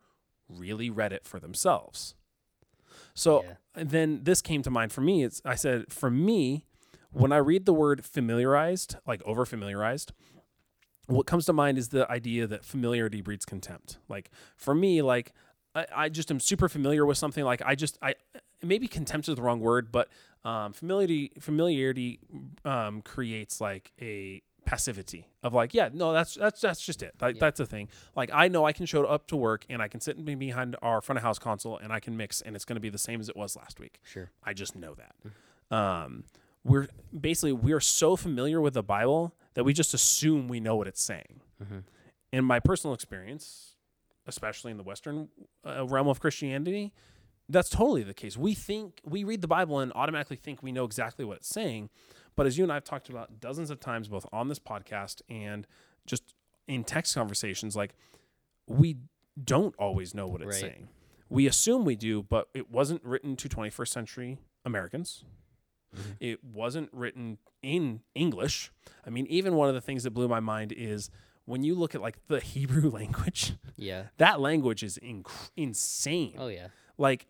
really 0.49 0.89
read 0.91 1.13
it 1.13 1.27
for 1.27 1.41
themselves. 1.41 2.15
So 3.15 3.43
Yeah. 3.77 3.85
then 3.85 4.21
this 4.25 4.41
came 4.43 4.63
to 4.63 4.71
mind 4.71 4.93
for 4.93 5.01
me. 5.01 5.25
It's 5.25 5.43
I 5.45 5.55
said 5.57 5.93
for 5.93 6.11
me, 6.11 6.67
when 7.11 7.33
I 7.33 7.39
read 7.39 7.67
the 7.67 7.75
word 7.75 8.05
familiarized, 8.05 8.97
like 9.07 9.23
over 9.25 9.45
familiarized, 9.45 10.13
what 11.07 11.27
comes 11.27 11.45
to 11.47 11.53
mind 11.53 11.79
is 11.79 11.89
the 11.89 12.11
idea 12.11 12.47
that 12.47 12.65
familiarity 12.65 13.21
breeds 13.21 13.45
contempt. 13.45 13.99
Like 14.09 14.31
for 14.57 14.75
me, 14.75 15.03
like 15.03 15.33
I, 15.75 15.87
I 15.95 16.09
just 16.09 16.31
am 16.31 16.39
super 16.41 16.69
familiar 16.69 17.05
with 17.05 17.19
something. 17.19 17.45
Like 17.45 17.61
I 17.65 17.75
just 17.75 17.99
I 18.01 18.15
maybe 18.63 18.87
contempt 18.89 19.29
is 19.29 19.37
the 19.37 19.43
wrong 19.43 19.61
word, 19.61 19.91
but 19.93 20.09
um, 20.45 20.73
familiarity 20.73 21.33
familiarity 21.39 22.19
um, 22.65 23.03
creates 23.03 23.61
like 23.61 23.93
a 24.01 24.43
passivity 24.65 25.27
of 25.43 25.53
like 25.53 25.75
yeah 25.75 25.89
no 25.93 26.13
that's 26.13 26.35
that's 26.37 26.61
that's 26.61 26.81
just 26.81 27.03
it 27.03 27.13
like, 27.21 27.35
Yeah. 27.35 27.41
that's 27.41 27.59
the 27.59 27.67
thing 27.67 27.89
like 28.15 28.31
i 28.33 28.47
know 28.47 28.65
i 28.65 28.73
can 28.73 28.87
show 28.87 29.05
up 29.05 29.27
to 29.27 29.37
work 29.37 29.67
and 29.69 29.83
i 29.83 29.89
can 29.89 30.01
sit 30.01 30.25
behind 30.25 30.77
our 30.83 31.01
front 31.01 31.17
of 31.17 31.25
house 31.25 31.37
console 31.41 31.79
and 31.79 31.93
i 31.93 31.99
can 31.99 32.17
mix 32.17 32.41
and 32.41 32.55
it's 32.55 32.65
going 32.65 32.77
to 32.77 32.81
be 32.81 32.89
the 32.89 32.97
same 32.97 33.19
as 33.21 33.29
it 33.29 33.37
was 33.37 33.57
last 33.57 33.81
week 33.81 33.99
Sure. 34.05 34.31
I 34.45 34.53
just 34.53 34.77
know 34.77 34.95
that. 34.95 35.77
Um, 35.77 36.25
we're 36.65 36.87
basically 37.19 37.53
we're 37.53 37.81
so 37.81 38.15
familiar 38.15 38.61
with 38.61 38.75
the 38.75 38.85
Bible 38.85 39.35
that 39.55 39.65
we 39.65 39.73
just 39.73 39.95
assume 39.95 40.47
we 40.47 40.61
know 40.61 40.77
what 40.77 40.87
it's 40.87 41.03
saying. 41.03 41.41
Mhm. 41.63 41.83
In 42.33 42.45
my 42.45 42.61
personal 42.61 42.95
experience, 42.95 43.75
especially 44.29 44.71
in 44.71 44.77
the 44.77 44.85
Western 44.85 45.29
uh, 45.67 45.85
realm 45.87 46.07
of 46.07 46.21
Christianity, 46.21 46.93
that's 47.53 47.69
totally 47.69 48.03
the 48.03 48.15
case. 48.15 48.37
We 48.37 48.55
think 48.55 49.01
we 49.05 49.25
read 49.25 49.41
the 49.43 49.49
Bible 49.49 49.79
and 49.79 49.93
automatically 49.95 50.37
think 50.37 50.63
we 50.63 50.73
know 50.73 50.85
exactly 50.85 51.25
what 51.25 51.39
it's 51.39 51.49
saying, 51.49 51.91
but 52.35 52.47
as 52.47 52.57
you 52.59 52.65
and 52.65 52.73
I 52.73 52.77
have 52.77 52.85
talked 52.85 53.09
about 53.09 53.41
dozens 53.41 53.71
of 53.71 53.79
times, 53.81 54.09
both 54.09 54.27
on 54.33 54.49
this 54.49 54.59
podcast 54.59 55.23
and 55.29 55.67
just 56.07 56.35
in 56.67 56.83
text 56.85 57.15
conversations, 57.15 57.77
like 57.77 57.95
we 58.67 58.97
don't 59.43 59.75
always 59.79 60.15
know 60.15 60.27
what 60.27 60.41
it's 60.43 60.49
Right. 60.63 60.73
saying. 60.73 60.89
We 61.29 61.47
assume 61.47 61.85
we 61.85 61.97
do, 61.97 62.23
but 62.23 62.49
it 62.55 62.71
wasn't 62.71 63.03
written 63.05 63.37
to 63.37 63.49
21st 63.49 63.93
century 63.93 64.39
Americans. 64.65 65.25
Mhm. 65.95 66.17
It 66.21 66.45
wasn't 66.45 66.91
written 66.93 67.39
in 67.63 68.03
English. 68.15 68.71
I 69.07 69.11
mean, 69.11 69.27
even 69.29 69.55
one 69.57 69.69
of 69.69 69.75
the 69.75 69.81
things 69.81 70.03
that 70.05 70.11
blew 70.13 70.29
my 70.29 70.41
mind 70.41 70.73
is 70.73 71.11
when 71.45 71.65
you 71.65 71.75
look 71.75 71.95
at 71.95 72.01
like 72.01 72.27
the 72.29 72.41
Hebrew 72.55 72.91
language, 72.91 73.55
Yeah. 73.77 74.09
that 74.19 74.41
language 74.41 74.83
is 74.83 74.99
inc- 75.03 75.51
insane. 75.57 76.37
Oh 76.39 76.49
yeah. 76.49 76.69
Like 76.99 77.27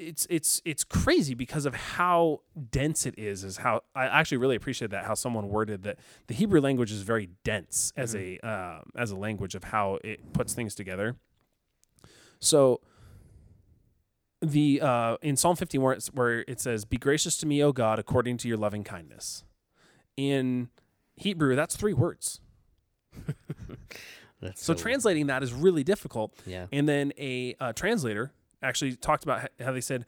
it's 0.00 0.26
it's 0.30 0.62
it's 0.64 0.82
crazy 0.82 1.34
because 1.34 1.66
of 1.66 1.74
how 1.74 2.40
dense 2.70 3.04
it 3.04 3.14
is 3.18 3.44
is 3.44 3.58
how 3.58 3.82
I 3.94 4.06
actually 4.06 4.38
really 4.38 4.56
appreciate 4.56 4.90
that 4.92 5.04
how 5.04 5.14
someone 5.14 5.48
worded 5.48 5.82
that 5.82 5.98
the 6.26 6.34
Hebrew 6.34 6.60
language 6.60 6.90
is 6.90 7.02
very 7.02 7.28
dense 7.44 7.92
as 7.96 8.14
a 8.16 8.38
um 8.38 8.90
as 8.96 9.10
a 9.10 9.16
language 9.16 9.54
of 9.54 9.64
how 9.64 9.98
it 10.02 10.32
puts 10.32 10.54
things 10.54 10.74
together. 10.74 11.16
So 12.40 12.80
the 14.40 14.80
uh, 14.80 15.16
in 15.20 15.36
Psalm 15.36 15.54
50 15.54 15.76
where, 15.78 15.98
where 16.14 16.44
it 16.48 16.60
says, 16.60 16.86
"Be 16.86 16.96
gracious 16.96 17.36
to 17.38 17.46
me, 17.46 17.62
O 17.62 17.72
God, 17.72 17.98
according 17.98 18.38
to 18.38 18.48
your 18.48 18.56
loving 18.56 18.82
kindness." 18.82 19.44
In 20.16 20.70
Hebrew, 21.16 21.54
that's 21.54 21.76
three 21.76 21.92
words. 21.92 22.40
So 24.42 24.52
so, 24.54 24.72
translating 24.72 25.26
that 25.26 25.42
is 25.42 25.52
really 25.52 25.84
difficult. 25.84 26.32
Yeah. 26.46 26.64
And 26.72 26.88
then 26.88 27.12
a 27.18 27.56
uh, 27.60 27.74
translator 27.74 28.32
actually 28.62 28.96
talked 28.96 29.24
about 29.24 29.48
how 29.60 29.72
they 29.72 29.80
said 29.80 30.04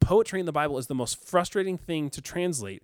poetry 0.00 0.40
in 0.40 0.46
the 0.46 0.52
Bible 0.52 0.78
is 0.78 0.86
the 0.86 0.94
most 0.94 1.24
frustrating 1.24 1.78
thing 1.78 2.10
to 2.10 2.20
translate 2.20 2.82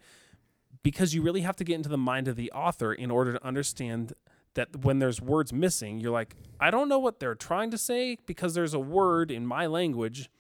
because 0.82 1.14
you 1.14 1.22
really 1.22 1.40
have 1.40 1.56
to 1.56 1.64
get 1.64 1.74
into 1.74 1.88
the 1.88 1.98
mind 1.98 2.28
of 2.28 2.36
the 2.36 2.50
author 2.52 2.92
in 2.92 3.10
order 3.10 3.32
to 3.32 3.44
understand 3.44 4.12
that 4.54 4.84
when 4.84 4.98
there's 4.98 5.20
words 5.20 5.52
missing, 5.52 6.00
you're 6.00 6.12
like, 6.12 6.34
I 6.60 6.70
don't 6.70 6.88
know 6.88 6.98
what 6.98 7.20
they're 7.20 7.34
trying 7.34 7.70
to 7.70 7.78
say 7.78 8.18
because 8.26 8.54
there's 8.54 8.74
a 8.74 8.78
word 8.78 9.30
in 9.30 9.46
my 9.46 9.66
language 9.66 10.30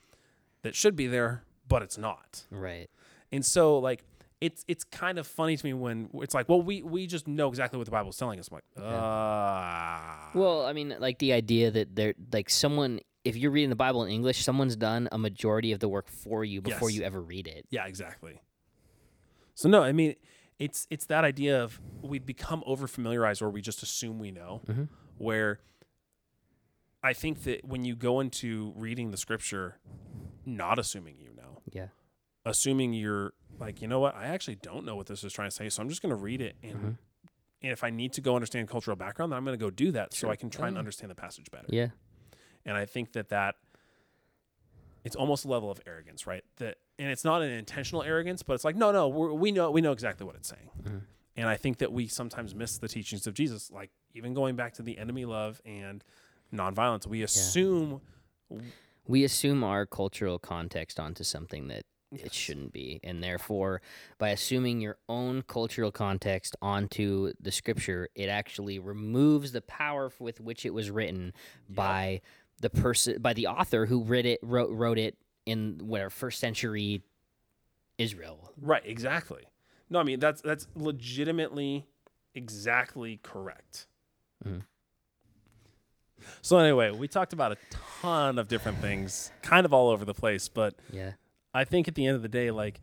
that 0.62 0.74
should 0.74 0.96
be 0.96 1.06
there, 1.06 1.42
but 1.66 1.82
it's 1.82 1.98
not. 1.98 2.44
Right. 2.50 2.88
And 3.30 3.44
so 3.44 3.78
like 3.78 4.02
it's 4.40 4.64
it's 4.68 4.84
kind 4.84 5.18
of 5.18 5.26
funny 5.26 5.56
to 5.56 5.66
me 5.66 5.72
when 5.72 6.10
it's 6.14 6.34
like, 6.34 6.48
well, 6.48 6.62
we 6.62 6.82
we 6.82 7.06
just 7.06 7.26
know 7.26 7.48
exactly 7.48 7.76
what 7.76 7.84
the 7.84 7.90
Bible's 7.90 8.16
telling 8.16 8.38
us. 8.38 8.48
I'm 8.50 8.56
like, 8.56 8.64
uh 8.92 10.38
Well, 10.38 10.64
I 10.66 10.72
mean, 10.72 10.94
like 10.98 11.18
the 11.18 11.32
idea 11.32 11.70
that 11.70 11.94
there, 11.96 12.14
like 12.32 12.48
someone, 12.48 13.00
if 13.28 13.36
you're 13.36 13.50
reading 13.50 13.70
the 13.70 13.76
Bible 13.76 14.04
in 14.04 14.10
English, 14.10 14.42
someone's 14.42 14.76
done 14.76 15.08
a 15.12 15.18
majority 15.18 15.72
of 15.72 15.80
the 15.80 15.88
work 15.88 16.08
for 16.08 16.44
you 16.44 16.60
before 16.60 16.90
Yes. 16.90 16.98
you 16.98 17.04
ever 17.04 17.20
read 17.20 17.46
it. 17.46 17.66
Yeah, 17.70 17.86
exactly. 17.86 18.40
So 19.54 19.68
no, 19.68 19.82
I 19.82 19.92
mean, 19.92 20.14
it's 20.58 20.86
it's 20.90 21.06
that 21.06 21.24
idea 21.24 21.62
of 21.62 21.80
we 22.02 22.18
become 22.18 22.62
over 22.66 22.86
familiarized 22.86 23.42
or 23.42 23.50
we 23.50 23.60
just 23.60 23.82
assume 23.82 24.18
we 24.18 24.30
know. 24.30 24.62
Mhm. 24.66 24.88
Where 25.18 25.60
I 27.02 27.12
think 27.12 27.42
that 27.44 27.64
when 27.64 27.84
you 27.84 27.94
go 27.94 28.20
into 28.20 28.72
reading 28.76 29.10
the 29.10 29.16
scripture, 29.16 29.78
not 30.44 30.78
assuming 30.78 31.16
you 31.18 31.32
know, 31.36 31.62
Yeah. 31.72 31.88
assuming 32.44 32.92
you're 32.92 33.34
like, 33.58 33.80
you 33.80 33.88
know 33.88 34.00
what, 34.00 34.14
I 34.16 34.26
actually 34.26 34.56
don't 34.56 34.84
know 34.84 34.96
what 34.96 35.06
this 35.06 35.22
is 35.24 35.32
trying 35.32 35.48
to 35.50 35.54
say, 35.54 35.68
so 35.68 35.80
I'm 35.82 35.88
just 35.88 36.02
going 36.02 36.10
to 36.10 36.16
read 36.16 36.40
it, 36.40 36.56
and 36.62 36.74
Mhm. 36.76 36.98
and 37.62 37.72
if 37.72 37.82
I 37.82 37.90
need 37.90 38.12
to 38.14 38.20
go 38.20 38.34
understand 38.36 38.68
cultural 38.68 38.96
background, 38.96 39.32
then 39.32 39.36
I'm 39.36 39.44
going 39.44 39.58
to 39.58 39.64
go 39.64 39.70
do 39.70 39.90
that 39.92 40.12
so 40.14 40.30
I 40.30 40.36
can 40.36 40.48
try 40.50 40.66
Oh, 40.66 40.68
and 40.68 40.78
understand 40.78 41.10
the 41.10 41.14
passage 41.16 41.50
better. 41.50 41.66
Yeah. 41.68 41.88
And 42.68 42.76
I 42.76 42.84
think 42.84 43.12
that 43.14 43.30
that 43.30 43.56
it's 45.04 45.16
almost 45.16 45.44
a 45.44 45.48
level 45.48 45.70
of 45.70 45.80
arrogance, 45.86 46.26
right? 46.26 46.44
That 46.58 46.76
and 46.98 47.10
it's 47.10 47.24
not 47.24 47.40
an 47.42 47.50
intentional 47.50 48.02
arrogance, 48.02 48.42
but 48.42 48.52
it's 48.54 48.64
like 48.64 48.76
no, 48.76 48.92
no, 48.92 49.08
we're, 49.08 49.32
we 49.32 49.50
know 49.52 49.70
we 49.70 49.80
know 49.80 49.92
exactly 49.92 50.26
what 50.26 50.36
it's 50.36 50.48
saying. 50.48 50.70
Mhm. 50.82 51.00
And 51.36 51.48
I 51.48 51.56
think 51.56 51.78
that 51.78 51.92
we 51.92 52.08
sometimes 52.08 52.54
miss 52.54 52.78
the 52.78 52.88
teachings 52.88 53.26
of 53.26 53.32
Jesus, 53.34 53.70
like 53.70 53.90
even 54.12 54.34
going 54.34 54.54
back 54.56 54.74
to 54.74 54.82
the 54.82 54.98
enemy 54.98 55.24
love 55.24 55.60
and 55.64 56.04
nonviolence. 56.52 57.06
We 57.06 57.22
assume 57.22 58.00
We 59.06 59.24
assume 59.24 59.64
our 59.64 59.86
cultural 59.86 60.38
context 60.38 61.00
onto 61.00 61.24
something 61.24 61.68
that 61.68 61.84
Yes. 62.10 62.24
it 62.26 62.32
shouldn't 62.32 62.72
be. 62.72 63.00
And 63.04 63.22
therefore, 63.22 63.82
by 64.16 64.30
assuming 64.30 64.80
your 64.80 64.96
own 65.10 65.42
cultural 65.42 65.92
context 65.92 66.56
onto 66.62 67.34
the 67.38 67.52
scripture, 67.52 68.08
it 68.14 68.30
actually 68.30 68.78
removes 68.78 69.52
the 69.52 69.60
power 69.60 70.10
with 70.18 70.40
which 70.40 70.64
it 70.64 70.72
was 70.72 70.90
written 70.90 71.34
by 71.68 72.22
the 72.60 72.70
person 72.70 73.20
by 73.20 73.32
the 73.32 73.46
author 73.46 73.86
who 73.86 74.02
wrote 74.02 74.26
it 74.26 74.40
wrote, 74.42 74.70
wrote 74.70 74.98
it 74.98 75.16
in 75.46 75.80
where 75.84 76.10
first 76.10 76.40
century 76.40 77.02
Israel. 77.98 78.52
right, 78.60 78.82
exactly. 78.84 79.44
No, 79.90 79.98
I 79.98 80.02
mean 80.02 80.20
that's 80.20 80.40
that's 80.42 80.66
legitimately 80.74 81.86
exactly 82.34 83.18
correct. 83.22 83.86
Mhm. 84.44 84.62
So 86.42 86.58
anyway, 86.58 86.90
we 86.90 87.08
talked 87.08 87.32
about 87.32 87.52
a 87.52 87.56
ton 88.02 88.38
of 88.38 88.48
different 88.48 88.78
things, 88.78 89.30
kind 89.42 89.64
of 89.64 89.72
all 89.72 89.88
over 89.88 90.04
the 90.04 90.14
place, 90.14 90.48
but 90.48 90.74
Yeah. 90.92 91.12
I 91.54 91.64
think 91.64 91.88
at 91.88 91.94
the 91.94 92.06
end 92.06 92.16
of 92.16 92.22
the 92.22 92.28
day, 92.28 92.50
like 92.50 92.80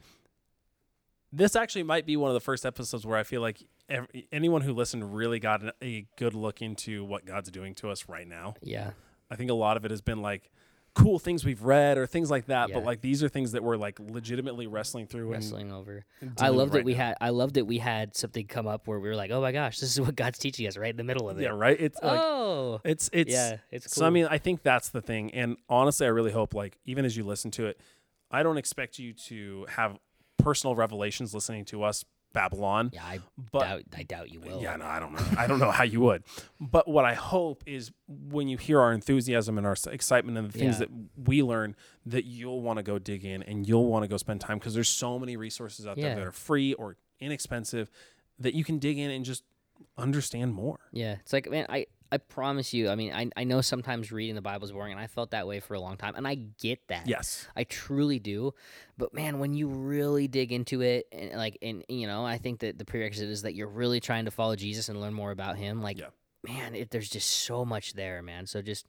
this 1.31 1.55
actually 1.55 1.83
might 1.83 2.05
be 2.05 2.15
one 2.17 2.29
of 2.29 2.33
the 2.33 2.39
first 2.39 2.65
episodes 2.65 3.05
where 3.05 3.17
I 3.17 3.23
feel 3.23 3.41
like 3.41 3.61
ev- 3.89 4.07
anyone 4.31 4.61
who 4.61 4.73
listened 4.73 5.13
really 5.15 5.39
got 5.39 5.61
an- 5.61 5.71
a 5.81 6.07
good 6.17 6.33
look 6.33 6.61
into 6.61 7.03
what 7.03 7.25
God's 7.25 7.51
doing 7.51 7.75
to 7.75 7.89
us 7.89 8.07
right 8.07 8.27
now. 8.27 8.55
Yeah. 8.61 8.93
I 9.35 9.37
think 9.37 9.51
a 9.51 9.53
lot 9.53 9.75
of 9.75 9.83
it 9.83 9.91
has 9.91 9.99
been 9.99 10.21
like 10.21 10.49
cool 10.93 11.19
things 11.19 11.43
we've 11.43 11.61
read 11.61 11.97
or 11.97 12.07
things 12.07 12.31
like 12.31 12.45
that. 12.45 12.71
But 12.71 12.85
like 12.85 13.01
these 13.01 13.21
are 13.21 13.27
things 13.27 13.51
that 13.51 13.63
we're 13.63 13.75
like 13.75 13.99
legitimately 13.99 14.65
wrestling 14.65 15.07
through. 15.07 15.29
wrestling 15.29 15.73
over. 15.73 16.05
I 16.39 16.47
love 16.47 16.71
that 16.71 16.77
right 16.77 16.85
we 16.85 16.93
now. 16.93 16.99
had. 16.99 17.15
I 17.19 17.29
love 17.29 17.53
that 17.53 17.65
we 17.65 17.79
had 17.79 18.15
something 18.15 18.47
come 18.47 18.65
up 18.65 18.87
where 18.87 18.97
we 18.97 19.09
were 19.09 19.15
like, 19.15 19.29
"Oh 19.29 19.41
my 19.41 19.51
gosh, 19.51 19.79
this 19.79 19.91
is 19.91 19.99
what 19.99 20.15
God's 20.15 20.39
teaching 20.39 20.65
us 20.67 20.77
right 20.77 20.89
in 20.91 20.95
the 20.95 21.03
middle 21.03 21.29
of 21.29 21.37
it." 21.37 21.43
Yeah, 21.43 21.49
right. 21.49 21.77
It's 21.77 22.01
like 22.01 22.19
oh, 22.19 22.79
it's 22.85 23.09
it's 23.11 23.33
yeah, 23.33 23.57
it's 23.71 23.87
cool. 23.87 24.01
So 24.01 24.07
I 24.07 24.09
mean, 24.09 24.25
I 24.29 24.37
think 24.37 24.63
that's 24.63 24.87
the 24.89 25.01
thing. 25.01 25.33
And 25.33 25.57
honestly, 25.67 26.07
I 26.07 26.09
really 26.11 26.31
hope 26.31 26.53
like 26.53 26.79
even 26.85 27.03
as 27.03 27.17
you 27.17 27.25
listen 27.25 27.51
to 27.51 27.65
it, 27.65 27.79
I 28.31 28.41
don't 28.41 28.57
expect 28.57 28.97
you 28.97 29.13
to 29.25 29.65
have 29.69 29.99
personal 30.37 30.75
revelations 30.75 31.33
listening 31.33 31.65
to 31.65 31.83
us 31.83 32.05
Babylon. 32.35 32.91
yeah, 32.93 33.03
I 33.03 33.19
but 33.51 33.59
doubt. 33.61 33.81
I 33.97 34.03
doubt 34.03 34.29
you 34.31 34.39
will. 34.41 34.61
yeah, 34.61 34.75
no, 34.75 34.85
I 34.85 34.99
don't 34.99 35.13
know. 35.13 35.25
I 35.37 35.47
don't 35.47 35.57
know 35.59 35.71
how 35.71 35.83
you 35.83 36.01
would. 36.01 36.23
But 36.61 36.87
what 36.87 37.03
I 37.05 37.15
hope 37.15 37.63
is 37.65 37.91
when 38.07 38.47
you 38.47 38.57
hear 38.57 38.79
our 38.79 38.93
enthusiasm 38.93 39.57
and 39.57 39.65
our 39.65 39.75
excitement 39.91 40.37
and 40.37 40.47
the 40.51 40.57
things 40.57 40.75
Yeah. 40.75 40.85
that 40.85 40.89
we 41.27 41.41
learn, 41.41 41.75
that 42.05 42.25
you'll 42.25 42.61
want 42.61 42.77
to 42.77 42.83
go 42.83 42.99
dig 42.99 43.25
in 43.25 43.41
and 43.41 43.67
you'll 43.67 43.87
want 43.87 44.03
to 44.03 44.07
go 44.07 44.17
spend 44.17 44.41
time 44.41 44.59
because 44.59 44.73
there's 44.75 44.89
so 44.89 45.17
many 45.17 45.35
resources 45.37 45.87
out 45.87 45.97
Yeah. 45.97 46.09
there 46.09 46.15
that 46.17 46.27
are 46.27 46.31
free 46.31 46.73
or 46.75 46.97
inexpensive 47.19 47.89
that 48.37 48.53
you 48.53 48.63
can 48.63 48.77
dig 48.77 48.99
in 48.99 49.09
and 49.09 49.25
just 49.25 49.43
understand 49.97 50.53
more. 50.53 50.79
Yeah, 50.91 51.13
it's 51.21 51.33
like 51.33 51.49
man, 51.49 51.65
I 51.69 51.87
I 52.11 52.17
promise 52.17 52.73
you. 52.73 52.89
I 52.89 52.95
mean, 52.95 53.11
I 53.13 53.29
I 53.35 53.43
know 53.43 53.61
sometimes 53.61 54.11
reading 54.11 54.35
the 54.35 54.41
Bible 54.41 54.65
is 54.65 54.71
boring, 54.71 54.91
and 54.93 55.01
I 55.01 55.07
felt 55.07 55.31
that 55.31 55.47
way 55.47 55.59
for 55.59 55.73
a 55.73 55.79
long 55.79 55.97
time, 55.97 56.15
and 56.15 56.27
I 56.27 56.35
get 56.35 56.79
that. 56.87 57.07
Yes. 57.07 57.47
I 57.55 57.63
truly 57.63 58.19
do. 58.19 58.53
But 58.97 59.13
man, 59.13 59.39
when 59.39 59.53
you 59.53 59.67
really 59.67 60.27
dig 60.27 60.51
into 60.51 60.81
it, 60.81 61.07
and 61.11 61.31
like, 61.33 61.57
and 61.61 61.83
you 61.89 62.07
know, 62.07 62.25
I 62.25 62.37
think 62.37 62.59
that 62.59 62.77
the 62.77 62.85
prerequisite 62.85 63.29
is 63.29 63.41
that 63.41 63.55
you're 63.55 63.67
really 63.67 63.99
trying 63.99 64.25
to 64.25 64.31
follow 64.31 64.55
Jesus 64.55 64.87
and 64.89 65.01
learn 65.01 65.13
more 65.13 65.31
about 65.31 65.57
Him. 65.57 65.81
Like, 65.81 65.97
Yeah. 65.97 66.07
man, 66.43 66.75
it, 66.75 66.91
there's 66.91 67.09
just 67.09 67.29
so 67.29 67.65
much 67.65 67.93
there, 67.93 68.21
man. 68.21 68.45
So 68.45 68.61
just, 68.61 68.87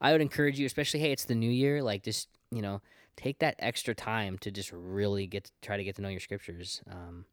I 0.00 0.12
would 0.12 0.20
encourage 0.20 0.58
you, 0.58 0.66
especially 0.66 1.00
hey, 1.00 1.12
it's 1.12 1.24
the 1.24 1.34
new 1.34 1.50
year. 1.50 1.82
Like, 1.82 2.02
just 2.02 2.28
you 2.50 2.62
know, 2.62 2.80
take 3.16 3.38
that 3.40 3.56
extra 3.58 3.94
time 3.94 4.38
to 4.38 4.50
just 4.50 4.70
really 4.72 5.26
get 5.26 5.44
to, 5.44 5.50
try 5.62 5.76
to 5.76 5.84
get 5.84 5.96
to 5.96 6.02
know 6.02 6.08
your 6.08 6.20
scriptures. 6.20 6.82
Um, 6.90 7.24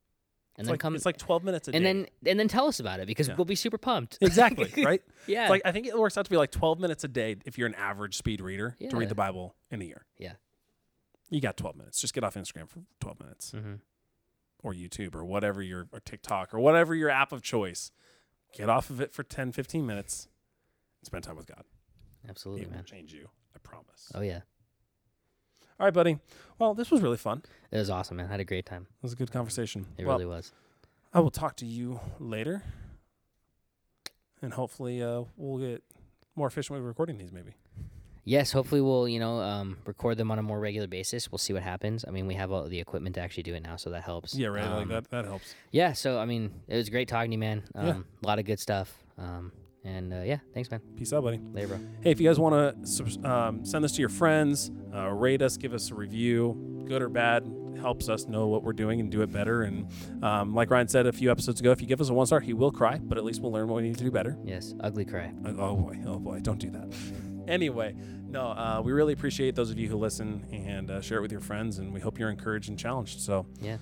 and 0.58 0.64
It's 0.64 0.68
then 0.68 0.74
like, 0.74 0.80
come 0.80 0.96
it's 0.96 1.06
like 1.06 1.18
12 1.18 1.44
minutes 1.44 1.68
a 1.68 1.72
and 1.76 1.84
day. 1.84 1.94
then 1.94 2.08
and 2.32 2.40
then 2.40 2.48
tell 2.48 2.68
us 2.68 2.80
about 2.80 3.00
it 3.00 3.08
because 3.08 3.28
Yeah. 3.28 3.36
we'll 3.36 3.46
be 3.46 3.56
super 3.56 3.78
pumped. 3.78 4.18
exactly, 4.22 4.72
right? 4.84 5.02
yeah. 5.28 5.44
It's 5.44 5.50
like 5.50 5.62
I 5.66 5.72
think 5.72 5.86
it 5.88 5.98
works 5.98 6.18
out 6.18 6.26
to 6.26 6.32
be 6.32 6.38
like 6.38 6.52
12 6.52 6.80
minutes 6.80 7.04
a 7.04 7.08
day 7.08 7.36
if 7.46 7.58
you're 7.58 7.68
an 7.68 7.76
average 7.76 8.16
speed 8.18 8.42
reader 8.42 8.76
to 8.90 8.96
read 8.98 9.10
the 9.10 9.16
Bible 9.16 9.56
in 9.72 9.82
a 9.82 9.86
year. 9.86 10.06
Yeah. 10.18 10.34
You 11.30 11.42
got 11.42 11.58
12 11.58 11.76
minutes. 11.76 12.00
Just 12.00 12.14
get 12.14 12.24
off 12.24 12.36
Instagram 12.36 12.70
for 12.70 12.80
12 13.02 13.20
minutes 13.20 13.52
hmm 13.52 13.74
or 14.64 14.74
YouTube 14.74 15.14
or 15.14 15.24
whatever 15.24 15.62
your 15.62 15.88
or 15.92 16.00
TikTok 16.00 16.52
or 16.54 16.60
whatever 16.60 16.96
your 16.96 17.10
app 17.10 17.32
of 17.32 17.42
choice. 17.44 17.92
Get 18.58 18.70
off 18.70 18.90
of 18.90 19.00
it 19.02 19.12
for 19.14 19.22
10, 19.22 19.52
15 19.52 19.86
minutes 19.86 20.28
and 21.02 21.06
spend 21.06 21.24
time 21.26 21.36
with 21.36 21.46
God. 21.46 21.66
Absolutely, 22.28 22.64
it 22.64 22.70
will 22.70 22.76
man. 22.78 22.86
change 22.86 23.14
you. 23.14 23.28
I 23.54 23.60
promise. 23.60 24.12
Oh 24.16 24.22
yeah, 24.22 24.40
All 25.80 25.86
right, 25.86 25.94
buddy. 25.94 26.20
Well, 26.58 26.74
this 26.74 26.90
was 26.90 27.02
really 27.02 27.18
fun. 27.18 27.44
it 27.72 27.78
was 27.78 27.90
awesome, 27.90 28.18
man. 28.18 28.28
I 28.28 28.32
had 28.32 28.40
a 28.40 28.46
great 28.46 28.66
time. 28.66 28.88
It 28.90 29.04
was 29.04 29.14
a 29.14 29.16
good 29.18 29.32
conversation. 29.32 29.88
It 29.98 30.06
well, 30.06 30.16
really 30.18 30.26
was. 30.26 30.54
I 31.14 31.20
will 31.20 31.32
talk 31.32 31.58
to 31.58 31.66
you 31.66 32.00
later. 32.20 32.64
And 34.42 34.54
hopefully 34.54 35.02
uh, 35.04 35.24
we'll 35.36 35.60
get 35.60 35.84
more 36.36 36.48
efficient 36.48 36.78
with 36.78 36.86
recording 36.86 37.18
these 37.18 37.32
maybe. 37.32 37.56
Yes, 38.24 38.52
hopefully 38.52 38.82
we'll 38.82 39.08
you 39.08 39.20
know 39.20 39.40
um, 39.40 39.78
record 39.86 40.18
them 40.18 40.32
on 40.32 40.40
a 40.40 40.44
more 40.44 40.60
regular 40.60 40.88
basis. 40.88 41.32
We'll 41.32 41.40
see 41.40 41.54
what 41.54 41.62
happens. 41.62 42.06
I 42.08 42.12
mean, 42.12 42.26
we 42.26 42.34
have 42.36 42.52
all 42.52 42.68
the 42.68 42.80
equipment 42.80 43.16
to 43.16 43.22
actually 43.22 43.44
do 43.44 43.54
it 43.54 43.62
now, 43.62 43.76
so 43.76 43.92
that 43.92 44.04
helps. 44.04 44.34
Yeah, 44.34 44.48
right. 44.48 44.64
like 44.64 44.84
Um, 44.84 44.90
that 44.90 45.10
that 45.12 45.26
helps. 45.26 45.54
Yeah. 45.72 45.94
So 45.94 46.20
I 46.20 46.26
mean, 46.26 46.52
it 46.68 46.76
was 46.76 46.90
great 46.90 47.08
talking 47.08 47.32
to 47.32 47.36
you, 47.36 47.40
man. 47.40 47.64
Um, 47.76 47.86
Yeah. 47.86 47.94
A 48.24 48.28
lot 48.28 48.40
of 48.40 48.46
good 48.46 48.60
stuff. 48.60 48.94
Um, 49.18 49.52
and 49.86 50.14
uh, 50.14 50.22
yeah, 50.22 50.40
thanks, 50.54 50.70
man. 50.72 50.82
Peace 50.98 51.14
out, 51.14 51.24
buddy. 51.24 51.40
Later, 51.54 51.68
bro. 51.68 51.80
Hey, 52.02 52.12
if 52.12 52.20
you 52.20 52.28
guys 52.28 52.40
want 52.40 52.86
to 52.86 53.30
um, 53.30 53.64
send 53.64 53.84
this 53.84 53.94
to 53.94 54.00
your 54.02 54.10
friends, 54.10 54.72
uh, 54.94 55.10
rate 55.10 55.42
us, 55.42 55.58
give 55.58 55.74
us 55.74 55.92
a 55.92 55.96
review, 55.96 56.84
good 56.88 57.02
or 57.02 57.10
bad, 57.10 57.50
helps 57.80 58.10
us 58.10 58.26
know 58.28 58.48
what 58.48 58.64
we're 58.64 58.74
doing 58.74 59.00
and 59.00 59.12
do 59.12 59.22
it 59.22 59.32
better. 59.32 59.64
And 59.64 59.88
um, 60.24 60.56
like 60.56 60.72
Ryan 60.72 60.88
said 60.88 61.06
a 61.06 61.12
few 61.12 61.30
episodes 61.30 61.60
ago, 61.60 61.72
if 61.72 61.82
you 61.82 61.88
give 61.88 62.02
us 62.02 62.10
a 62.10 62.14
one 62.14 62.26
star, 62.26 62.40
he 62.40 62.54
will 62.54 62.72
cry, 62.72 62.98
but 62.98 63.18
at 63.18 63.24
least 63.24 63.42
we'll 63.42 63.52
learn 63.52 63.68
what 63.68 63.78
we 63.78 63.84
need 63.84 63.98
to 63.98 64.04
do 64.04 64.12
better. 64.12 64.38
Yes, 64.44 64.74
ugly 64.80 65.06
cry. 65.06 65.32
Uh, 65.46 65.54
oh 65.58 65.76
boy, 65.76 66.00
oh 66.06 66.20
boy, 66.20 66.40
don't 66.40 66.60
do 66.60 66.72
that. 66.72 66.94
Anyway, 67.48 67.96
no, 68.28 68.48
uh, 68.48 68.82
we 68.84 68.92
really 68.92 69.14
appreciate 69.14 69.54
those 69.56 69.70
of 69.70 69.78
you 69.78 69.88
who 69.88 69.98
listen 69.98 70.46
and 70.52 70.90
uh, 70.90 71.00
share 71.00 71.20
it 71.20 71.22
with 71.22 71.32
your 71.32 71.42
friends, 71.42 71.78
and 71.78 71.94
we 71.94 72.00
hope 72.00 72.18
you're 72.18 72.32
encouraged 72.32 72.70
and 72.70 72.80
challenged. 72.80 73.20
So 73.22 73.46
yeah, 73.62 73.78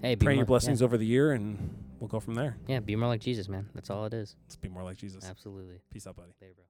Hey, 0.00 0.14
be 0.14 0.24
pray 0.26 0.36
your 0.36 0.46
blessings 0.46 0.80
over 0.80 0.96
the 0.96 1.06
year, 1.06 1.32
and 1.32 1.74
we'll 2.00 2.08
go 2.08 2.18
from 2.18 2.34
there. 2.34 2.56
Yeah, 2.66 2.80
be 2.80 2.96
more 2.96 3.08
like 3.08 3.20
Jesus, 3.20 3.48
man. 3.48 3.68
That's 3.74 3.90
all 3.90 4.06
it 4.06 4.14
is. 4.14 4.36
Let's 4.46 4.56
be 4.56 4.68
more 4.68 4.82
like 4.82 4.96
Jesus. 4.96 5.24
Absolutely. 5.28 5.80
Peace 5.92 6.06
out, 6.06 6.16
buddy. 6.16 6.32
Later, 6.40 6.54
bro. 6.56 6.64